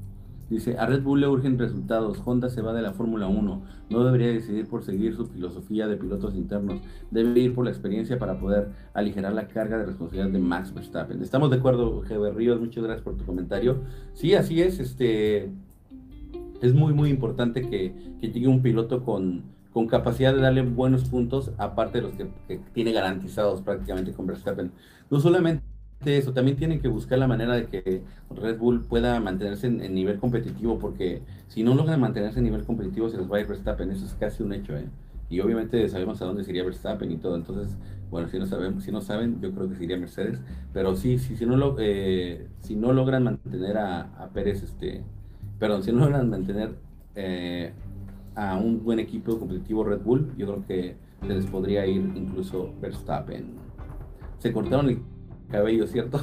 [0.53, 4.05] Dice, a Red Bull le urgen resultados, Honda se va de la Fórmula 1, no
[4.05, 8.39] debería decidir por seguir su filosofía de pilotos internos, debe ir por la experiencia para
[8.39, 11.23] poder aligerar la carga de responsabilidad de Max Verstappen.
[11.23, 12.33] Estamos de acuerdo, G.B.
[12.33, 13.81] Ríos, muchas gracias por tu comentario.
[14.12, 15.51] Sí, así es, este,
[16.61, 21.05] es muy, muy importante que, que llegue un piloto con, con capacidad de darle buenos
[21.05, 24.70] puntos, aparte de los que, que tiene garantizados prácticamente con Verstappen.
[25.09, 25.72] No solamente
[26.07, 30.19] eso, también tienen que buscar la manera de que Red Bull pueda mantenerse en, nivel
[30.19, 33.91] competitivo, porque si no logran mantenerse en nivel competitivo se les va a ir Verstappen,
[33.91, 34.87] eso es casi un hecho, ¿eh?
[35.31, 37.77] Y obviamente sabemos a dónde sería Verstappen y todo, entonces,
[38.11, 40.41] bueno, si no sabemos, si no saben, yo creo que sería Mercedes,
[40.73, 45.03] pero sí, sí si no lo, eh, si no logran mantener a, Pérez, este,
[45.59, 46.74] perdón, si no logran mantener
[47.15, 47.73] eh,
[48.35, 50.97] a un buen equipo competitivo Red Bull, yo creo que
[51.27, 53.55] se les podría ir incluso Verstappen.
[54.39, 54.99] Se cortaron el
[55.53, 56.20] cabello, ¿cierto?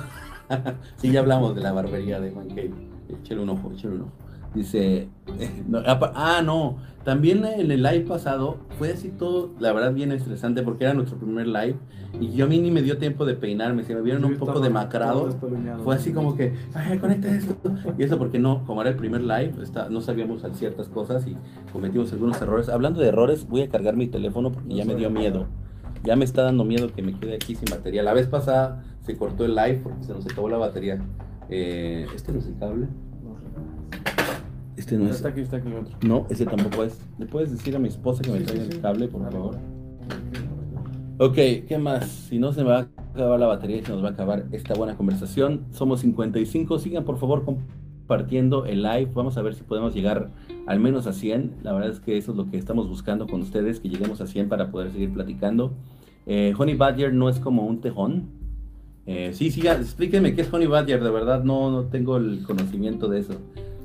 [0.98, 2.72] sí, ya hablamos de la barbería de Juan Kay.
[3.08, 4.12] Échale un ojo, échale un ojo.
[4.54, 5.08] Dice,
[6.16, 10.86] ah, no, también en el live pasado fue así todo, la verdad, bien estresante porque
[10.86, 11.76] era nuestro primer live
[12.20, 14.60] y yo a mí ni me dio tiempo de peinarme, se me vieron un poco
[14.60, 15.30] demacrado.
[15.84, 17.56] Fue así como que, ay, conecta esto.
[17.98, 21.38] Y eso porque no, como era el primer live, está, no sabíamos ciertas cosas y
[21.72, 22.68] cometimos algunos errores.
[22.70, 25.48] Hablando de errores, voy a cargar mi teléfono porque ya me dio miedo.
[26.04, 28.04] Ya me está dando miedo que me quede aquí sin batería.
[28.04, 31.00] La vez pasada se cortó el live porque se nos acabó la batería.
[31.50, 32.88] Eh, ¿Este no es el cable?
[34.78, 35.18] Este no es.
[35.18, 35.98] Está aquí, está aquí otro.
[36.02, 37.00] No, ese tampoco es.
[37.18, 39.58] ¿Le puedes decir a mi esposa que me traiga el cable, por favor?
[41.18, 42.08] Ok, ¿qué más?
[42.08, 44.74] Si no se me va a acabar la batería se nos va a acabar esta
[44.74, 45.66] buena conversación.
[45.72, 46.80] Somos 55.
[46.80, 47.44] Sigan por favor
[48.10, 49.12] compartiendo el live.
[49.14, 50.32] Vamos a ver si podemos llegar
[50.66, 51.58] al menos a 100.
[51.62, 54.26] La verdad es que eso es lo que estamos buscando con ustedes, que lleguemos a
[54.26, 55.74] 100 para poder seguir platicando.
[56.26, 58.30] Eh, Honey Badger no es como un tejón.
[59.06, 63.10] Eh, sí, sí, explíquenme qué es Honey Badger, de verdad no, no tengo el conocimiento
[63.10, 63.34] de eso.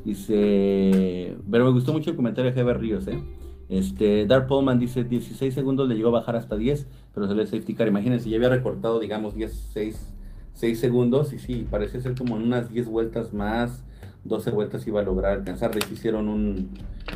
[0.06, 3.22] Dice, pero me gustó mucho el comentario de Heber Ríos, ¿eh?
[3.68, 7.44] Este, Dark Pullman dice 16 segundos le llegó a bajar hasta 10, pero se le
[7.46, 7.88] safety car.
[7.88, 10.14] Imagínense, ya había recortado, digamos, 10, 6,
[10.54, 13.83] 6 segundos y sí, parece ser como en unas 10 vueltas más,
[14.24, 15.72] 12 vueltas iba a lograr alcanzar.
[15.72, 16.70] De hecho, hicieron un,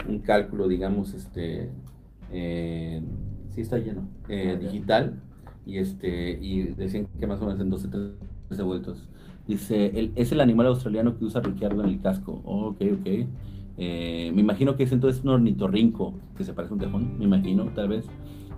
[0.09, 1.71] un cálculo, digamos, este,
[2.33, 3.03] eh,
[3.51, 5.21] sí está lleno, eh, digital
[5.65, 7.89] y este y decían que más o menos en 12,
[8.49, 9.09] 13 vueltos.
[9.47, 12.43] Dice, el, es el animal australiano que usa Ricciardo en el casco.
[12.45, 13.07] Oh, ok, ok.
[13.81, 17.25] Eh, me imagino que es entonces un ornitorrinco, que se parece a un tejón, me
[17.25, 18.07] imagino, tal vez.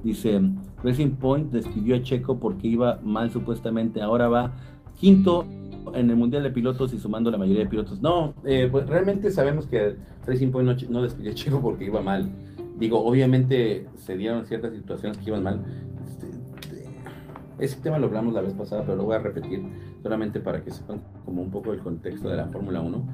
[0.03, 0.41] Dice,
[0.83, 4.53] Racing Point despidió a Checo porque iba mal supuestamente, ahora va
[5.01, 5.47] quinto
[5.95, 8.01] en el Mundial de Pilotos y sumando la mayoría de pilotos.
[8.01, 9.97] No, eh, pues realmente sabemos que
[10.27, 12.29] Racing Point no, no, despidió a Checo porque iba mal.
[12.79, 15.65] Digo, obviamente se dieron ciertas situaciones que iban mal,
[17.61, 19.63] ese tema lo hablamos la vez pasada, pero lo voy a repetir
[20.03, 23.05] solamente para que sepan como un poco el contexto de la Fórmula 1.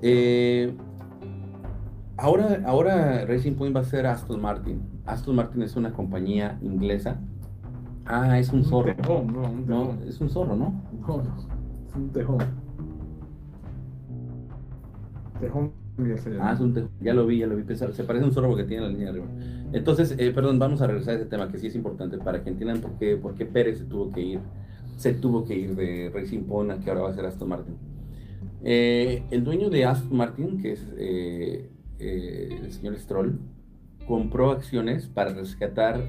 [0.00, 0.74] Eh,
[2.16, 4.80] ahora, ahora Racing Point va a ser Aston Martin.
[5.04, 7.20] Aston Martin es una compañía inglesa.
[8.06, 8.94] Ah, es un zorro.
[9.24, 10.82] no, no, es un zorro, ¿no?
[11.88, 12.38] Es un tejón.
[15.40, 15.72] Tejón
[16.40, 17.76] Ah, es un ya lo vi, ya lo vi.
[17.76, 19.26] Se parece a un zorro porque tiene la línea arriba.
[19.72, 22.50] Entonces, eh, perdón, vamos a regresar a ese tema que sí es importante para que
[22.50, 24.40] entiendan por qué, por qué Pérez se tuvo que ir.
[24.96, 27.74] Se tuvo que ir de Racing Point a que ahora va a ser Aston Martin.
[28.62, 33.38] Eh, el dueño de Aston Martin, que es eh, el señor Stroll,
[34.06, 36.02] compró acciones para rescatar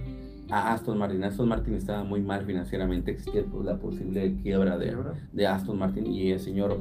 [0.51, 1.23] a Aston Martin.
[1.23, 4.95] Aston Martin estaba muy mal financieramente, existía la posible quiebra de,
[5.31, 6.77] de Aston Martin y el señor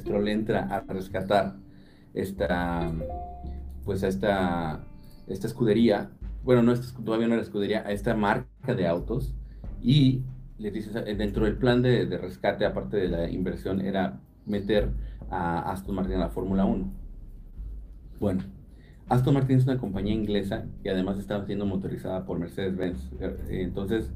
[0.00, 1.56] Stroll entra a rescatar
[2.14, 2.92] esta,
[3.84, 4.84] pues a esta,
[5.26, 6.10] esta escudería,
[6.44, 6.74] bueno, no,
[7.04, 9.34] todavía no era escudería, a esta marca de autos
[9.80, 10.22] y
[10.58, 14.90] le dices, dentro del plan de, rescate, aparte de la inversión, era meter
[15.30, 16.92] a Aston Martin a la Fórmula 1.
[18.20, 18.42] Bueno,
[19.12, 23.10] Aston Martin es una compañía inglesa y además está siendo motorizada por Mercedes-Benz.
[23.50, 24.10] Entonces,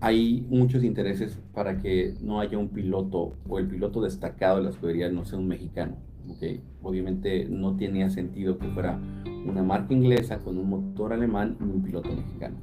[0.00, 4.70] hay muchos intereses para que no haya un piloto o el piloto destacado de la
[4.70, 5.96] escudería no sea un mexicano
[6.30, 6.62] ¿okay?
[6.82, 8.98] Obviamente no tenía sentido que fuera
[9.44, 12.56] una marca inglesa con un motor alemán y un piloto mexicano.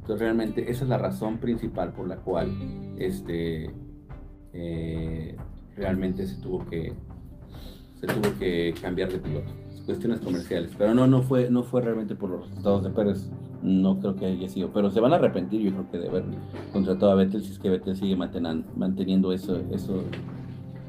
[0.00, 2.50] Entonces realmente esa es la razón principal por la cual
[2.98, 3.70] este,
[4.52, 5.34] eh,
[5.76, 6.92] realmente se tuvo que
[8.00, 9.59] se tuvo que cambiar de piloto.
[9.90, 10.70] Cuestiones comerciales.
[10.78, 13.28] Pero no, no fue, no fue realmente por los resultados de Pérez.
[13.60, 14.70] No creo que haya sido.
[14.72, 16.24] Pero se van a arrepentir, yo creo que de haber
[16.72, 20.04] contratado a Vettel si es que Vettel sigue manteniendo eso, eso,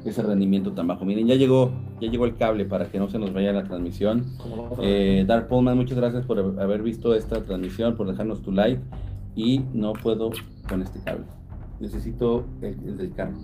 [0.04, 1.04] ese rendimiento tan bajo.
[1.04, 4.24] Miren, ya llegó, ya llegó el cable para que no se nos vaya la transmisión.
[4.80, 8.80] Eh, Dark Pullman, muchas gracias por haber visto esta transmisión, por dejarnos tu like.
[9.34, 10.30] Y no puedo
[10.68, 11.24] con este cable.
[11.80, 13.36] Necesito el, del carro.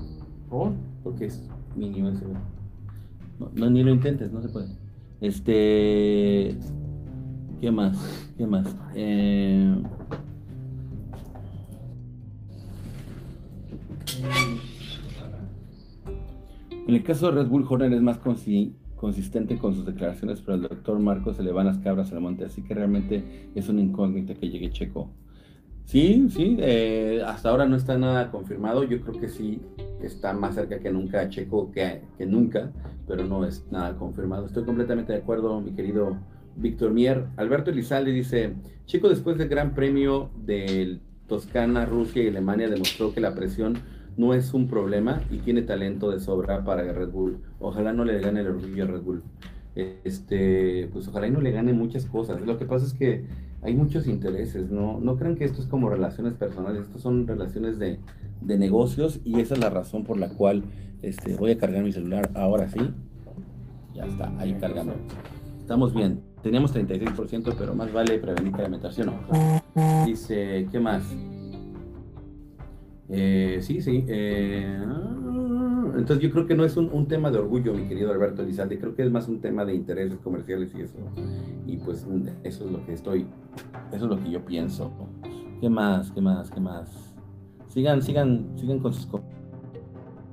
[0.48, 0.72] ¿Por?
[1.02, 2.32] Porque es mini USB.
[3.54, 4.68] No, ni lo intentes, no se puede.
[5.20, 6.56] Este.
[7.60, 8.32] ¿Qué más?
[8.36, 8.76] ¿Qué más?
[8.94, 9.82] Eh,
[16.86, 18.18] en el caso de Red Bull, Horner es más
[18.96, 22.44] consistente con sus declaraciones, pero al doctor Marcos se le van las cabras al monte,
[22.44, 25.10] así que realmente es una incógnita que llegue Checo.
[25.84, 28.84] Sí, sí, eh, hasta ahora no está nada confirmado.
[28.84, 29.60] Yo creo que sí
[30.02, 32.70] está más cerca que nunca Checo que, que nunca,
[33.06, 34.46] pero no es nada confirmado.
[34.46, 36.16] Estoy completamente de acuerdo, mi querido
[36.56, 37.26] Víctor Mier.
[37.36, 38.54] Alberto Elizalde dice,
[38.86, 43.78] Checo después del Gran Premio de Toscana, Rusia y Alemania demostró que la presión
[44.16, 47.38] no es un problema y tiene talento de sobra para Red Bull.
[47.60, 49.22] Ojalá no le gane el orgullo a Red Bull.
[49.76, 52.40] Este, pues ojalá y no le gane muchas cosas.
[52.40, 53.24] Lo que pasa es que
[53.62, 54.98] hay muchos intereses, ¿no?
[55.00, 58.00] No crean que esto es como relaciones personales, esto son relaciones de,
[58.40, 60.64] negocios y esa es la razón por la cual
[61.02, 62.80] este, voy a cargar mi celular ahora sí.
[63.94, 64.94] Ya está, ahí cargando.
[65.60, 66.20] Estamos bien.
[66.42, 69.12] Teníamos 36%, pero más vale prevenir que lamentar, ¿sí no?
[70.06, 71.02] Dice, ¿qué más?
[73.08, 74.04] Eh, sí, sí.
[74.06, 74.78] Eh,
[75.96, 78.94] entonces yo creo que no es un, tema de orgullo, mi querido Alberto Elizalde, creo
[78.94, 80.98] que es más un tema de intereses comerciales y eso.
[81.66, 82.06] Y pues
[82.44, 83.26] eso es lo que estoy,
[83.92, 84.92] eso es lo que yo pienso.
[85.60, 86.12] ¿Qué más?
[86.12, 86.50] ¿Qué más?
[86.50, 87.07] ¿Qué más?
[87.78, 89.06] Sigan, sigan, sigan con sus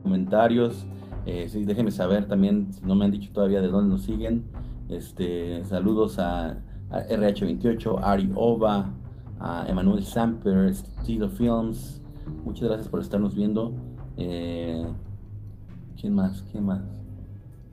[0.02, 0.88] comentarios.
[1.28, 4.46] Eh, déjenme saber también, si no me han dicho todavía de dónde nos siguen.
[4.90, 6.58] Este, saludos a,
[6.90, 8.90] RH28, Ari Ova,
[9.40, 12.02] a Emanuel Samper, Stilo Films.
[12.44, 13.76] Muchas gracias por estarnos viendo.
[14.18, 14.84] Eh,
[16.02, 16.42] ¿Quién más?
[16.52, 16.82] ¿Quién más?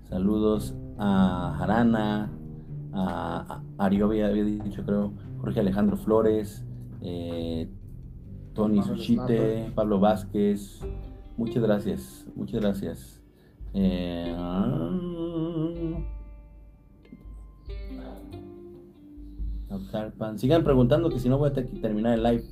[0.06, 2.30] Saludos a Jarana,
[2.92, 6.62] a, Ario había, dicho creo, Jorge Alejandro Flores,
[7.00, 7.70] eh,
[8.54, 10.80] Tony Suchite, Pablo Vázquez.
[11.36, 13.22] Muchas gracias, muchas gracias.
[13.74, 14.36] Eh,
[20.36, 22.44] Sigan preguntando que si no voy a terminar el live.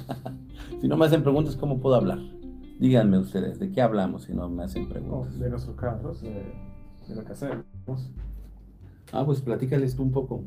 [0.80, 2.18] si no me hacen preguntas, ¿cómo puedo hablar?
[2.78, 5.38] Díganme ustedes, ¿de qué hablamos si no me hacen preguntas?
[5.38, 6.44] de nuestros carros, de,
[7.14, 7.64] lo que hacemos.
[9.12, 10.42] Ah, pues platícales tú un poco.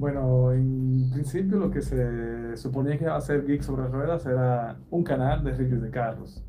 [0.00, 4.78] Bueno, en principio lo que se suponía que iba a ser Geek sobre ruedas era
[4.90, 6.42] un canal de reviews de carros.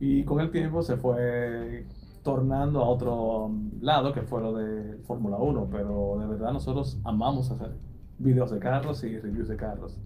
[0.00, 1.86] Y con el tiempo se fue
[2.24, 7.52] tornando a otro lado, que fue lo de Fórmula 1, pero de verdad nosotros amamos
[7.52, 7.70] hacer
[8.18, 9.96] videos de carros y reviews de carros.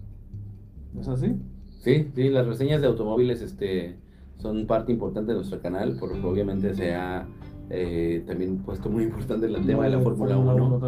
[0.93, 1.35] ¿No es así?
[1.79, 3.97] Sí, sí, las reseñas de automóviles este,
[4.37, 7.27] son parte importante de nuestro canal, porque obviamente se ha
[7.69, 10.79] eh, también puesto muy importante el tema de la Fórmula 1.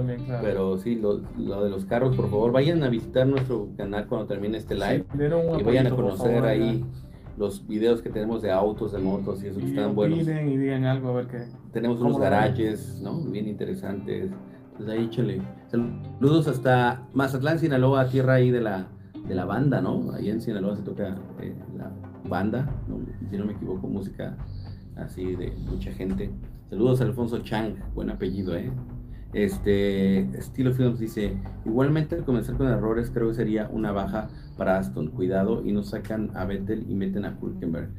[0.42, 4.58] Pero sí, lo, de los carros, por favor, vayan a visitar nuestro canal cuando termine
[4.58, 5.06] este live
[5.60, 6.86] y vayan a conocer ahí
[7.38, 10.20] los videos que tenemos de autos, de motos y eso que están buenos.
[10.20, 11.46] y digan algo a ver qué.
[11.72, 13.22] Tenemos unos garajes, ¿no?
[13.22, 14.32] Bien interesantes.
[14.78, 15.42] Pues ahí, échale.
[15.68, 18.88] Saludos hasta Mazatlán, Sinaloa, tierra ahí de la
[19.28, 20.12] de la banda, ¿no?
[20.14, 21.92] Ahí en Sinaloa se toca eh, la
[22.28, 22.68] banda,
[23.30, 24.36] si no me equivoco, música
[24.96, 26.32] así de mucha gente.
[26.70, 28.72] Saludos a Alfonso Chang, buen apellido, ¿eh?
[29.34, 31.36] Este, Estilo Films dice,
[31.66, 35.82] igualmente al comenzar con errores creo que sería una baja para Aston, cuidado y no
[35.82, 37.90] sacan a Vettel y meten a Hulkenberg.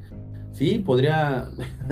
[0.53, 1.49] Sí, podría.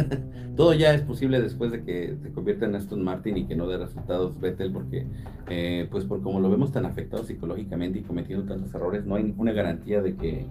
[0.57, 3.67] Todo ya es posible después de que se convierta en Aston Martin y que no
[3.67, 5.07] dé resultados Vettel, porque,
[5.49, 9.25] eh, pues, por como lo vemos tan afectado psicológicamente y cometiendo tantos errores, no hay
[9.25, 10.47] ninguna garantía de que,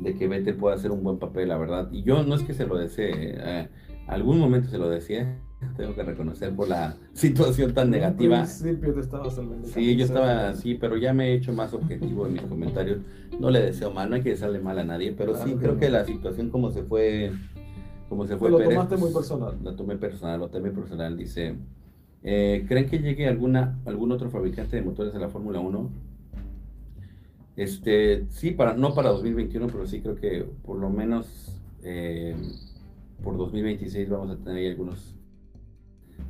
[0.00, 1.88] de que Vettel pueda hacer un buen papel, la verdad.
[1.92, 3.68] Y yo no es que se lo desee, eh,
[4.06, 5.38] algún momento se lo decía,
[5.76, 8.38] tengo que reconocer por la situación tan negativa.
[8.38, 12.34] principio te estabas Sí, yo estaba así, pero ya me he hecho más objetivo en
[12.34, 12.98] mis comentarios.
[13.38, 15.90] No le deseo mal, no hay que desearle mal a nadie, pero sí creo que
[15.90, 17.32] la situación como se fue,
[18.08, 18.50] como se fue.
[18.50, 19.56] Lo tomaste muy personal.
[19.62, 21.16] Lo tomé personal, lo tomé personal.
[21.16, 21.56] Dice,
[22.22, 25.90] eh, ¿creen que llegue alguna algún otro fabricante de motores a la Fórmula 1?
[27.56, 32.34] Este, sí, para, no para 2021, pero sí creo que por lo menos eh,
[33.22, 35.14] por 2026 vamos a tener ahí algunos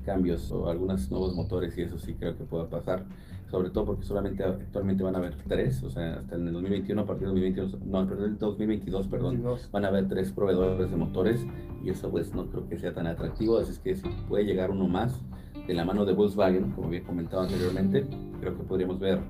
[0.04, 3.04] cambios o algunos nuevos motores y eso sí creo que pueda pasar,
[3.50, 7.00] sobre todo porque solamente actualmente van a haber tres, o sea, hasta en el 2021,
[7.00, 9.42] a partir del 2022, no, partir del 2022, perdón,
[9.72, 11.46] van a haber tres proveedores de motores
[11.82, 14.70] y eso pues no creo que sea tan atractivo, así es que si puede llegar
[14.70, 15.20] uno más
[15.66, 18.06] de la mano de Volkswagen, como había comentado anteriormente,
[18.40, 19.20] creo que podríamos ver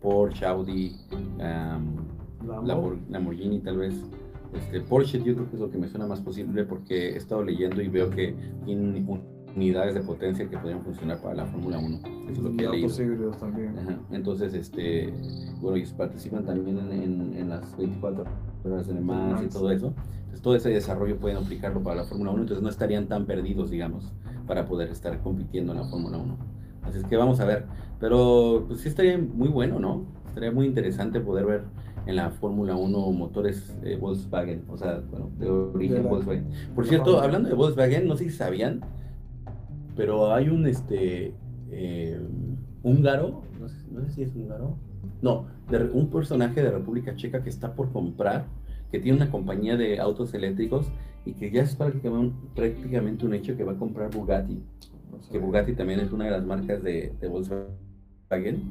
[0.00, 0.96] Porsche, Audi,
[1.38, 2.66] um,
[3.08, 3.94] Lamborghini tal vez,
[4.54, 7.42] este, Porsche yo creo que es lo que me suena más posible porque he estado
[7.42, 9.06] leyendo y veo que tienen
[9.54, 11.96] unidades de potencia que podrían funcionar para la Fórmula 1.
[11.96, 13.30] Eso es lo que he leído.
[13.32, 13.74] también.
[14.10, 15.12] Entonces, este,
[15.60, 18.24] bueno, ellos participan también en, en, las 24
[18.64, 19.94] horas de Le Mans y todo eso.
[20.18, 23.70] Entonces, todo ese desarrollo pueden aplicarlo para la Fórmula 1, entonces no estarían tan perdidos,
[23.70, 24.12] digamos,
[24.46, 26.36] para poder estar compitiendo en la Fórmula 1.
[26.82, 27.66] Así es que vamos a ver.
[27.98, 30.04] Pero pues sí estaría muy bueno, ¿no?
[30.28, 31.64] Estaría muy interesante poder ver
[32.06, 36.46] en la Fórmula 1 motores eh, Volkswagen, o sea, bueno, de origen Volkswagen.
[36.74, 38.80] Por cierto, hablando de Volkswagen, no sé si sabían,
[39.96, 41.34] pero hay un este
[41.70, 42.20] eh,
[42.82, 44.76] húngaro, no sé, no sé, si es húngaro,
[45.20, 45.46] no,
[45.92, 48.46] un personaje de República Checa que está por comprar,
[48.92, 50.86] que tiene una compañía de autos eléctricos
[51.24, 54.62] y que ya es prácticamente, prácticamente un hecho que va a comprar Bugatti,
[55.32, 58.70] que Bugatti también es una de las marcas de, de Volkswagen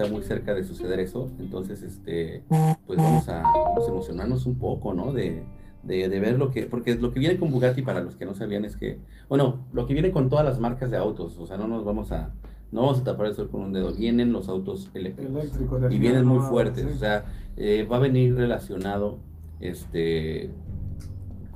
[0.00, 2.42] está muy cerca de suceder eso, entonces, este,
[2.86, 3.42] pues vamos a,
[3.86, 5.12] emocionarnos un poco, ¿no?
[5.12, 5.44] De,
[5.82, 8.64] de, ver lo que, porque lo que viene con Bugatti, para los que no sabían,
[8.64, 8.98] es que,
[9.28, 12.12] bueno, lo que viene con todas las marcas de autos, o sea, no nos vamos
[12.12, 12.32] a,
[12.72, 15.50] no vamos a tapar el sol con un dedo, vienen los autos eléctricos,
[15.90, 17.24] y vienen muy fuertes, o sea,
[17.56, 19.18] eh, va a venir relacionado,
[19.60, 20.50] este,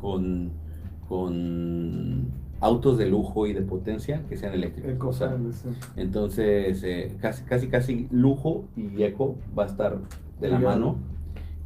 [0.01, 0.53] con,
[1.09, 2.31] con
[2.65, 5.23] autos de lujo y de potencia que sean eléctricos.
[5.97, 9.99] entonces, eh, casi, casi, casi lujo y eco va a estar
[10.41, 10.97] de la mano.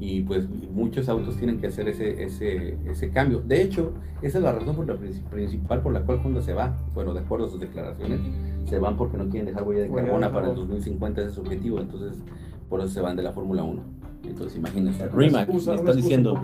[0.01, 3.41] Y pues muchos autos tienen que hacer ese, ese, ese cambio.
[3.41, 3.93] De hecho,
[4.23, 6.77] esa es la razón por la principal por la cual Honda se va.
[6.95, 8.21] Bueno, de acuerdo a sus declaraciones,
[8.65, 11.41] se van porque no quieren dejar huella de carbono para el 2050, ese es su
[11.43, 11.81] objetivo.
[11.81, 12.23] Entonces,
[12.69, 13.83] por eso se van de la Fórmula 1.
[14.25, 15.09] Entonces, imagínense.
[15.09, 16.41] Rimac, me está diciendo.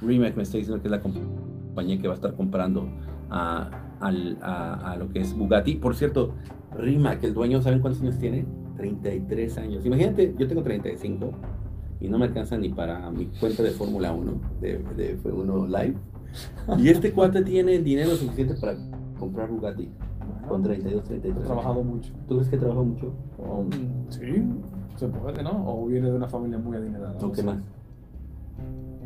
[0.00, 2.88] Rimac me está diciendo que es la compañía que va a estar comprando
[3.32, 5.76] a, a, lo que es Bugatti.
[5.76, 6.34] Por cierto,
[6.76, 8.44] Rima, que el dueño, ¿saben cuántos años tiene?
[8.76, 9.86] 33 años.
[9.86, 11.32] Imagínate, yo tengo 35
[12.00, 15.96] y no me alcanza ni para mi cuenta de Fórmula 1, de, de F1 Live.
[16.78, 18.76] Y este cuate tiene dinero suficiente para
[19.18, 19.88] comprar Bugatti.
[20.48, 21.44] Con 32, 33.
[21.44, 22.12] Ha trabajado mucho.
[22.28, 23.12] ¿Tú crees que trabajado mucho?
[24.08, 24.42] sí,
[24.96, 25.64] se puede, ¿no?
[25.66, 27.16] O viene de una familia muy adinerada.
[27.20, 27.58] ¿O qué más?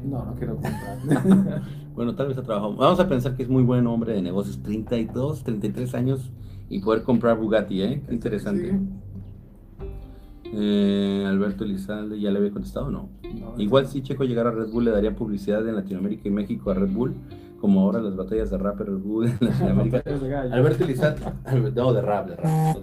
[0.04, 1.62] No, no quiero comprar.
[1.94, 2.76] bueno, tal vez ha trabajado.
[2.76, 6.30] Vamos a pensar que es muy buen hombre de negocios, 32, 33 años
[6.68, 8.02] y poder comprar Bugatti, ¿eh?
[8.06, 8.78] Qué interesante.
[10.52, 13.08] Eh, Alberto Elizalde, ¿ya le había contestado no?
[13.58, 16.74] Igual si Checo llegara a Red Bull, le daría publicidad en Latinoamérica y México a
[16.74, 17.14] Red Bull,
[17.60, 20.02] como ahora las batallas de rap Red Bull en Latinoamérica.
[20.50, 21.22] Alberto Elizalde,
[21.74, 22.76] no, de rap, de rap,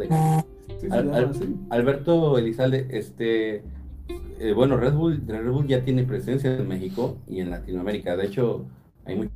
[1.70, 3.64] Alberto Elizalde, este
[4.08, 8.18] eh, bueno, Red Bull, Red Bull ya tiene presencia en México y en Latinoamérica.
[8.18, 8.66] De hecho,
[9.06, 9.30] hay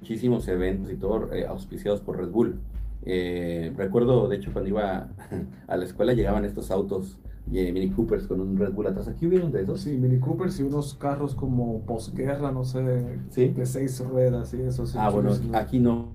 [0.00, 2.60] muchísimos eventos y todo eh, auspiciados por Red Bull.
[3.02, 5.08] Eh, recuerdo, de hecho, cuando iba
[5.66, 9.08] a la escuela llegaban estos autos Mini Coopers con un Red Bull atrás.
[9.08, 9.80] ¿Aquí hubieron de esos?
[9.80, 14.84] Sí, Mini Coopers y unos carros como posguerra, no sé, de seis ruedas y eso.
[14.96, 16.08] ah, bueno, aquí no.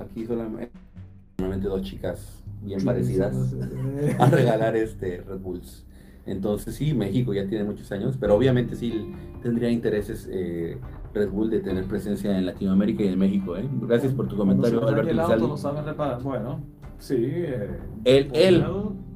[0.00, 3.36] Aquí solamente, dos chicas bien parecidas
[4.18, 5.85] a regalar este Red Bulls.
[6.26, 9.12] Entonces sí, México ya tiene muchos años, pero obviamente sí
[9.42, 10.76] tendría intereses eh,
[11.14, 13.56] Red Bull de tener presencia en Latinoamérica y en México.
[13.56, 13.68] ¿eh?
[13.82, 15.10] Gracias por tu comentario, Alberto.
[15.10, 16.22] El auto no saben reparar.
[16.22, 16.60] Bueno,
[16.98, 17.16] sí.
[17.18, 18.64] Eh, él, él,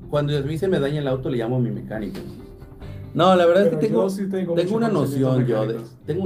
[0.09, 2.20] cuando a mí se me daña el auto, le llamo a mi mecánico.
[3.12, 4.07] No, la verdad es que tengo,
[4.55, 6.24] tengo, una noción yo, de, tengo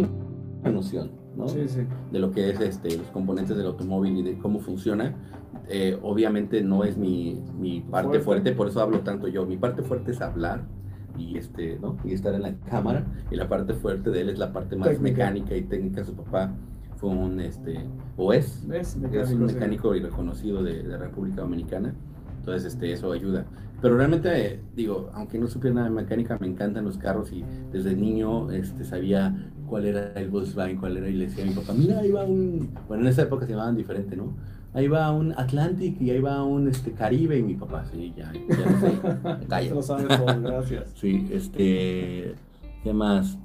[0.60, 1.48] una noción, ¿no?
[1.48, 1.80] Sí, sí.
[2.12, 5.14] De lo que es este, los componentes del automóvil y de cómo funciona.
[5.68, 8.52] Eh, obviamente no es mi, mi parte fuerte.
[8.52, 9.46] por eso hablo tanto yo.
[9.46, 10.64] Mi parte fuerte es hablar
[11.18, 11.96] y, este, ¿no?
[12.04, 15.00] y estar en la cámara, y la parte fuerte de él es la parte más
[15.00, 16.04] mecánica y técnica.
[16.04, 16.52] Su papá
[16.96, 17.80] fue un, este,
[18.16, 21.94] o es, es, un mecánico y reconocido de, de, República Dominicana.
[22.38, 23.46] Entonces, este, eso ayuda.
[23.80, 27.94] Pero realmente, digo, aunque no supiera nada de mecánica, me encantan los carros y desde
[27.94, 31.72] niño este, sabía cuál era el Volkswagen, cuál era, y le decía a mi papá,
[31.72, 32.70] mira, ahí va un...
[32.86, 34.32] Bueno, en esa época se llamaban diferente, ¿no?
[34.72, 38.32] ahí va un Atlantic y ahí va un este, Caribe y mi papá, sí, ya,
[38.32, 39.74] ya no sé, calla.
[39.74, 40.92] Lo sabe todo, gracias.
[40.94, 42.36] sí, este,
[42.84, 43.36] ¿qué más?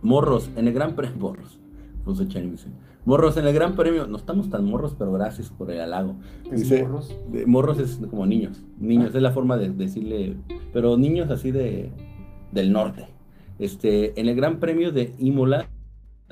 [0.00, 1.58] Morros, en el Gran Premio, morros,
[3.04, 6.14] morros en el Gran Premio, no estamos tan morros, pero gracias por el halago.
[6.44, 7.16] ¿Qué dice, morros?
[7.46, 9.16] morros es como niños, niños, ah.
[9.16, 10.36] es la forma de decirle,
[10.72, 11.90] pero niños así de,
[12.52, 13.11] del norte.
[13.62, 15.68] Este, en el Gran Premio de Imola,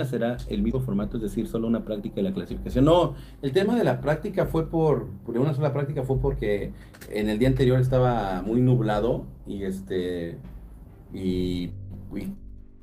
[0.04, 2.84] será el mismo formato, es decir, solo una práctica de la clasificación.
[2.84, 6.72] No, el tema de la práctica fue por, por una sola práctica fue porque
[7.08, 10.38] en el día anterior estaba muy nublado y este
[11.14, 11.70] y,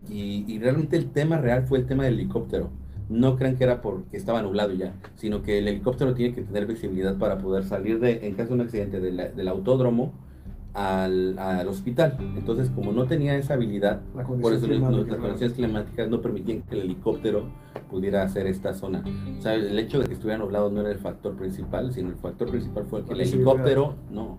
[0.09, 2.69] y, realmente el tema real fue el tema del helicóptero.
[3.09, 6.67] No crean que era porque estaba nublado ya, sino que el helicóptero tiene que tener
[6.67, 10.13] visibilidad para poder salir de, en caso de un accidente del autódromo
[10.77, 12.17] al, al, hospital.
[12.37, 14.01] Entonces, como no tenía esa habilidad,
[14.39, 14.79] por eso las
[15.17, 17.45] condiciones climáticas no permitían que el helicóptero
[17.89, 19.03] pudiera hacer esta zona.
[19.39, 22.15] O sea, el hecho de que estuviera nublado no era el factor principal, sino el
[22.15, 24.37] factor principal fue que el helicóptero, no,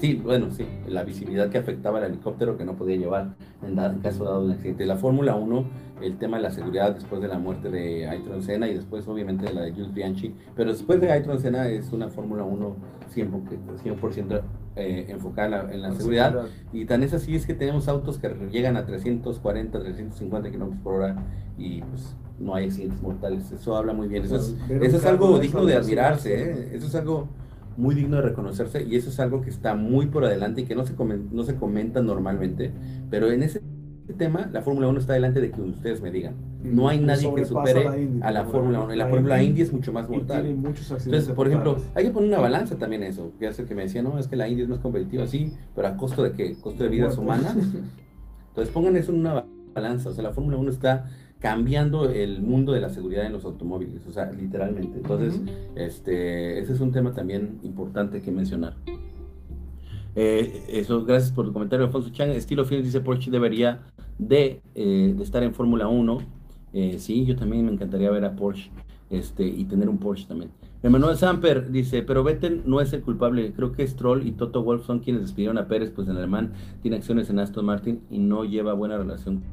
[0.00, 4.24] Sí, bueno, sí, la visibilidad que afectaba al helicóptero que no podía llevar en, caso
[4.24, 4.86] dado de un accidente.
[4.86, 5.64] La Fórmula 1,
[6.02, 9.46] el tema de la seguridad después de la muerte de Ayrton Senna y después obviamente
[9.46, 12.76] de la de Jules Bianchi, pero después de Ayrton Senna es una Fórmula 1
[13.14, 14.42] 100%,
[14.78, 16.46] eh, enfocada en la, seguridad.
[16.72, 20.94] Y tan es así es que tenemos autos que llegan a 340, 350 kilómetros por
[20.94, 21.16] hora
[21.56, 23.50] y pues no hay accidentes mortales.
[23.50, 24.24] Eso habla muy bien.
[24.24, 26.34] Eso es, eso es algo digno de admirarse.
[26.34, 26.70] ¿eh?
[26.72, 27.28] Eso es algo
[27.76, 30.74] muy digno de reconocerse y eso es algo que está muy por adelante y que
[30.74, 32.72] no se, no se comenta normalmente,
[33.08, 33.62] pero en ese
[34.14, 36.34] tema la Fórmula 1 está delante de que ustedes me digan.
[36.62, 37.86] No hay nadie que supere
[38.22, 38.94] a la, Fórmula 1.
[38.94, 40.46] La, Fórmula Indy es mucho más mortal.
[40.46, 43.32] Entonces, por ejemplo, hay que poner una balanza también eso.
[43.38, 45.88] Que hace que me decía, no, es que la Indy es más competitiva, sí, pero
[45.88, 46.56] a costo de qué?
[46.60, 47.56] Costo de vidas humanas.
[48.48, 49.44] Entonces pongan eso en una
[49.74, 50.10] balanza.
[50.10, 51.06] O sea, la Fórmula 1 está
[51.38, 54.98] cambiando el mundo de la seguridad en los automóviles, o sea, literalmente.
[54.98, 55.40] Entonces,
[55.76, 58.74] este, ese es un tema también importante que mencionar.
[60.20, 62.30] Eh, eso, gracias por el comentario, Alfonso Chang.
[62.30, 63.82] Estilo Film dice Porsche debería
[64.18, 66.18] de, eh, estar en Fórmula 1.
[66.72, 68.72] Eh, sí, yo también me encantaría ver a Porsche
[69.10, 70.50] este, y tener un Porsche también.
[70.82, 74.86] Emanuel Samper dice, pero Vettel no es el culpable, creo que Stroll y Toto Wolf
[74.86, 78.44] son quienes despidieron a Pérez, pues en alemán tiene acciones en Aston Martin y no
[78.44, 79.44] lleva buena relación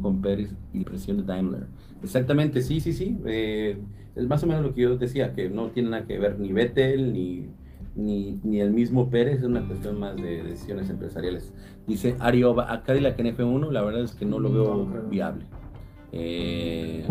[0.00, 1.66] con Pérez y presión de Daimler.
[2.02, 3.18] Exactamente, sí, sí, sí.
[3.26, 3.76] Eh,
[4.16, 6.54] es más o menos lo que yo decía, que no tiene nada que ver ni
[6.54, 7.48] Vettel ni,
[7.94, 11.52] ni, el mismo Pérez, es una cuestión más de decisiones empresariales.
[11.86, 15.46] Dice Arioba, a Cadillac en F1, la verdad es que no lo veo viable.
[16.12, 17.04] Eh,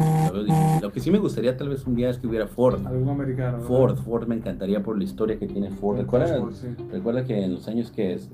[0.81, 2.85] lo, que sí me gustaría tal vez un día es que hubiera Ford.
[2.85, 3.61] Algún americano.
[3.61, 5.97] Ford, Ford me encantaría por la historia que tiene Ford.
[5.97, 6.43] Recuerda,
[6.91, 8.30] recuerda que en los años que es,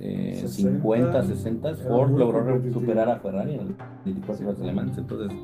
[0.46, 4.98] 50, 60, Ford logró superar a Ferrari en el 24 horas alemanes.
[4.98, 5.38] Entonces,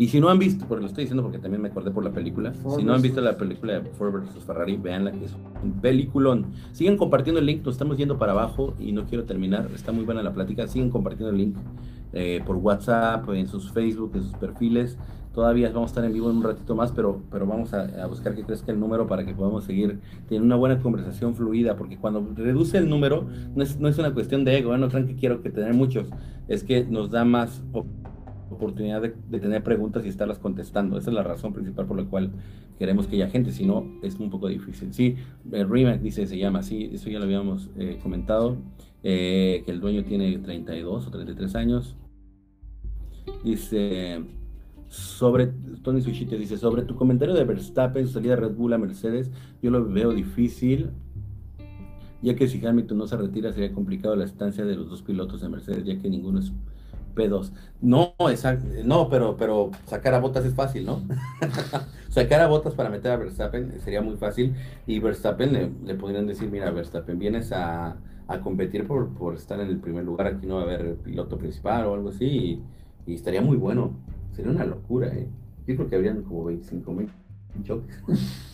[0.00, 2.10] y si no han visto, porque lo estoy diciendo porque también me acordé por la
[2.10, 5.72] película, si no han visto la película de Ford vs Ferrari, veanla que es un
[5.72, 6.46] peliculón.
[6.72, 10.06] Sigan compartiendo el link, nos estamos yendo para abajo y no quiero terminar, está muy
[10.06, 11.56] buena la plática, siguen compartiendo el link
[12.14, 14.96] eh, por WhatsApp, en sus Facebook, en sus perfiles.
[15.34, 18.34] Todavía vamos a estar en vivo en un ratito más, pero, pero vamos a, buscar
[18.34, 22.26] que crezca el número para que podamos seguir teniendo una buena conversación fluida, porque cuando
[22.36, 24.78] reduce el número, no es, no es una cuestión de ego, ¿eh?
[24.78, 26.08] no crean que quiero que tener muchos,
[26.48, 27.62] es que nos da más
[28.50, 30.98] oportunidad de, tener preguntas y estarlas contestando.
[30.98, 32.30] Esa es la razón principal por la cual
[32.78, 34.92] queremos que haya gente, si no es un poco difícil.
[34.92, 35.16] Sí,
[35.52, 38.56] el dice, se llama así, eso ya lo habíamos eh, comentado,
[39.02, 41.96] eh, que el dueño tiene 32 o 33 años.
[43.44, 44.24] Dice,
[44.88, 45.52] sobre,
[45.82, 49.30] Tony Sushite dice, sobre tu comentario de Verstappen, salida de Red Bull a Mercedes,
[49.62, 50.90] yo lo veo difícil,
[52.22, 55.40] ya que si Hamilton no se retira sería complicado la estancia de los dos pilotos
[55.40, 56.52] de Mercedes, ya que ninguno es
[57.14, 57.50] P2.
[57.80, 61.02] No, exacto, no, pero, pero sacar a botas es fácil, ¿no?
[62.08, 64.54] sacar a botas para meter a Verstappen sería muy fácil
[64.86, 67.96] y Verstappen le, podrían decir, mira, Verstappen, vienes a,
[68.42, 71.86] competir por, por, estar en el primer lugar, aquí no va a haber piloto principal
[71.86, 72.62] o algo así
[73.06, 73.90] y, estaría muy bueno.
[74.32, 75.26] Sería una locura, ¿eh?
[75.66, 77.10] Yo creo que habrían como 25 mil
[77.64, 77.96] choques.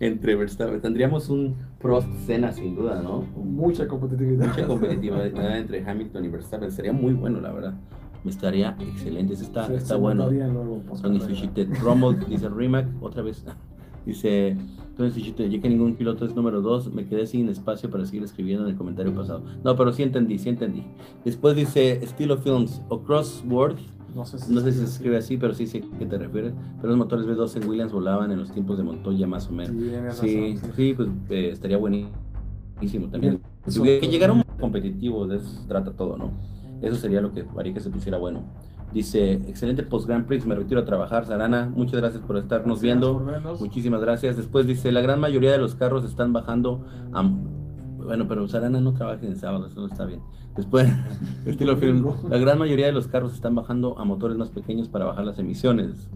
[0.00, 0.80] entre Verstappen.
[0.80, 3.22] Tendríamos un Prost Cena sin duda, ¿no?
[3.36, 4.48] Mucha competitividad.
[4.48, 6.70] Mucha competitividad entre Hamilton y Verstappen.
[6.70, 7.74] Sería muy bueno, la verdad.
[8.24, 9.34] Estaría excelente.
[9.34, 10.28] está, está bueno.
[11.02, 11.20] Tony
[11.80, 13.44] Rommel dice Rimac, otra vez.
[14.06, 14.56] Dice
[14.96, 18.22] Tony Sushite, ya que ningún piloto es número 2, me quedé sin espacio para seguir
[18.22, 19.42] escribiendo en el comentario pasado.
[19.62, 20.82] No, pero sí entendí, sí entendí.
[21.26, 23.80] Después dice Estilo Films o Crossworth
[24.14, 24.38] no sé
[24.72, 26.52] si, se escribe así, pero sí sé a qué te refieres.
[26.76, 29.76] Pero los motores V2 en Williams volaban en los tiempos de Montoya más o menos.
[30.16, 33.40] Sí, sí, pues eh, estaría buenísimo también.
[33.64, 36.32] que llegara un competitivo, de eso se trata todo, ¿no?
[36.82, 38.44] Eso sería lo que haría que se pusiera bueno.
[38.92, 43.22] Dice, excelente post Grand Prix, me retiro a trabajar, Sarana, muchas gracias por estarnos viendo.
[43.60, 44.36] Muchísimas gracias.
[44.36, 47.22] Después dice, la gran mayoría de los carros están bajando a
[48.08, 50.22] bueno, pero Sarana no trabaja en sábado, eso no está bien.
[50.56, 50.88] Después,
[51.46, 55.04] estilo film, la gran mayoría de los carros están bajando a motores más pequeños para
[55.04, 56.08] bajar las emisiones.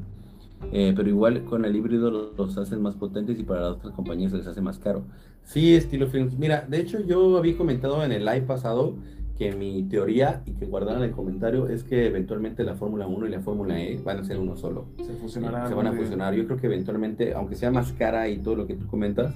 [0.72, 4.32] Eh, pero igual con el híbrido los, hacen más potentes y para las otras compañías
[4.32, 5.02] les hace más caro.
[5.43, 6.30] Sí, estilo film.
[6.39, 8.94] Mira, de hecho yo había comentado en el live pasado
[9.38, 13.30] que mi teoría y que guardaron el comentario es que eventualmente la Fórmula 1 y
[13.30, 14.86] la Fórmula E van a ser uno solo.
[15.04, 15.68] Se fusionarán.
[15.68, 16.34] Se van a fusionar.
[16.34, 19.34] Yo creo que eventualmente, aunque sea más cara y todo lo que tú comentas,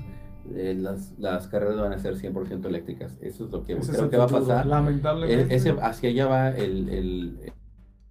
[0.54, 3.16] eh, las, las, carreras van a ser 100% eléctricas.
[3.20, 4.66] Eso es lo que Ese creo es que va a pasar.
[4.66, 5.52] Lamentablemente.
[5.52, 7.52] E- ese, hacia allá va el, el-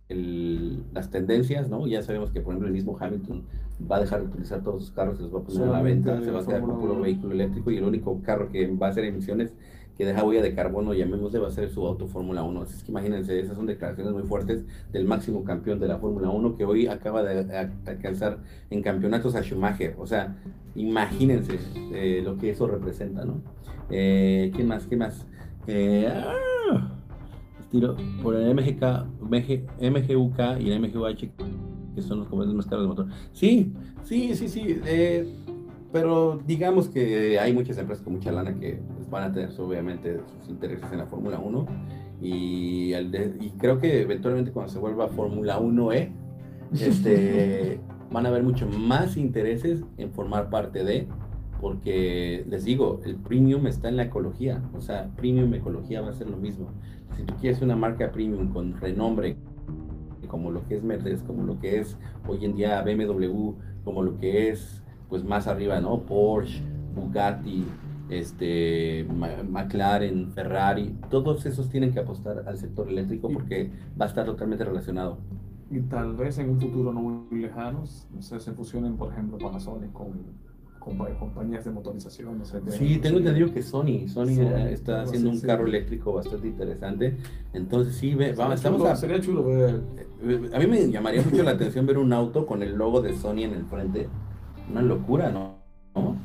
[0.09, 1.87] el- las tendencias, ¿no?
[1.87, 3.43] Ya sabemos que, por ejemplo, el mismo Hamilton
[3.89, 5.81] va a dejar de utilizar todos sus carros, se los va a poner a la
[5.81, 8.87] venta, se va a quedar con puro vehículo eléctrico y el único carro que va
[8.87, 9.53] a hacer emisiones
[9.97, 12.61] que deja huella de carbono, llamémosle, va a ser su auto Fórmula 1.
[12.61, 16.29] Así es que imagínense, esas son declaraciones muy fuertes del máximo campeón de la Fórmula
[16.29, 18.39] 1 que hoy acaba de alcanzar
[18.69, 19.95] en campeonatos a Schumacher.
[19.97, 20.35] O sea,
[20.75, 21.59] imagínense
[21.93, 23.41] eh, lo que eso representa, ¿no?
[23.89, 24.85] Eh, ¿Qué más?
[24.87, 25.25] ¿Qué más?
[25.67, 26.91] Eh, ah,
[27.59, 31.29] estilo por el MGK, MG, MGUK y el MGUH,
[31.95, 33.07] que son los componentes más caros del motor.
[33.31, 33.73] Sí,
[34.03, 34.79] sí, sí, sí.
[34.85, 35.33] eh,
[35.91, 38.81] pero digamos que hay muchas empresas con mucha lana que
[39.15, 41.65] van a tener obviamente sus intereses en la Fórmula 1
[42.21, 46.11] y, al de- y creo que eventualmente cuando se vuelva Fórmula 1E,
[46.81, 47.79] este,
[48.11, 51.07] van a haber mucho más intereses en formar parte de,
[51.61, 56.13] porque les digo, el premium está en la ecología, o sea, premium ecología va a
[56.13, 56.67] ser lo mismo.
[57.15, 59.37] Si tú quieres una marca premium con renombre,
[60.27, 61.97] como lo que es Mercedes, como lo que es
[62.27, 63.53] hoy en día BMW,
[63.85, 66.01] como lo que es pues más arriba, ¿no?
[66.01, 66.61] Porsche,
[66.95, 67.63] Bugatti,
[68.09, 69.05] este,
[69.49, 74.63] McLaren, Ferrari, todos esos tienen que apostar al sector eléctrico porque va a estar totalmente
[74.63, 75.17] relacionado.
[75.71, 77.83] Y tal vez en un futuro no muy lejano,
[78.13, 80.11] no sé, se fusionen, por ejemplo, Panasonic con,
[80.79, 82.61] con compañías de motorización, no sé.
[82.63, 82.71] qué.
[82.71, 85.47] Sí, tengo entendido que Sony, Sony Sony, eh, está haciendo así, un sí.
[85.47, 87.17] carro eléctrico bastante interesante.
[87.53, 89.81] Entonces sí, ve, vamos, estamos chulo- a, Sería chulo ver.
[90.21, 93.15] Eh, A mí me llamaría mucho la atención ver un auto con el logo de
[93.15, 94.07] Sony en el frente.
[94.69, 95.55] Una locura, ¿no?
[95.95, 96.15] ¿No?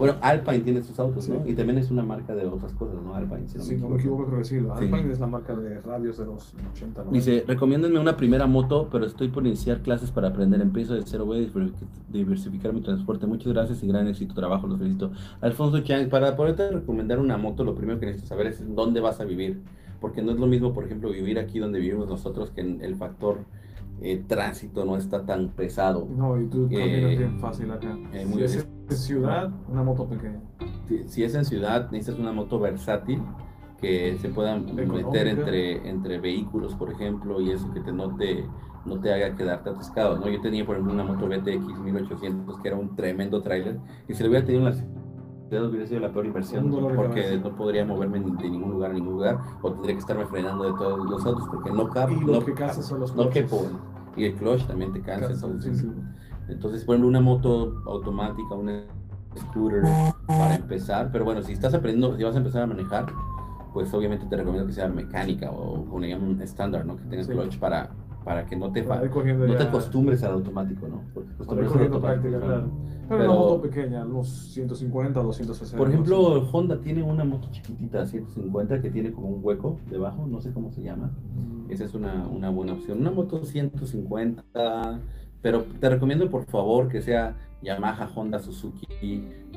[0.00, 1.44] Bueno, Alpine tiene sus autos, ¿no?
[1.44, 1.50] Sí.
[1.52, 3.14] Y también es una marca de otras cosas, ¿no?
[3.14, 4.26] Alpine, si no Si me no me equivoco.
[4.26, 4.58] creo que sí.
[4.58, 4.66] Sí.
[4.72, 7.10] Alpine es la marca de radios de los 80, ¿no?
[7.12, 10.60] Dice, recomiéndenme una primera moto, pero estoy por iniciar clases para aprender.
[10.60, 11.70] Empiezo de cero, voy a diver-
[12.10, 13.26] diversificar mi transporte.
[13.26, 15.12] Muchas gracias y gran éxito, trabajo, los felicito.
[15.40, 19.20] Alfonso Chang, para poderte recomendar una moto, lo primero que necesitas saber es dónde vas
[19.20, 19.60] a vivir.
[20.00, 22.94] Porque no es lo mismo, por ejemplo, vivir aquí donde vivimos nosotros, que en el
[22.96, 23.36] factor
[24.02, 26.06] eh, tránsito no está tan pesado.
[26.16, 27.96] No, y tú Eh, caminas bien fácil acá.
[28.12, 28.66] eh, si muy es bien.
[28.90, 30.40] en ciudad, una moto pequeña.
[30.88, 33.22] Si- Si es en ciudad, necesitas una moto versátil
[33.80, 35.20] que se pueda meter Económica.
[35.30, 38.44] entre, entre vehículos, por ejemplo, y eso que te, no, te,
[38.84, 40.28] no te haga quedarte atascado, ¿no?
[40.28, 43.78] Yo tenía, por ejemplo, una moto BTX 1800 que era un tremendo tráiler
[44.08, 47.56] y si lo hubiera tenido en la ciudad hubiera sido la peor inversión porque no
[47.56, 51.10] podría moverme de ningún lugar a ningún lugar o tendría que estarme frenando de todos
[51.10, 53.62] los autos porque no cabe, Y lo no, que son los no quepo.
[54.16, 55.28] Y el clutch también te cansa.
[55.28, 55.92] Cansa, entonces, sí, sí.
[56.48, 58.82] entonces, por ejemplo, una moto automática, una
[59.36, 59.82] scooter
[60.26, 63.06] para empezar, pero bueno, si estás aprendiendo, si vas a empezar a manejar,
[63.72, 66.96] pues obviamente te recomiendo que sea mecánica o le llaman estándar, ¿no?
[66.96, 67.32] Que tengas Sí.
[67.32, 67.90] clutch para,
[68.24, 71.02] para que no te, no te acostumbres al automático, ¿no?
[71.14, 72.70] Porque acostumbrarse al automático, práctica, claro.
[73.08, 75.76] Pero, Pero- una moto pequeña, unos 150, 260.
[75.78, 76.48] Por ejemplo, así.
[76.52, 80.70] Honda tiene una moto chiquitita, 150, que tiene como un hueco debajo, no sé cómo
[80.70, 81.10] se llama.
[81.34, 83.00] Mm, Esa es una, una buena opción.
[83.00, 85.00] Una moto 150,
[85.42, 88.86] pero te recomiendo por favor que sea Yamaha, Honda, Suzuki.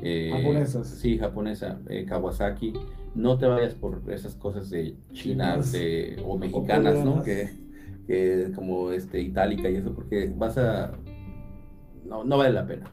[0.05, 0.87] eh, Japonesas.
[0.87, 2.73] Sí, japonesa, eh, Kawasaki.
[3.15, 7.21] No te vayas por esas cosas de chinas de- o mexicanas, ¿no?
[7.23, 7.49] Que,
[8.07, 10.91] que como este, itálica y eso, porque vas a...
[12.05, 12.91] No, no vale la pena.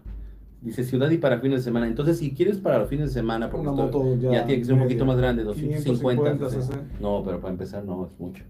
[0.62, 1.86] Dice ciudad y para fines de semana.
[1.86, 4.60] Entonces, si quieres para los fines de semana, porque Una esto moto ya ya, tiene
[4.60, 6.32] que ser un poquito más grande, 250.
[6.38, 6.56] 550, sí.
[6.72, 7.00] 60.
[7.00, 8.44] No, pero para empezar no es mucho.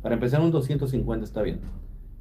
[0.00, 1.60] Para empezar un 250 está bien.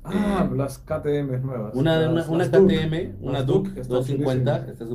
[0.03, 1.75] Ah, Eh, las KTM nuevas.
[1.75, 2.75] Una, las- una, una las Duke.
[2.75, 4.69] KTM, una Duke, Duke están 250, chulísimas.
[4.71, 4.85] está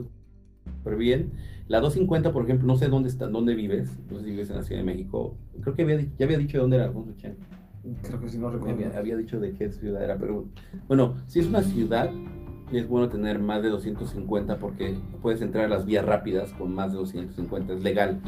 [0.75, 1.31] súper bien.
[1.69, 4.57] La 250, por ejemplo, no sé dónde está, dónde vives, no sé si vives en
[4.57, 5.37] la Ciudad de México.
[5.61, 7.37] Creo que había, ya había dicho de dónde era Alfonso Chen.
[8.03, 8.75] Creo que si no recuerdo.
[8.75, 10.47] Había, había dicho de qué ciudad era, pero
[10.89, 12.11] bueno, si es una ciudad,
[12.73, 16.93] es bueno tener más de 250 porque puedes entrar a las vías rápidas con más
[16.93, 18.21] de 250, es legal.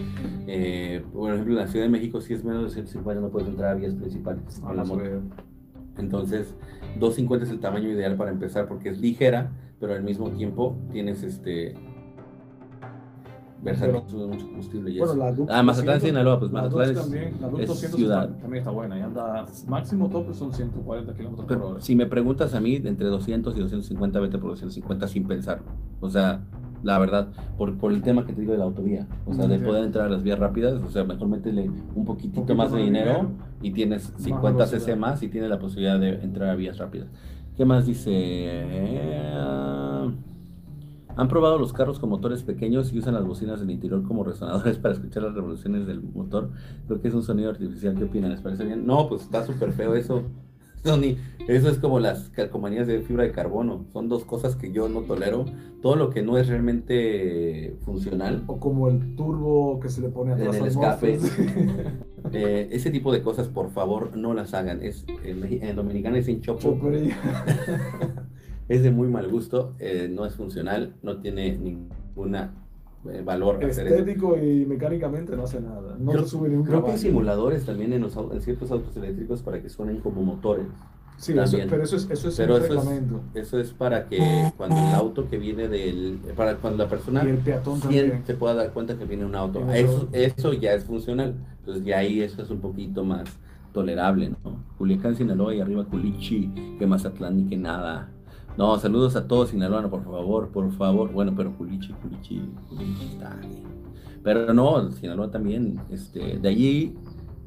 [0.46, 3.48] Eh, por ejemplo, en la Ciudad de México, si es menos de 250, no puedes
[3.48, 5.02] entrar a vías principales con la Vamos a moto.
[5.04, 5.20] ver.
[5.98, 6.54] Entonces,
[6.98, 11.22] 250 es el tamaño ideal para empezar porque es ligera, pero al mismo tiempo tienes
[11.22, 11.74] este
[13.64, 15.46] Pero- consume mucho combustible y Bueno, eso.
[15.46, 18.24] la Ah, Mazatlán, 200, Sinaloa, pues Mazatlán es- también, la es 200 ciudad.
[18.24, 21.80] está- también está buena y anda máximo tope son 140 kilómetros por Pero hora.
[21.80, 25.64] si me preguntas a mí, entre 200 y 250, vete por 250 sin pensarlo.
[26.00, 26.40] O sea,
[26.82, 29.06] la verdad, por, por el tema que te digo de la autovía.
[29.26, 32.40] O sea, de poder entrar a las vías rápidas, o sea, mejor métele un poquitito
[32.40, 33.30] Poquito más de dinero dinero,
[33.62, 37.06] y tienes 50 cc más y tienes la posibilidad de entrar a vías rápidas.
[37.56, 38.10] ¿Qué más dice?
[41.16, 44.78] ¿Han probado los carros con motores pequeños y usan las bocinas del interior como resonadores
[44.78, 46.50] para escuchar las revoluciones del motor?
[46.86, 47.94] Creo que es un sonido artificial.
[47.96, 48.30] ¿Qué opinan?
[48.30, 48.86] ¿Les parece bien?
[48.86, 50.22] No, pues está súper feo eso.
[50.84, 51.16] Sony,
[51.46, 53.84] eso es como las calcomanías de fibra de carbono.
[53.92, 55.44] Son dos cosas que yo no tolero.
[55.80, 58.42] Todo lo que no es realmente funcional.
[58.48, 61.18] O como el turbo que se le pone atrás en el escape.
[62.34, 64.82] Eh, ese tipo de cosas, por favor, no las hagan.
[64.82, 66.78] Es, en, Dominicana es hinchopo.
[68.72, 72.54] Es de muy mal gusto, eh, no es funcional, no tiene ninguna
[73.10, 73.62] eh, valor.
[73.62, 75.96] Estético y mecánicamente no hace nada.
[75.98, 79.42] No creo, sube ni Creo que hay simuladores también en, los, en ciertos autos eléctricos
[79.42, 80.66] para que suenen como motores.
[81.18, 81.34] Sí,
[81.68, 83.00] pero eso es, eso es pero eso es,
[83.34, 86.18] eso es, para que cuando el auto que viene del...
[86.34, 87.24] Para cuando la persona
[88.24, 89.60] se pueda dar cuenta que viene un auto.
[89.72, 91.36] Eso, eso ya es funcional.
[91.60, 93.28] Entonces ya ahí eso es un poquito más
[93.72, 94.64] tolerable, ¿no?
[94.78, 98.10] Culiacán, Sinaloa y arriba Culichi, que Mazatlán ni que nada.
[98.56, 101.10] No, saludos a todos Sinaloa, por favor, por favor.
[101.12, 103.62] Bueno, pero Culichi, Culichi, Culichi está bien.
[104.22, 106.94] Pero no, Sinaloa también, este, de allí,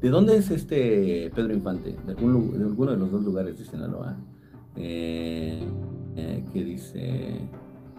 [0.00, 1.96] ¿de dónde es este Pedro Infante?
[2.06, 4.16] De, alguno de los dos lugares de Sinaloa.
[4.78, 5.66] Eh,
[6.16, 7.40] eh, que dice,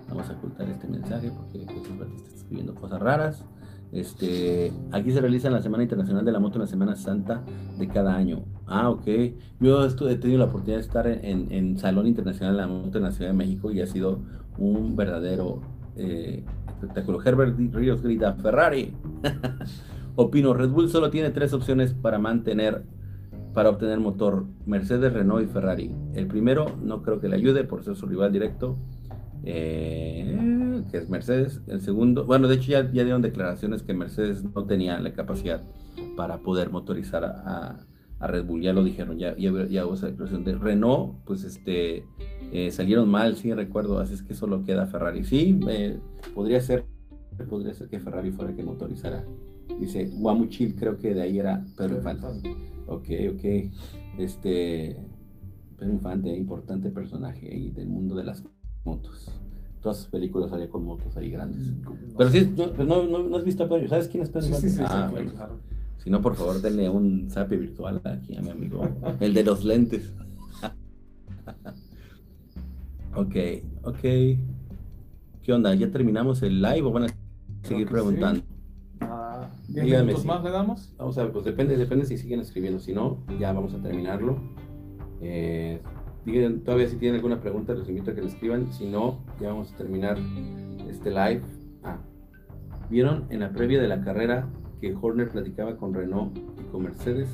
[0.10, 3.46] vamos a ocultar este mensaje porque Jesús Batista está escribiendo cosas raras.
[3.92, 7.44] Este, aquí se realiza la Semana Internacional de la Moto en la Semana Santa
[7.78, 8.44] de cada año.
[8.68, 9.06] Ah, ok.
[9.60, 13.03] Yo he tenido la oportunidad de estar en, en, Salón Internacional de la Moto en
[13.06, 14.19] la Ciudad de México y ha sido
[14.57, 15.61] un verdadero
[15.95, 17.22] eh, espectáculo.
[17.23, 18.94] Herbert Ríos grita, Ferrari.
[20.15, 22.84] Opino, Red Bull solo tiene tres opciones para mantener,
[23.53, 25.91] para obtener motor, Mercedes, Renault y Ferrari.
[26.14, 28.77] El primero no creo que le ayude por ser su rival directo.
[29.45, 31.61] Eh, que es Mercedes.
[31.68, 35.61] El segundo, bueno, de hecho ya, ya, dieron declaraciones que Mercedes no tenía la capacidad
[36.15, 37.77] para poder motorizar a,
[38.19, 42.03] Red Bull, ya lo dijeron, ya, ya, ya hubo esa declaración de Renault, pues este,
[42.52, 45.23] eh, salieron mal, sí recuerdo, así es que solo queda Ferrari.
[45.23, 45.60] Sí,
[46.34, 46.85] podría ser,
[47.49, 49.23] podría ser que Ferrari fuera que motorizara.
[49.80, 52.56] Dice Guamuchil, creo que de ahí era Pedro Infante.
[52.88, 53.44] Ok, ok.
[54.18, 54.98] Este,
[55.77, 58.44] Pedro Infante, importante personaje ahí del mundo de las
[58.84, 59.31] motos.
[59.81, 61.72] Todas sus películas salía con motos ahí grandes.
[62.18, 63.88] Pero sí, no, no, no, has visto a Pedro.
[63.88, 64.57] ¿Sabes quién es Pedro?
[64.57, 65.11] Sí, sí, ah,
[66.08, 68.88] Si no, por favor, denle un zap virtual aquí a mi amigo.
[69.20, 70.14] El de los lentes.
[73.14, 73.36] ok,
[73.84, 74.00] ok.
[74.00, 75.76] ¿Qué onda?
[75.76, 77.08] ¿Ya terminamos el live o van a
[77.64, 78.42] seguir preguntando?
[79.02, 80.94] Ah, minutos más le damos?
[80.98, 82.80] Vamos a ver, pues depende, depende si siguen escribiendo.
[82.80, 84.40] Si no, ya vamos a terminarlo.
[85.20, 85.82] Eh,
[86.64, 88.72] todavía si tienen alguna pregunta, los invito a que la escriban.
[88.72, 90.18] Si no, ya vamos a terminar
[90.90, 91.42] este live.
[91.84, 91.98] Ah,
[92.90, 94.48] ¿vieron en la previa de la carrera
[94.80, 97.30] que Horner platicaba con Renault y con Mercedes?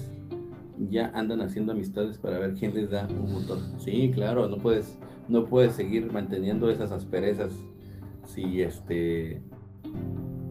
[0.90, 3.60] Ya andan haciendo amistades para ver quién les da un motor.
[3.78, 4.98] Sí, claro, no puedes,
[5.28, 7.54] no puedes seguir manteniendo esas asperezas
[8.26, 9.42] si este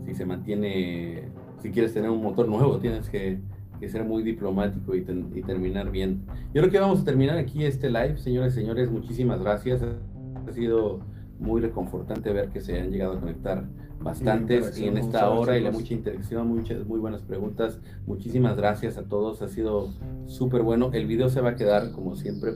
[0.04, 3.40] si se mantiene si quieres tener un motor nuevo tienes que
[3.82, 6.22] que ser muy diplomático y, terminar bien.
[6.54, 8.92] Yo creo que vamos a terminar aquí este live, señores y señores.
[8.92, 9.82] Muchísimas gracias.
[9.82, 11.00] Ha sido
[11.40, 13.64] muy reconfortante ver que se han llegado a conectar
[14.02, 17.78] bastantes y en esta hora y la mucha interacción, muchas muy buenas preguntas.
[18.06, 19.88] Muchísimas gracias a todos, ha sido
[20.26, 20.90] súper bueno.
[20.92, 22.54] El video se va a quedar como siempre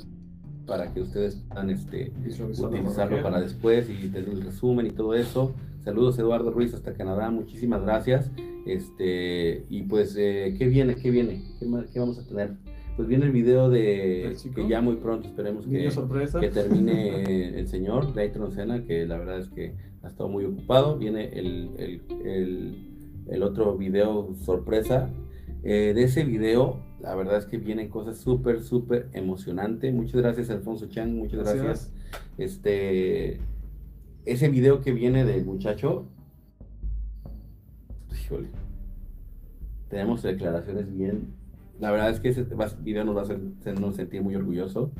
[0.66, 2.12] para que ustedes puedan este,
[2.58, 5.54] utilizarlo para después y tener el resumen y todo eso.
[5.84, 8.30] Saludos Eduardo Ruiz hasta Canadá, muchísimas gracias.
[8.66, 10.96] Este, y pues, eh, ¿qué viene?
[10.96, 11.44] ¿Qué viene?
[11.60, 12.56] ¿Qué, vamos a tener?
[12.96, 15.88] Pues viene el video de que ya muy pronto esperemos que,
[16.40, 19.74] que termine el señor Leighton Senna, que la verdad es que
[20.06, 20.96] ha estado muy ocupado.
[20.98, 22.88] Viene el, el, el,
[23.28, 25.10] el otro video sorpresa.
[25.62, 29.92] Eh, de ese video, la verdad es que vienen cosas súper, súper emocionantes.
[29.92, 31.64] Muchas gracias, Alfonso Chang, muchas gracias.
[31.64, 31.92] gracias.
[32.38, 33.40] Este,
[34.24, 36.06] ese video que viene del muchacho,
[38.12, 38.48] híjole,
[39.88, 41.34] tenemos declaraciones bien.
[41.80, 42.46] La verdad es que ese
[42.82, 44.92] video nos va a hacernos sentir muy orgulloso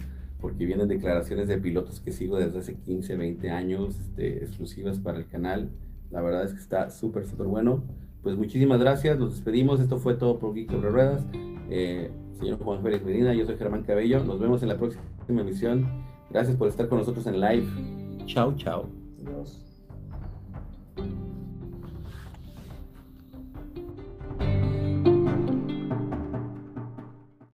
[0.46, 5.18] porque vienen declaraciones de pilotos que sigo desde hace 15, 20 años, este, exclusivas para
[5.18, 5.70] el canal.
[6.12, 7.82] La verdad es que está súper, súper bueno.
[8.22, 9.80] Pues muchísimas gracias, nos despedimos.
[9.80, 11.24] Esto fue todo por Geek sobre Ruedas.
[11.68, 14.22] Eh, señor Juan Félix Medina, yo soy Germán Cabello.
[14.22, 15.84] Nos vemos en la próxima emisión.
[16.30, 17.66] Gracias por estar con nosotros en live.
[18.26, 18.88] Chao, chao.
[19.26, 19.60] Adiós.